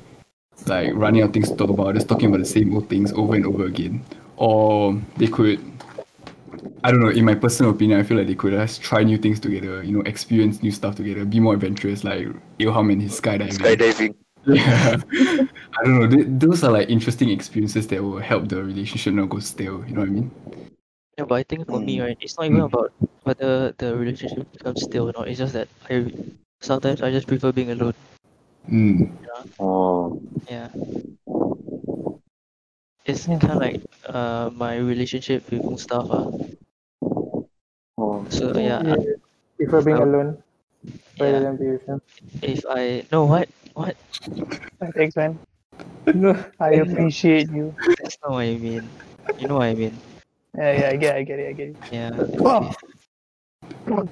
like 0.67 0.93
running 0.95 1.23
out 1.23 1.29
of 1.29 1.33
things 1.33 1.49
to 1.51 1.57
talk 1.57 1.71
about, 1.71 1.95
just 1.95 2.09
talking 2.09 2.29
about 2.29 2.41
the 2.41 2.45
same 2.45 2.75
old 2.75 2.89
things 2.89 3.13
over 3.13 3.35
and 3.35 3.47
over 3.47 3.65
again. 3.67 4.05
Or 4.37 5.01
they 5.17 5.29
could 5.29 5.61
I 6.85 6.91
don't 6.91 7.01
know, 7.01 7.11
in 7.11 7.25
my 7.25 7.35
personal 7.35 7.73
opinion, 7.73 8.01
I 8.01 8.03
feel 8.03 8.17
like 8.17 8.27
they 8.27 8.35
could 8.35 8.53
just 8.53 8.83
try 8.83 9.03
new 9.03 9.19
things 9.19 9.41
together, 9.41 9.83
you 9.83 9.97
know, 9.97 10.03
experience 10.03 10.63
new 10.63 10.71
stuff 10.73 10.97
together, 10.97 11.25
be 11.25 11.41
more 11.41 11.55
adventurous, 11.55 12.05
like 12.05 12.27
Ilham 12.59 12.93
and 12.93 13.03
his 13.03 13.21
skydiving. 13.21 13.59
Skydiving. 13.59 14.15
Yeah. 14.47 14.97
I 15.13 15.85
don't 15.85 16.01
know. 16.01 16.09
Th- 16.09 16.27
those 16.27 16.65
are 16.65 16.71
like 16.73 16.89
interesting 16.89 17.29
experiences 17.29 17.87
that 17.89 18.03
will 18.03 18.19
help 18.19 18.49
the 18.49 18.63
relationship 18.65 19.13
not 19.13 19.29
go 19.29 19.41
stale. 19.41 19.85
You 19.87 19.95
know 19.95 20.01
what 20.01 20.09
I 20.09 20.13
mean? 20.13 20.31
Yeah, 21.19 21.25
but 21.25 21.35
I 21.35 21.43
think 21.43 21.67
for 21.67 21.81
me, 21.81 21.99
Mm. 21.99 22.03
right, 22.05 22.19
it's 22.21 22.39
not 22.39 22.47
even 22.47 22.61
Mm. 22.61 22.67
about 22.71 22.93
whether 23.25 23.73
the 23.73 23.97
relationship 23.97 24.51
becomes 24.53 24.83
stale 24.83 25.09
or 25.11 25.13
not. 25.13 25.29
It's 25.29 25.39
just 25.39 25.53
that 25.55 25.69
I 25.91 26.07
sometimes 26.61 27.03
I 27.03 27.11
just 27.11 27.27
prefer 27.27 27.51
being 27.53 27.71
alone. 27.73 27.95
Mm. 28.71 29.11
Oh. 29.59 30.21
Yeah. 30.51 30.69
It's 33.05 33.27
kind 33.27 33.43
of 33.43 33.57
like 33.57 33.81
uh 34.07 34.51
my 34.55 34.77
relationship 34.77 35.51
with 35.51 35.65
Mustafa. 35.65 36.31
Oh. 37.99 38.25
So 38.31 38.57
yeah, 38.59 38.83
You 39.59 39.67
prefer 39.67 39.83
being 39.83 39.97
Oh. 39.99 40.05
alone 40.05 40.43
rather 41.19 41.33
yeah. 41.33 41.41
than 41.41 41.57
be. 41.57 41.79
If 42.43 42.65
I 42.69 43.05
no 43.13 43.25
what 43.27 43.49
what 43.75 43.97
Thanks, 44.95 45.17
man. 45.17 45.39
no, 46.15 46.35
I 46.61 46.75
appreciate 46.85 47.51
you. 47.51 47.75
That's 47.99 48.19
not 48.23 48.33
what 48.33 48.47
I 48.47 48.57
mean. 48.57 48.89
You 49.39 49.49
know 49.49 49.57
what 49.57 49.69
I 49.69 49.75
mean? 49.75 49.95
Yeah, 50.57 50.73
yeah, 50.73 50.89
I 50.91 50.97
get, 50.97 51.17
I 51.17 51.23
get 51.23 51.39
it, 51.39 51.49
I 51.49 51.53
get 51.53 51.69
it. 51.69 51.77
Yeah. 51.93 52.11
Oh, 52.41 54.09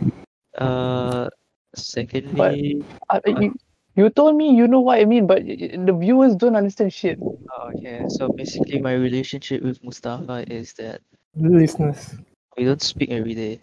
Uh, 0.57 1.29
secondly, 1.75 2.81
Uh, 3.11 3.21
you, 3.27 3.55
you 3.95 4.09
told 4.11 4.37
me 4.37 4.57
you 4.57 4.67
know 4.67 4.81
what 4.81 4.99
I 4.99 5.05
mean, 5.05 5.27
but 5.27 5.45
y- 5.45 5.57
y- 5.61 5.77
the 5.77 5.93
viewers 5.93 6.35
don't 6.35 6.57
understand 6.57 6.93
shit. 6.93 7.19
oh, 7.21 7.71
okay. 7.77 8.09
So 8.09 8.29
basically, 8.29 8.81
my 8.81 8.95
relationship 8.95 9.63
with 9.63 9.83
Mustafa 9.85 10.45
is 10.49 10.73
that 10.81 11.01
listeners. 11.37 12.17
we 12.57 12.65
don't 12.65 12.81
speak 12.83 13.11
every 13.11 13.35
day, 13.35 13.61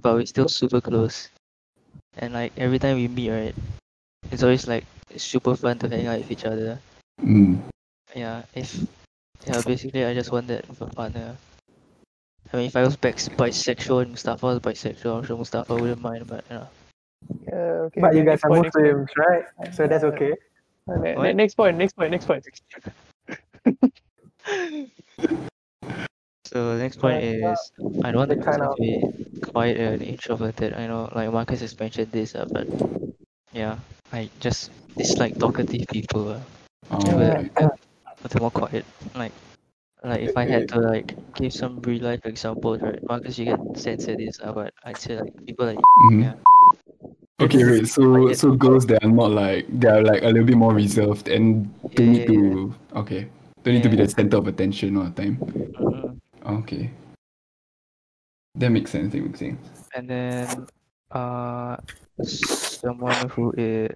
but 0.00 0.14
we're 0.14 0.26
still 0.26 0.48
super 0.48 0.80
close. 0.80 1.28
And 2.18 2.32
like 2.34 2.52
every 2.56 2.78
time 2.78 2.96
we 2.96 3.08
meet, 3.08 3.30
right, 3.30 3.54
it's 4.30 4.42
always 4.42 4.66
like 4.66 4.84
it's 5.10 5.24
super 5.24 5.54
fun 5.56 5.78
to 5.82 5.88
hang 5.88 6.06
out 6.06 6.18
with 6.22 6.30
each 6.30 6.44
other. 6.46 6.78
Mm. 7.22 7.58
Yeah, 8.14 8.42
if 8.54 8.74
yeah, 9.46 9.60
basically 9.66 10.04
I 10.06 10.14
just 10.14 10.30
want 10.30 10.46
that 10.48 10.66
for 10.76 10.86
a 10.86 10.94
partner. 10.94 11.36
I 12.52 12.56
mean, 12.56 12.66
if 12.66 12.76
I 12.76 12.82
was 12.82 12.96
bisexual 12.96 14.02
and 14.02 14.10
Mustafa 14.12 14.46
was 14.46 14.58
bisexual, 14.60 15.18
I'm 15.18 15.24
sure 15.24 15.36
Mustafa 15.36 15.74
wouldn't 15.74 16.00
mind, 16.00 16.26
but 16.26 16.44
you 16.50 16.56
know. 16.56 16.68
Uh, 17.52 17.56
okay. 17.88 18.00
But 18.00 18.14
you 18.14 18.24
guys 18.24 18.40
are 18.44 18.48
point, 18.50 18.62
next 18.64 18.74
point. 18.74 18.86
Muslims, 18.86 19.10
right? 19.16 19.74
So 19.74 19.86
that's 19.86 20.04
okay. 20.04 20.32
Ne- 20.88 21.16
What? 21.16 21.36
next 21.36 21.54
point, 21.54 21.76
next 21.76 21.92
point, 21.94 22.10
next 22.10 22.24
point. 22.26 22.44
So 26.46 26.76
the 26.76 26.82
next 26.82 26.96
point 26.98 27.22
Yeah, 27.22 27.52
is 27.52 27.72
I 28.02 28.10
don't 28.10 28.16
want 28.24 28.30
the 28.30 28.36
kind 28.40 28.56
person 28.56 28.62
of- 28.62 28.76
to 28.76 28.80
be 28.80 29.40
quite 29.52 29.76
and 29.76 30.00
introverted. 30.02 30.72
I 30.72 30.86
know 30.86 31.12
like 31.14 31.30
Marcus 31.30 31.60
has 31.60 31.78
mentioned 31.78 32.10
this, 32.12 32.34
uh, 32.34 32.46
but 32.50 32.66
yeah, 33.52 33.76
I 34.12 34.30
just 34.40 34.70
dislike 34.96 35.36
talkative 35.38 35.84
people. 35.92 36.30
Uh, 36.32 36.40
Oh, 36.90 37.04
Yeah. 37.04 37.44
okay. 37.52 37.68
but 38.22 38.30
they're 38.32 38.40
more 38.40 38.50
quiet. 38.50 38.86
Like 39.14 39.32
like 40.04 40.20
if 40.22 40.36
I 40.36 40.44
had 40.44 40.68
to 40.68 40.80
like 40.80 41.14
give 41.34 41.52
some 41.52 41.80
real 41.82 42.02
life 42.02 42.20
examples, 42.24 42.80
right? 42.82 42.98
Marcus, 43.08 43.38
you 43.38 43.46
can 43.54 43.74
censor 43.74 44.16
this, 44.16 44.38
uh, 44.42 44.52
but 44.52 44.72
I'd 44.84 44.96
say 44.96 45.20
like 45.20 45.32
people 45.46 45.66
like 45.66 45.78
Mhm. 45.98 46.22
yeah. 46.22 46.34
Okay, 47.40 47.64
wait. 47.64 47.86
So 47.86 48.32
so 48.32 48.50
girls 48.52 48.86
that 48.86 49.04
are 49.04 49.10
not 49.10 49.30
like 49.30 49.66
they 49.70 49.88
are 49.88 50.02
like 50.02 50.22
a 50.22 50.26
little 50.26 50.44
bit 50.44 50.56
more 50.56 50.74
reserved 50.74 51.28
and 51.28 51.70
don't 51.94 52.10
need 52.12 52.28
Yeah, 52.28 52.34
yeah, 52.34 52.54
to 52.54 52.74
okay. 52.96 53.28
Don't 53.62 53.74
need 53.74 53.82
to 53.82 53.88
be 53.88 53.96
the 53.96 54.08
center 54.08 54.38
of 54.38 54.46
attention 54.48 54.96
all 54.96 55.04
the 55.04 55.14
time. 55.22 55.36
Mhm. 55.78 56.18
Okay. 56.62 56.90
That 58.56 58.70
makes 58.70 58.90
sense, 58.90 59.12
that 59.12 59.22
makes 59.22 59.38
sense. 59.38 59.58
And 59.94 60.10
then 60.10 60.66
uh 61.12 61.76
someone 62.22 63.28
who 63.30 63.52
is 63.56 63.90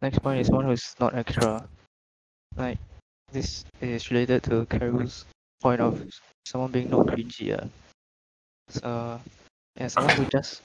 next 0.00 0.18
point 0.20 0.40
is 0.40 0.46
someone 0.48 0.64
who's 0.66 0.94
not 1.00 1.14
extra. 1.14 1.68
Like 2.56 2.78
this 3.34 3.64
is 3.82 4.10
related 4.10 4.44
to 4.44 4.64
Carol's 4.66 5.26
point 5.60 5.80
of 5.80 6.00
someone 6.46 6.70
being 6.70 6.88
not 6.88 7.06
cringy. 7.06 7.50
Yeah. 7.50 7.66
So 8.70 9.20
yeah, 9.76 9.88
someone 9.88 10.16
who 10.16 10.24
just 10.26 10.62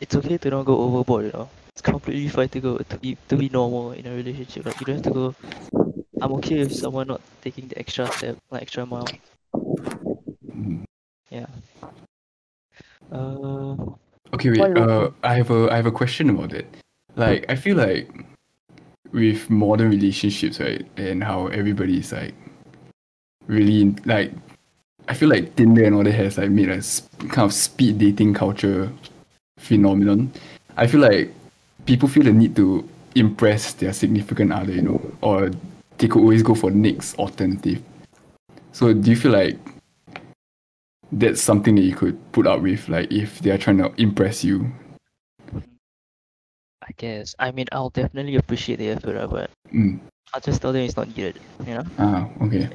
it's 0.00 0.16
okay 0.16 0.38
to 0.38 0.50
not 0.50 0.64
go 0.64 0.80
overboard, 0.80 1.26
you 1.26 1.32
know. 1.32 1.48
It's 1.76 1.82
completely 1.82 2.28
fine 2.28 2.48
to 2.48 2.60
go 2.60 2.78
to 2.78 2.96
be 2.96 3.16
to 3.28 3.36
be 3.36 3.48
normal 3.48 3.92
in 3.92 4.06
a 4.06 4.14
relationship. 4.16 4.64
Like 4.64 4.80
you 4.80 4.86
don't 4.86 5.04
have 5.04 5.04
to 5.04 5.10
go 5.12 5.34
I'm 6.20 6.32
okay 6.40 6.64
with 6.64 6.74
someone 6.74 7.08
not 7.08 7.20
taking 7.42 7.68
the 7.68 7.78
extra 7.78 8.08
step, 8.10 8.38
like 8.50 8.62
extra 8.62 8.86
mile. 8.86 9.12
Mm. 10.48 10.84
Yeah. 11.30 11.46
Uh 13.12 13.76
Okay, 14.32 14.48
wait. 14.48 14.76
Uh, 14.76 15.10
I 15.22 15.34
have 15.34 15.50
a 15.50 15.68
I 15.70 15.76
have 15.76 15.86
a 15.86 15.92
question 15.92 16.30
about 16.30 16.54
it. 16.54 16.64
Like, 17.16 17.44
I 17.50 17.54
feel 17.54 17.76
like 17.76 18.08
with 19.12 19.48
modern 19.50 19.90
relationships, 19.90 20.60
right, 20.60 20.84
and 20.96 21.22
how 21.22 21.48
everybody 21.48 21.98
is 21.98 22.12
like 22.12 22.34
really 23.46 23.94
like, 24.04 24.32
I 25.08 25.14
feel 25.14 25.28
like 25.28 25.56
Tinder 25.56 25.84
and 25.84 25.94
all 25.94 26.04
that 26.04 26.12
has 26.12 26.38
like 26.38 26.50
made 26.50 26.70
a 26.70 26.82
kind 27.28 27.46
of 27.46 27.52
speed 27.52 27.98
dating 27.98 28.34
culture 28.34 28.90
phenomenon. 29.58 30.32
I 30.76 30.86
feel 30.86 31.00
like 31.00 31.32
people 31.86 32.08
feel 32.08 32.24
the 32.24 32.32
need 32.32 32.56
to 32.56 32.88
impress 33.14 33.74
their 33.74 33.92
significant 33.92 34.52
other, 34.52 34.72
you 34.72 34.82
know, 34.82 35.12
or 35.20 35.50
they 35.98 36.08
could 36.08 36.20
always 36.20 36.42
go 36.42 36.54
for 36.54 36.70
next 36.70 37.18
alternative. 37.18 37.82
So, 38.72 38.94
do 38.94 39.10
you 39.10 39.16
feel 39.16 39.32
like 39.32 39.58
that's 41.12 41.42
something 41.42 41.74
that 41.74 41.82
you 41.82 41.94
could 41.94 42.18
put 42.32 42.46
up 42.46 42.62
with, 42.62 42.88
like 42.88 43.12
if 43.12 43.40
they 43.40 43.50
are 43.50 43.58
trying 43.58 43.78
to 43.78 43.92
impress 43.98 44.42
you. 44.42 44.72
I 46.82 46.92
guess. 46.96 47.34
I 47.38 47.50
mean 47.52 47.66
I'll 47.72 47.90
definitely 47.90 48.36
appreciate 48.36 48.76
the 48.78 48.90
effort, 48.90 49.28
but 49.30 49.50
Mm. 49.72 50.00
I'll 50.34 50.40
just 50.40 50.60
tell 50.62 50.72
them 50.72 50.82
it's 50.82 50.96
not 50.96 51.08
needed, 51.08 51.40
you 51.66 51.74
know? 51.74 51.84
Ah, 51.98 52.28
okay. 52.42 52.68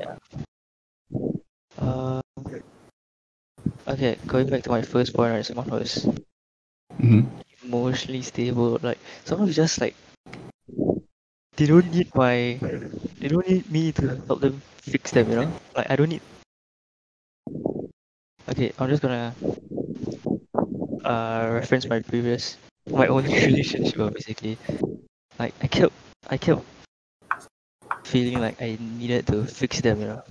Uh, 1.78 2.22
okay, 3.88 4.18
going 4.28 4.48
back 4.50 4.64
to 4.64 4.70
my 4.70 4.82
first 4.82 5.14
point, 5.14 5.34
right, 5.34 5.46
someone 5.46 5.68
who's 5.70 6.08
hmm 7.00 7.22
emotionally 7.64 8.22
stable, 8.22 8.80
like 8.82 8.98
someone 9.26 9.48
who's 9.48 9.56
just 9.56 9.80
like 9.82 9.96
they 11.58 11.66
don't 11.66 11.92
need 11.92 12.08
my 12.16 12.58
they 13.20 13.28
don't 13.28 13.48
need 13.48 13.70
me 13.72 13.92
to 13.92 14.08
help 14.28 14.40
them 14.42 14.62
fix 14.78 15.12
them, 15.12 15.30
you 15.30 15.36
know? 15.36 15.52
Like 15.76 15.90
I 15.90 15.96
don't 15.96 16.10
need 16.10 16.22
Okay, 18.50 18.72
I'm 18.80 18.90
just 18.90 19.02
gonna 19.02 19.34
uh 21.04 21.50
reference 21.54 21.88
my 21.88 22.00
previous 22.00 22.58
my 22.94 23.08
own 23.08 23.24
relationship 23.48 24.00
uh, 24.00 24.10
basically. 24.10 24.58
Like 25.40 25.54
I 25.62 25.68
kept 25.68 25.94
I 26.30 26.38
kept 26.38 26.64
feeling 28.04 28.42
like 28.42 28.60
I 28.62 28.78
needed 28.80 29.28
to 29.28 29.46
fix 29.46 29.82
them, 29.82 30.00
you 30.02 30.08
know. 30.08 30.24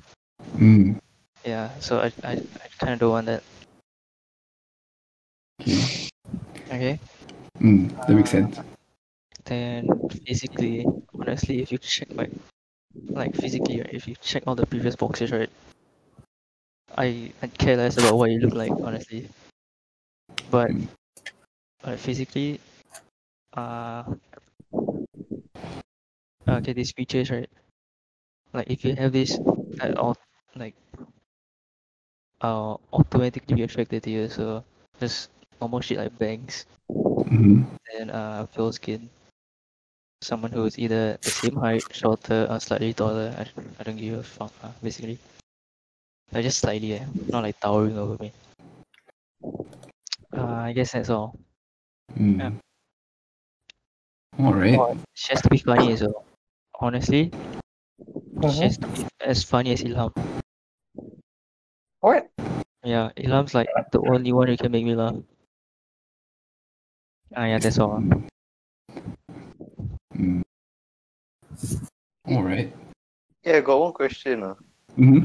Mm. 0.57 0.99
Yeah, 1.45 1.71
so 1.81 2.01
I 2.01 2.13
I, 2.25 2.33
I 2.33 2.69
kinda 2.79 2.97
don't 2.97 3.11
want 3.11 3.27
that. 3.27 3.43
Okay. 5.61 6.09
Okay. 6.71 7.01
Mm. 7.61 7.89
That 8.07 8.11
makes 8.17 8.31
sense. 8.31 8.59
then 9.47 10.03
physically, 10.27 10.87
honestly, 11.19 11.61
if 11.63 11.73
you 11.73 11.79
check 11.79 12.11
my 12.15 12.29
like 13.15 13.35
physically, 13.37 13.81
right, 13.81 13.91
if 13.95 14.09
you 14.09 14.17
check 14.23 14.45
all 14.47 14.55
the 14.57 14.67
previous 14.67 14.97
boxes, 14.97 15.33
right, 15.33 15.51
I 16.99 17.33
I 17.43 17.47
care 17.47 17.77
less 17.77 17.97
about 17.97 18.17
what 18.17 18.31
you 18.33 18.41
look 18.41 18.55
like, 18.55 18.75
honestly. 18.83 19.29
But 20.51 20.71
Mm. 20.71 20.89
Uh, 21.87 21.97
physically, 21.97 22.61
uh, 23.55 24.05
okay, 26.49 26.73
these 26.73 26.93
features, 26.93 27.31
right, 27.31 27.49
like 28.53 28.71
if 28.71 28.85
you 28.85 28.95
have 28.97 29.13
this, 29.13 29.39
uh, 29.81 29.93
all 29.97 30.17
like 30.55 30.75
uh 32.41 32.77
automatically 32.95 33.55
be 33.55 33.63
attracted 33.63 34.03
to 34.03 34.11
you. 34.11 34.29
So 34.29 34.65
just 35.01 35.31
normal 35.61 35.81
shit 35.81 35.99
like 35.99 36.17
bangs, 36.19 36.65
hmm 37.29 37.63
then 37.93 38.11
uh 38.11 38.47
pale 38.47 38.73
skin. 38.73 39.11
Someone 40.23 40.53
who 40.53 40.67
is 40.67 40.79
either 40.79 41.17
the 41.23 41.31
same 41.31 41.57
height, 41.57 41.87
shorter, 41.91 42.47
or 42.51 42.61
slightly 42.61 42.93
taller. 42.93 43.35
I, 43.39 43.45
don't- 43.45 43.77
I 43.81 43.83
don't 43.83 43.97
give 43.97 44.19
a 44.19 44.23
fuck, 44.23 44.53
uh, 44.63 44.73
basically. 44.83 45.19
They're 46.31 46.43
just 46.43 46.61
slightly, 46.61 46.93
eh, 46.93 47.05
not 47.33 47.43
like 47.43 47.59
towering 47.59 47.99
over 47.99 48.17
me. 48.23 48.33
Uh, 50.33 50.45
I 50.47 50.73
guess 50.73 50.93
that's 50.93 51.11
all. 51.11 51.37
Mm. 52.15 52.39
Yeah. 52.39 52.53
All 54.39 54.55
right. 54.55 54.97
She 55.15 55.33
has 55.33 55.43
to 55.43 55.49
be 55.49 55.59
funny 55.59 55.93
as 55.93 56.03
well. 56.03 56.25
Honestly, 56.79 57.33
she 58.53 58.61
has 58.63 58.79
to 58.79 58.87
be 58.89 59.07
as 59.21 59.43
funny 59.43 59.73
as 59.73 59.83
Ilham. 59.83 60.13
What? 62.01 62.31
Yeah, 62.85 63.11
Ilham's 63.17 63.55
like 63.55 63.69
the 63.91 64.01
only 64.01 64.33
one 64.33 64.49
who 64.49 64.57
can 64.57 64.71
make 64.71 64.85
me 64.85 64.95
laugh. 64.95 65.17
Ah, 67.35 67.47
yeah, 67.47 67.59
that's 67.59 67.79
all. 67.79 68.03
Mm. 70.15 70.43
All 72.29 72.43
right. 72.43 72.73
Yeah, 73.43 73.57
I 73.57 73.61
got 73.61 73.81
one 73.81 73.93
question. 73.93 74.43
Uh. 74.43 74.55
Mm-hmm. 74.99 75.25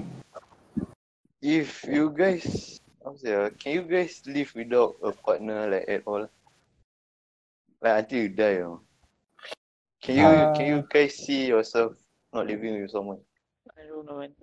If 1.41 1.83
you 1.85 2.09
guys, 2.11 2.79
how 3.03 3.11
to 3.13 3.19
say, 3.19 3.33
uh, 3.33 3.49
can 3.57 3.73
you 3.73 3.81
guys 3.83 4.21
live 4.25 4.53
without 4.55 4.95
a 5.03 5.11
partner 5.11 5.69
like 5.69 5.85
at 5.87 6.03
all? 6.05 6.29
Like 7.81 8.03
until 8.05 8.19
you 8.19 8.29
die, 8.29 8.51
you 8.53 8.59
know? 8.59 8.81
Can 10.01 10.15
you 10.15 10.53
can 10.55 10.65
you 10.65 10.87
guys 10.89 11.17
see 11.17 11.47
yourself 11.47 11.93
not 12.33 12.47
living 12.47 12.81
with 12.81 12.91
someone? 12.91 13.19
I 13.77 13.85
don't 13.87 14.05
know, 14.05 14.17
man. 14.17 14.33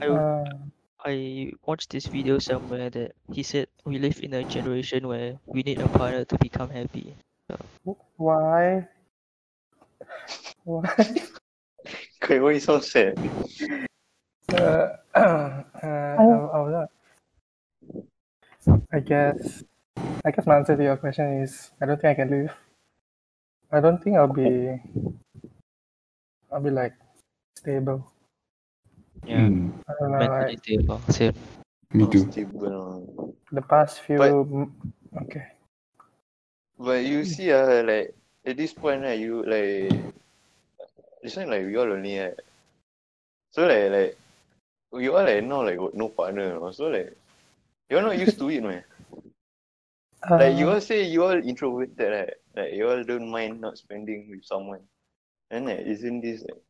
I, 0.00 0.06
Uh, 0.08 0.44
I 1.04 1.52
watched 1.64 1.90
this 1.90 2.06
video 2.06 2.38
somewhere 2.38 2.90
that 2.90 3.12
he 3.32 3.42
said 3.42 3.68
we 3.84 3.98
live 3.98 4.20
in 4.22 4.34
a 4.34 4.44
generation 4.44 5.08
where 5.08 5.40
we 5.46 5.62
need 5.62 5.80
a 5.80 5.88
partner 5.88 6.24
to 6.24 6.36
become 6.38 6.68
happy. 6.68 7.16
why? 8.16 8.88
Why? 10.64 10.84
Okay, 12.22 12.38
why 12.40 12.52
you 12.52 12.60
so 12.60 12.80
sad? 12.80 13.16
Uh, 14.52 14.96
uh, 15.14 15.64
how, 15.82 16.50
how 16.52 16.64
that? 16.68 16.88
I 18.92 19.00
guess, 19.00 19.64
I 20.24 20.30
guess 20.30 20.46
my 20.46 20.56
answer 20.56 20.76
to 20.76 20.82
your 20.82 20.96
question 20.96 21.42
is 21.42 21.70
I 21.80 21.86
don't 21.86 22.00
think 22.00 22.12
I 22.12 22.22
can 22.22 22.30
live. 22.30 22.52
I 23.72 23.80
don't 23.80 24.02
think 24.02 24.16
I'll 24.16 24.26
be, 24.32 24.80
I'll 26.50 26.60
be 26.60 26.70
like 26.70 26.94
stable. 27.56 28.10
Yeah. 29.24 29.46
Mm, 29.46 29.72
I 29.88 29.92
don't 30.00 30.12
know, 30.12 30.18
Mentally 30.18 30.50
like 30.50 30.58
stable. 30.58 31.00
Same. 31.08 31.34
me 31.92 32.06
too. 32.10 32.30
Stable. 32.32 33.34
the 33.52 33.62
past 33.62 34.00
few. 34.00 34.18
But- 34.18 35.22
okay. 35.22 35.46
But 36.78 37.04
you 37.04 37.24
see, 37.24 37.52
uh, 37.52 37.82
like 37.84 38.14
at 38.46 38.56
this 38.56 38.72
point, 38.72 39.02
right, 39.02 39.18
you 39.18 39.44
like 39.44 39.92
this 41.22 41.36
one 41.36 41.50
like 41.50 41.66
we 41.66 41.76
all 41.76 41.92
only 41.92 42.18
right. 42.18 42.34
So 43.52 43.66
like 43.66 43.90
like 43.92 44.18
we 44.90 45.08
all 45.08 45.22
like 45.22 45.44
now 45.44 45.62
like 45.62 45.78
no 45.94 46.08
partner, 46.08 46.54
you 46.54 46.60
know? 46.60 46.70
so 46.72 46.88
like 46.88 47.14
you're 47.90 48.00
not 48.02 48.18
used 48.18 48.38
to 48.38 48.48
it, 48.48 48.62
man. 48.62 48.82
Like 50.28 50.56
you 50.56 50.68
Uh, 50.68 50.74
all 50.74 50.80
say 50.80 51.02
you 51.04 51.24
all 51.24 51.32
introverted, 51.32 51.98
right? 51.98 52.34
Like 52.54 52.74
you 52.74 52.88
all 52.88 53.02
don't 53.04 53.30
mind 53.30 53.60
not 53.60 53.78
spending 53.78 54.28
with 54.28 54.44
someone. 54.44 54.80
And 55.50 55.66
like, 55.66 55.80
isn't 55.80 56.20
this 56.20 56.42
like 56.42 56.60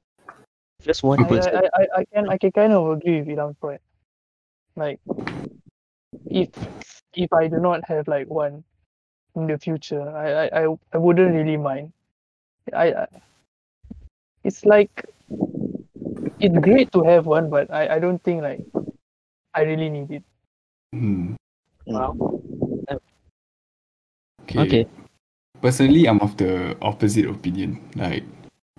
Just 0.83 1.03
one 1.03 1.25
I, 1.25 1.29
person. 1.29 1.57
I, 1.57 1.69
I, 1.75 1.87
I 1.99 2.05
can 2.15 2.29
I 2.31 2.39
can 2.39 2.53
kind 2.53 2.73
of 2.73 2.91
agree 2.91 3.21
with 3.21 3.29
Ilham's 3.29 3.57
point. 3.61 3.81
Like 4.77 5.01
if 6.31 6.49
if 7.15 7.33
I 7.33 7.49
do 7.49 7.59
not 7.59 7.85
have 7.89 8.07
like 8.09 8.29
one 8.29 8.63
in 9.35 9.47
the 9.47 9.59
future, 9.59 10.01
I 10.01 10.47
I, 10.47 10.65
I, 10.65 10.77
I 10.95 10.99
wouldn't 10.99 11.35
really 11.35 11.57
mind. 11.57 11.93
I, 12.73 12.93
I 12.93 13.07
it's 14.45 14.65
like 14.65 15.05
it's 16.39 16.59
great 16.59 16.93
to 16.93 17.03
have 17.03 17.27
one, 17.27 17.51
but 17.51 17.71
I, 17.71 17.97
I 17.97 17.99
don't 17.99 18.23
think 18.23 18.43
like 18.43 18.61
I 19.55 19.63
really 19.63 19.91
need 19.91 20.11
it. 20.11 20.25
Hmm. 20.93 21.35
Wow. 21.87 22.17
Okay. 24.51 24.61
Okay. 24.61 24.87
Personally, 25.61 26.07
I'm 26.07 26.21
of 26.21 26.37
the 26.37 26.77
opposite 26.81 27.27
opinion. 27.27 27.79
Like, 27.95 28.25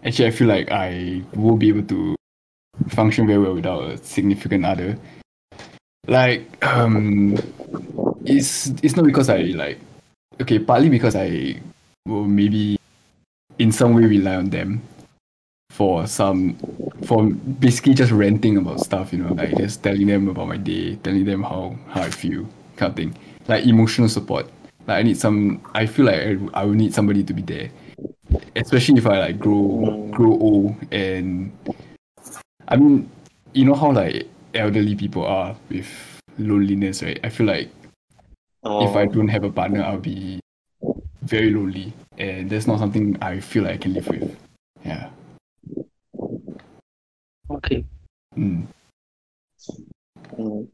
actually, 0.04 0.28
I 0.28 0.32
feel 0.32 0.48
like 0.48 0.72
I 0.72 1.22
will 1.36 1.56
be 1.56 1.70
able 1.70 1.84
to 1.84 2.16
function 2.90 3.28
very 3.28 3.40
well 3.40 3.54
without 3.54 3.84
a 3.84 3.98
significant 3.98 4.66
other. 4.66 4.98
Like, 6.08 6.44
um, 6.66 7.38
it's 8.26 8.68
it's 8.82 8.96
not 8.96 9.06
because 9.06 9.30
I 9.30 9.54
like, 9.54 9.80
okay, 10.42 10.58
partly 10.60 10.90
because 10.90 11.16
I 11.16 11.62
will 12.08 12.26
maybe 12.26 12.80
in 13.60 13.72
some 13.72 13.94
way 13.94 14.06
rely 14.06 14.36
on 14.36 14.50
them 14.50 14.82
for 15.70 16.08
some 16.08 16.58
for 17.06 17.30
basically 17.30 17.94
just 17.94 18.12
ranting 18.12 18.58
about 18.58 18.80
stuff, 18.80 19.14
you 19.14 19.20
know, 19.20 19.34
like 19.34 19.56
just 19.58 19.84
telling 19.84 20.08
them 20.08 20.28
about 20.28 20.48
my 20.48 20.58
day, 20.58 20.96
telling 20.98 21.26
them 21.26 21.44
how 21.44 21.78
how 21.90 22.02
I 22.02 22.10
feel, 22.10 22.50
kind 22.76 22.90
of 22.90 22.96
thing. 22.96 23.16
Like 23.48 23.66
emotional 23.66 24.10
support. 24.10 24.50
Like 24.88 25.00
I 25.00 25.04
need 25.04 25.18
some. 25.18 25.62
I 25.74 25.86
feel 25.86 26.06
like 26.06 26.20
I, 26.20 26.38
I 26.54 26.66
will 26.66 26.74
need 26.74 26.94
somebody 26.94 27.24
to 27.24 27.34
be 27.34 27.42
there, 27.42 27.70
especially 28.56 28.98
if 28.98 29.06
I 29.06 29.20
like 29.20 29.40
grow 29.40 30.10
grow 30.12 30.32
old 30.32 30.76
and. 30.92 31.52
I 32.68 32.78
mean, 32.78 33.10
you 33.54 33.66
know 33.66 33.76
how 33.76 33.92
like 33.92 34.28
elderly 34.54 34.96
people 34.96 35.26
are 35.26 35.56
with 35.70 35.88
loneliness, 36.38 37.04
right? 37.04 37.20
I 37.24 37.30
feel 37.30 37.48
like 37.48 37.70
if 38.64 38.96
I 38.96 39.04
oh, 39.04 39.06
don't 39.06 39.28
have 39.28 39.44
a 39.44 39.52
partner, 39.52 39.84
I'll 39.84 39.98
be 39.98 40.40
very 41.24 41.52
lonely, 41.52 41.94
and 42.18 42.50
that's 42.50 42.68
not 42.68 42.80
something 42.80 43.18
I 43.22 43.40
feel 43.40 43.64
like 43.64 43.74
I 43.74 43.78
can 43.78 43.94
live 43.94 44.08
with. 44.08 44.38
Yeah. 44.86 45.10
Okay. 47.50 47.86
Mm. 48.38 48.68
mm, 50.38 50.68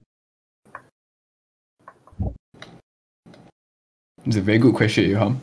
It's 4.27 4.35
a 4.35 4.41
very 4.41 4.57
good 4.57 4.75
question, 4.75 5.05
Ilham. 5.05 5.37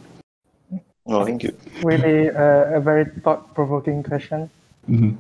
no, 1.07 1.25
thank 1.25 1.43
you. 1.43 1.57
really 1.83 2.29
uh, 2.29 2.77
a 2.77 2.81
very 2.81 3.07
thought-provoking 3.25 4.03
question. 4.03 4.51
Mhm. 4.87 5.17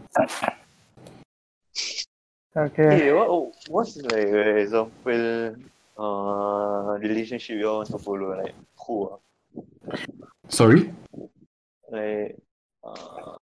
Okay. 2.54 2.90
Hey, 2.92 3.12
what 3.16 3.56
what's 3.72 3.96
like 3.96 4.28
an 4.28 4.58
example 4.58 5.56
uh 5.96 6.98
relationship 7.00 7.56
you 7.56 7.66
all 7.66 7.78
want 7.78 7.88
to 7.88 7.96
follow? 7.96 8.36
Like 8.36 8.54
who? 8.76 9.08
ah? 9.08 9.96
Sorry. 10.48 10.92
Like 11.88 12.36
uh 12.84 13.40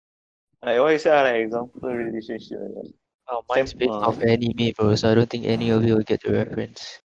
like 0.62 0.78
what 0.78 0.92
you 0.94 1.02
say 1.02 1.10
like 1.10 1.50
example 1.50 1.90
relationship 1.90 2.62
like 2.62 2.74
that. 2.78 2.92
Oh, 3.26 3.42
mine's 3.50 3.74
based 3.74 3.90
uh, 3.90 4.06
off 4.06 4.22
anime, 4.22 4.70
bro, 4.78 4.94
so 4.94 5.10
I 5.10 5.14
don't 5.18 5.28
think 5.28 5.46
any 5.46 5.70
of 5.70 5.82
you 5.82 5.96
will 5.98 6.06
get 6.06 6.22
the 6.22 6.30
reference. 6.32 7.02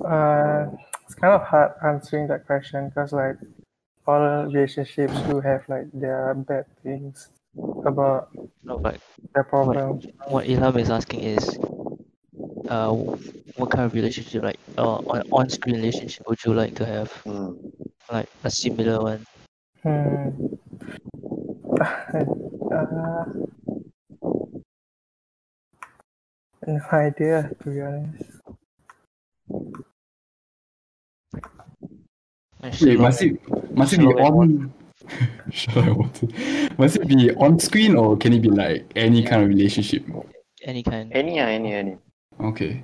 Uh, 0.00 0.72
it's 1.10 1.18
kind 1.18 1.34
of 1.34 1.42
hard 1.42 1.72
answering 1.84 2.28
that 2.28 2.46
question 2.46 2.88
because 2.88 3.12
like 3.12 3.34
all 4.06 4.44
relationships 4.46 5.12
do 5.22 5.40
have 5.40 5.68
like 5.68 5.90
their 5.92 6.34
bad 6.34 6.66
things 6.84 7.30
about 7.84 8.30
No, 8.62 8.78
but 8.78 9.00
their 9.34 9.42
problems. 9.42 10.06
what 10.28 10.46
Ilham 10.46 10.78
is 10.78 10.88
asking 10.88 11.20
is, 11.24 11.58
uh, 12.68 12.92
what 13.58 13.70
kind 13.72 13.86
of 13.86 13.94
relationship, 13.94 14.44
like, 14.44 14.60
uh, 14.78 15.02
on 15.10 15.22
on-screen 15.32 15.74
relationship 15.82 16.22
would 16.28 16.38
you 16.46 16.54
like 16.54 16.76
to 16.76 16.86
have? 16.86 17.10
mm. 17.26 17.58
Like 18.06 18.28
a 18.44 18.50
similar 18.50 19.02
one. 19.02 19.26
Hmm. 19.82 20.30
uh, 22.70 23.24
no 26.68 26.80
idea 26.92 27.50
to 27.62 27.70
be 27.70 27.80
honest. 27.80 28.29
Wait, 32.62 32.74
Sherlock- 32.74 32.98
must 32.98 33.22
it 33.22 33.76
must 33.76 33.92
it 33.92 33.98
be 33.98 34.06
on? 34.06 34.72
Shall 35.50 35.82
I 35.82 35.90
want 35.90 36.22
it? 36.22 36.78
Must 36.78 36.96
it 36.96 37.08
be 37.08 37.34
on 37.34 37.58
screen 37.58 37.96
or 37.96 38.16
can 38.16 38.32
it 38.32 38.42
be 38.42 38.50
like 38.50 38.84
any 38.96 39.22
kind 39.22 39.42
of 39.42 39.48
relationship? 39.48 40.04
any 40.64 40.82
kind. 40.82 41.10
Any 41.12 41.40
ah, 41.40 41.46
any 41.46 41.72
any. 41.72 41.96
Okay. 42.38 42.82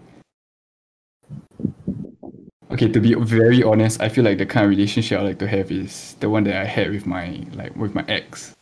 Okay, 2.70 2.88
to 2.88 3.00
be 3.00 3.14
very 3.14 3.62
honest, 3.62 4.00
I 4.00 4.08
feel 4.08 4.24
like 4.24 4.38
the 4.38 4.46
kind 4.46 4.64
of 4.64 4.70
relationship 4.70 5.20
I 5.20 5.22
like 5.22 5.38
to 5.38 5.46
have 5.46 5.70
is 5.70 6.14
the 6.20 6.28
one 6.28 6.44
that 6.44 6.56
I 6.56 6.64
had 6.64 6.90
with 6.90 7.06
my 7.06 7.44
like 7.54 7.76
with 7.76 7.94
my 7.94 8.04
ex. 8.08 8.56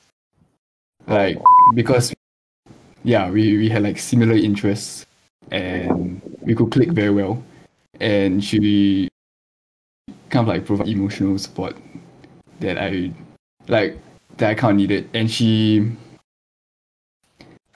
Like 1.07 1.39
because 1.75 2.13
yeah, 3.03 3.31
we, 3.31 3.57
we 3.59 3.69
had 3.69 3.83
like 3.83 3.99
similar 3.99 4.35
interests 4.35 5.07
and 5.51 6.21
we 6.43 6.55
could 6.55 6.71
click 6.73 6.91
very 6.91 7.11
well. 7.11 7.43
And 8.01 8.43
she 8.43 9.09
kind 10.35 10.43
of 10.43 10.49
like 10.55 10.67
provide 10.67 10.89
emotional 10.89 11.39
support 11.39 11.77
that 12.61 12.77
I 12.77 13.13
like 13.69 13.99
that 14.39 14.51
I 14.51 14.55
kind 14.55 14.73
of 14.73 14.77
needed. 14.77 15.09
And 15.15 15.31
she 15.31 15.93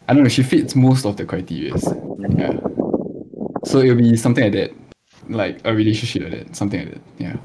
I 0.08 0.14
don't 0.14 0.22
know, 0.24 0.28
she 0.28 0.42
fits 0.42 0.74
most 0.74 1.06
of 1.06 1.16
the 1.16 1.24
criteria. 1.24 1.74
Yeah. 2.36 2.58
So 3.64 3.78
it'll 3.78 3.96
be 3.96 4.16
something 4.16 4.42
like 4.44 4.52
that. 4.54 4.70
Like 5.28 5.60
a 5.64 5.72
relationship 5.74 6.22
like 6.22 6.32
that. 6.46 6.56
Something 6.56 6.80
like 6.80 6.94
that. 6.94 7.02
Yeah. 7.18 7.36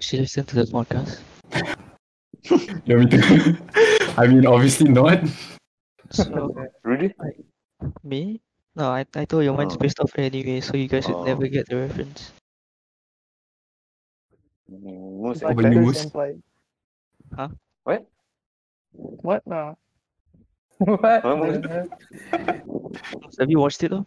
She 0.00 0.16
listen 0.18 0.44
to 0.46 0.54
the 0.56 0.64
podcast. 0.64 1.20
You 2.86 2.96
want 2.96 3.12
me 3.12 3.18
to 3.20 3.58
I 4.16 4.26
mean 4.26 4.46
obviously 4.46 4.88
not. 4.88 5.20
So 6.10 6.24
Really? 6.84 7.12
me? 8.02 8.40
No, 8.76 8.88
I, 8.90 9.04
I 9.14 9.24
told 9.26 9.44
you 9.44 9.52
mine's 9.52 9.74
Oh. 9.74 9.76
based 9.76 10.00
off 10.00 10.12
anyway, 10.16 10.60
so 10.60 10.76
you 10.76 10.88
guys 10.88 11.04
should 11.04 11.16
Oh. 11.18 11.24
never 11.24 11.46
get 11.48 11.68
the 11.68 11.76
reference. 11.76 12.32
Most 14.70 15.42
Like 15.42 15.52
of 15.52 15.56
the 15.56 15.62
Overly 15.68 15.74
time. 15.76 15.84
most- 15.84 16.12
Senpai. 16.12 16.42
Huh? 17.34 17.48
What? 17.84 18.06
What? 18.92 19.46
No. 19.46 19.76
what? 20.78 21.22
Huh? 21.22 21.34
the? 21.34 21.88
Have 23.38 23.50
you 23.50 23.58
watched 23.58 23.82
it 23.82 23.90
though? 23.90 24.06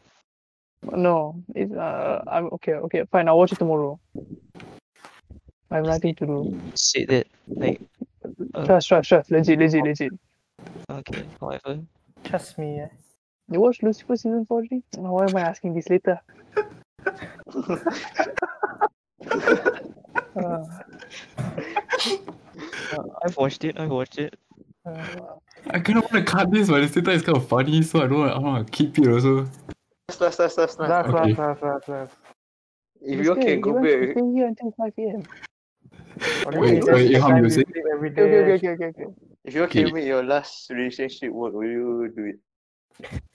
No. 0.83 1.43
It's 1.55 1.71
uh 1.73 2.23
I'm 2.27 2.45
okay, 2.53 2.73
okay, 2.73 3.03
fine, 3.11 3.27
I'll 3.27 3.37
watch 3.37 3.51
it 3.51 3.59
tomorrow. 3.59 3.99
I 5.69 5.75
have 5.77 5.85
nothing 5.85 6.15
to 6.15 6.25
do. 6.25 6.61
Say 6.75 7.05
that 7.05 7.27
like 7.47 7.81
Uh. 8.53 8.65
Trust, 8.65 8.87
trust, 8.87 9.09
trust. 9.09 9.31
Legit, 9.31 9.59
legit, 9.59 9.83
legit. 9.83 10.11
okay, 10.89 11.23
whatever. 11.39 11.79
Trust 12.23 12.57
me. 12.57 12.79
Eh? 12.81 12.87
You 13.51 13.59
watched 13.61 13.83
Lucifer 13.83 14.15
season 14.15 14.45
4 14.45 14.57
already? 14.57 14.83
Why 14.95 15.25
am 15.27 15.35
I 15.35 15.41
asking 15.41 15.73
this 15.73 15.89
later? 15.89 16.19
Uh, 20.35 20.63
I've 23.23 23.37
watched 23.37 23.63
it. 23.63 23.79
I've 23.79 23.89
watched 23.89 24.17
it. 24.17 24.35
uh, 24.85 24.91
I 25.69 25.79
kind 25.79 25.99
of 25.99 26.03
want 26.11 26.13
to 26.13 26.23
cut 26.23 26.51
this, 26.51 26.69
but 26.69 26.81
at 26.81 26.87
the 26.87 26.93
same 26.93 27.03
time 27.03 27.15
it's 27.15 27.23
kind 27.25 27.37
of 27.37 27.47
funny, 27.47 27.81
so 27.83 27.99
I 28.03 28.07
don't 28.07 28.19
want, 28.19 28.33
I 28.33 28.39
want 28.39 28.67
to 28.67 28.71
keep 28.71 28.97
it 28.99 29.07
also. 29.07 29.47
Last, 30.09 30.21
last, 30.21 30.39
last, 30.39 30.57
last, 30.57 30.79
last. 30.79 30.89
Last, 30.89 31.07
Okay. 31.13 31.33
last, 31.33 31.39
last, 31.39 31.63
last, 31.63 31.89
last. 31.89 32.13
If 33.01 33.17
Mister, 33.17 33.23
you 33.23 33.29
all 33.31 33.35
can 33.35 33.61
go 33.61 33.71
want 33.73 33.85
to 33.85 33.99
back, 33.99 34.11
stay 34.11 34.31
here 34.33 34.47
until 34.47 34.71
5 34.77 34.93
a.m. 34.99 35.23
Only 36.45 36.59
Wait, 36.61 36.69
thing 36.71 36.83
sorry, 36.83 37.05
is 37.05 37.11
Ilham, 37.11 37.27
time 37.29 37.37
you 37.37 37.43
we 37.43 37.49
say? 37.49 37.55
sleep 37.63 37.85
every 37.93 38.09
Okay, 38.11 38.21
okay, 38.23 38.53
okay, 38.53 38.69
okay, 38.69 38.85
okay. 38.85 39.05
if 39.45 39.53
you 39.55 39.61
all 39.61 39.65
Okay. 39.67 39.83
can 39.83 39.93
make 39.93 40.05
your 40.05 40.23
last 40.23 40.69
relationship 40.69 41.31
work, 41.31 41.53
will 41.53 41.63
you 41.65 42.11
do 42.15 42.25
it? 42.25 42.39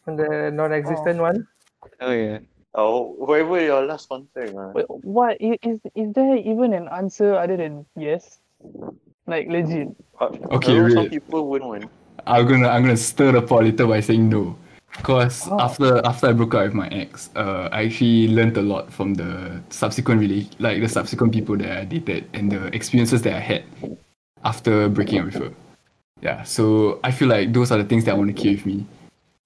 And 0.07 0.18
the 0.18 0.51
non-existent 0.53 1.20
one. 1.20 1.47
Oh 2.01 2.12
yeah. 2.12 2.38
Or 2.77 3.14
whoever 3.24 3.57
your 3.61 3.87
last 3.87 4.09
contact, 4.09 4.53
ah. 4.57 4.70
Wait, 4.77 4.85
what 5.03 5.41
i- 5.41 5.59
is 5.64 5.81
is 5.97 6.12
there 6.12 6.37
even 6.37 6.72
an 6.77 6.89
answer 6.93 7.33
other 7.35 7.57
than 7.57 7.87
yes? 7.97 8.39
Like 9.27 9.49
legit. 9.49 9.89
Uh, 10.20 10.29
Okay, 10.61 10.77
I 10.77 10.79
know 10.85 10.89
some 10.93 11.03
wait. 11.09 11.11
people 11.11 11.49
wouldn't 11.49 11.68
want. 11.70 11.85
I'm 12.27 12.47
gonna 12.47 12.68
I'm 12.68 12.83
gonna 12.85 12.97
stir 13.01 13.33
the 13.33 13.41
pot 13.43 13.64
later 13.64 13.87
by 13.87 14.01
saying 14.01 14.29
no. 14.29 14.55
Cause 15.03 15.49
Oh. 15.51 15.61
after 15.61 16.01
after 16.05 16.29
I 16.29 16.33
broke 16.33 16.55
up 16.55 16.64
with 16.68 16.74
my 16.74 16.89
ex, 16.89 17.29
uh, 17.37 17.68
I 17.72 17.85
actually 17.89 18.29
learned 18.29 18.57
a 18.57 18.62
lot 18.62 18.93
from 18.93 19.14
the 19.14 19.61
subsequent 19.70 20.20
really 20.20 20.49
like 20.59 20.81
the 20.81 20.89
subsequent 20.89 21.33
people 21.33 21.57
that 21.57 21.70
I 21.81 21.85
dated 21.85 22.29
and 22.33 22.53
the 22.53 22.68
experiences 22.77 23.20
that 23.22 23.35
I 23.35 23.41
had 23.41 23.64
after 24.45 24.89
breaking 24.89 25.20
up 25.20 25.27
with 25.27 25.35
her. 25.37 25.51
Yeah, 26.22 26.45
so 26.45 26.99
I 27.05 27.11
feel 27.11 27.29
like 27.29 27.53
those 27.53 27.70
are 27.72 27.77
the 27.79 27.85
things 27.85 28.05
that 28.05 28.12
I 28.14 28.18
want 28.18 28.29
to 28.35 28.37
keep 28.37 28.64
with 28.64 28.66
me 28.66 28.87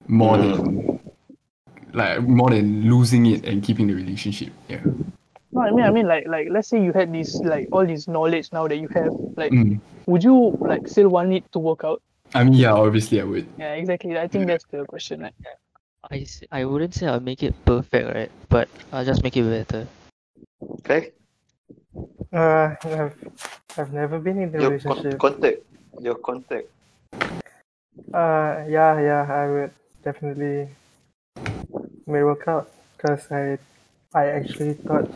more 0.07 0.39
than 0.39 0.99
like 1.95 2.22
more 2.22 2.51
than 2.51 2.82
losing 2.88 3.26
it 3.26 3.45
and 3.47 3.62
keeping 3.62 3.86
the 3.86 3.95
relationship. 3.95 4.53
Yeah. 4.68 4.80
No, 5.53 5.62
I 5.62 5.70
mean, 5.72 5.84
I 5.84 5.91
mean, 5.91 6.07
like, 6.07 6.26
like, 6.28 6.47
let's 6.51 6.68
say 6.68 6.82
you 6.82 6.93
had 6.93 7.12
this, 7.12 7.34
like, 7.41 7.68
all 7.72 7.84
this 7.84 8.07
knowledge 8.07 8.53
now 8.53 8.68
that 8.68 8.76
you 8.76 8.86
have. 8.95 9.11
Like, 9.36 9.51
Mm. 9.51 9.80
would 10.07 10.22
you 10.22 10.57
like 10.61 10.86
still 10.86 11.09
want 11.09 11.32
it 11.32 11.43
to 11.53 11.59
work 11.59 11.82
out? 11.82 12.01
I 12.34 12.45
mean, 12.45 12.55
yeah, 12.55 12.72
obviously 12.72 13.20
I 13.20 13.24
would. 13.24 13.47
Yeah, 13.59 13.74
exactly. 13.74 14.16
I 14.16 14.28
think 14.28 14.47
that's 14.47 14.64
the 14.70 14.84
question. 14.86 15.22
Right? 15.22 15.34
I, 16.11 16.18
s- 16.22 16.45
I 16.53 16.64
wouldn't 16.64 16.95
say 16.95 17.07
I'll 17.09 17.18
make 17.20 17.43
it 17.43 17.55
perfect, 17.64 18.14
right? 18.14 18.30
But 18.49 18.68
I'll 18.93 19.05
just 19.05 19.24
make 19.24 19.36
it 19.36 19.43
better. 19.43 19.86
Okay. 20.78 21.11
Uh, 22.32 22.76
I've, 22.84 23.16
I've 23.76 23.93
never 23.93 24.20
been 24.20 24.38
in 24.38 24.55
a 24.55 24.61
Your 24.62 24.78
con- 24.78 24.88
relationship. 25.03 25.18
contact. 25.18 25.59
Your 26.01 26.14
contact. 26.14 26.68
Uh, 28.14 28.62
yeah, 28.70 28.95
yeah, 29.03 29.26
I 29.28 29.51
would 29.51 29.70
definitely 30.05 30.68
may 32.11 32.23
work 32.23 32.47
out 32.49 32.71
because 32.97 33.31
I, 33.31 33.59
I 34.15 34.27
actually 34.27 34.75
thought 34.75 35.11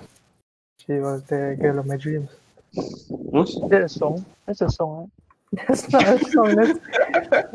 she 0.87 0.93
was 0.95 1.23
the 1.25 1.57
girl 1.61 1.79
of 1.79 1.87
my 1.87 1.97
dreams. 1.97 2.31
Hmm? 2.75 3.39
Is 3.43 3.59
that 3.69 3.83
a 3.83 3.89
song? 3.89 4.25
That's 4.47 4.61
a 4.63 4.71
song. 4.71 5.11
Right? 5.53 5.67
That's 5.69 5.93
not 5.93 6.07
a 6.09 6.19
song. 6.31 6.57
That's 6.57 6.79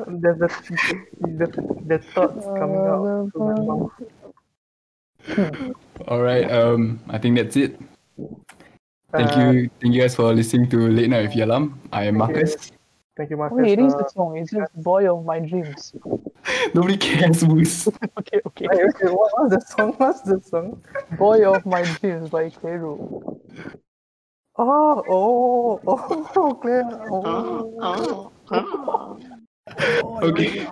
the 0.07 0.31
the 0.39 0.49
the, 1.19 1.47
the 1.85 1.97
thoughts 2.15 2.45
coming 2.45 2.77
out 2.87 3.31
from 3.33 3.43
my 3.43 3.59
mouth. 3.59 3.91
All 6.07 6.21
right. 6.21 6.49
Um, 6.49 6.99
I 7.09 7.17
think 7.17 7.35
that's 7.37 7.55
it. 7.57 7.77
Thank 9.11 9.35
Uh, 9.35 9.51
you, 9.51 9.69
thank 9.81 9.93
you 9.93 10.01
guys 10.01 10.15
for 10.15 10.31
listening 10.33 10.69
to 10.69 10.87
Late 10.87 11.09
Night 11.09 11.27
with 11.27 11.35
Ilham. 11.35 11.73
I 11.91 12.05
am 12.05 12.17
Thank 12.19 12.29
you. 12.29 12.35
Marcus. 12.39 12.71
Thank 13.17 13.29
you, 13.31 13.37
Marcus. 13.37 13.59
Okay, 13.59 13.73
it 13.73 13.79
is 13.79 13.93
for- 13.93 14.05
a 14.05 14.09
song. 14.09 14.37
It's 14.37 14.51
just 14.51 14.71
"Boy 14.81 15.11
of 15.11 15.25
My 15.25 15.39
Dreams." 15.39 15.93
Nobody 16.73 16.97
cares, 16.97 17.43
Moose. 17.43 17.87
Okay, 18.19 18.41
okay. 18.45 18.67
Wait, 18.69 18.85
okay, 18.95 19.07
what 19.11 19.31
was 19.37 19.51
the 19.51 19.61
song? 19.61 19.93
What's 19.97 20.21
the 20.21 20.41
song? 20.41 20.81
"Boy 21.17 21.45
of 21.45 21.65
My 21.65 21.83
Dreams" 21.83 22.29
by 22.29 22.49
Kero. 22.49 22.95
Oh, 24.57 25.03
oh, 25.07 25.79
oh, 25.87 26.53
Claire. 26.61 26.83
Oh. 27.11 27.73
oh, 27.79 28.31
oh. 28.51 29.19
Okay. 30.27 30.67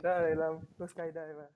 Dah, 0.00 0.24
dalam. 0.24 0.64
Go 0.80 0.84
skydive 0.88 1.36
lah. 1.36 1.50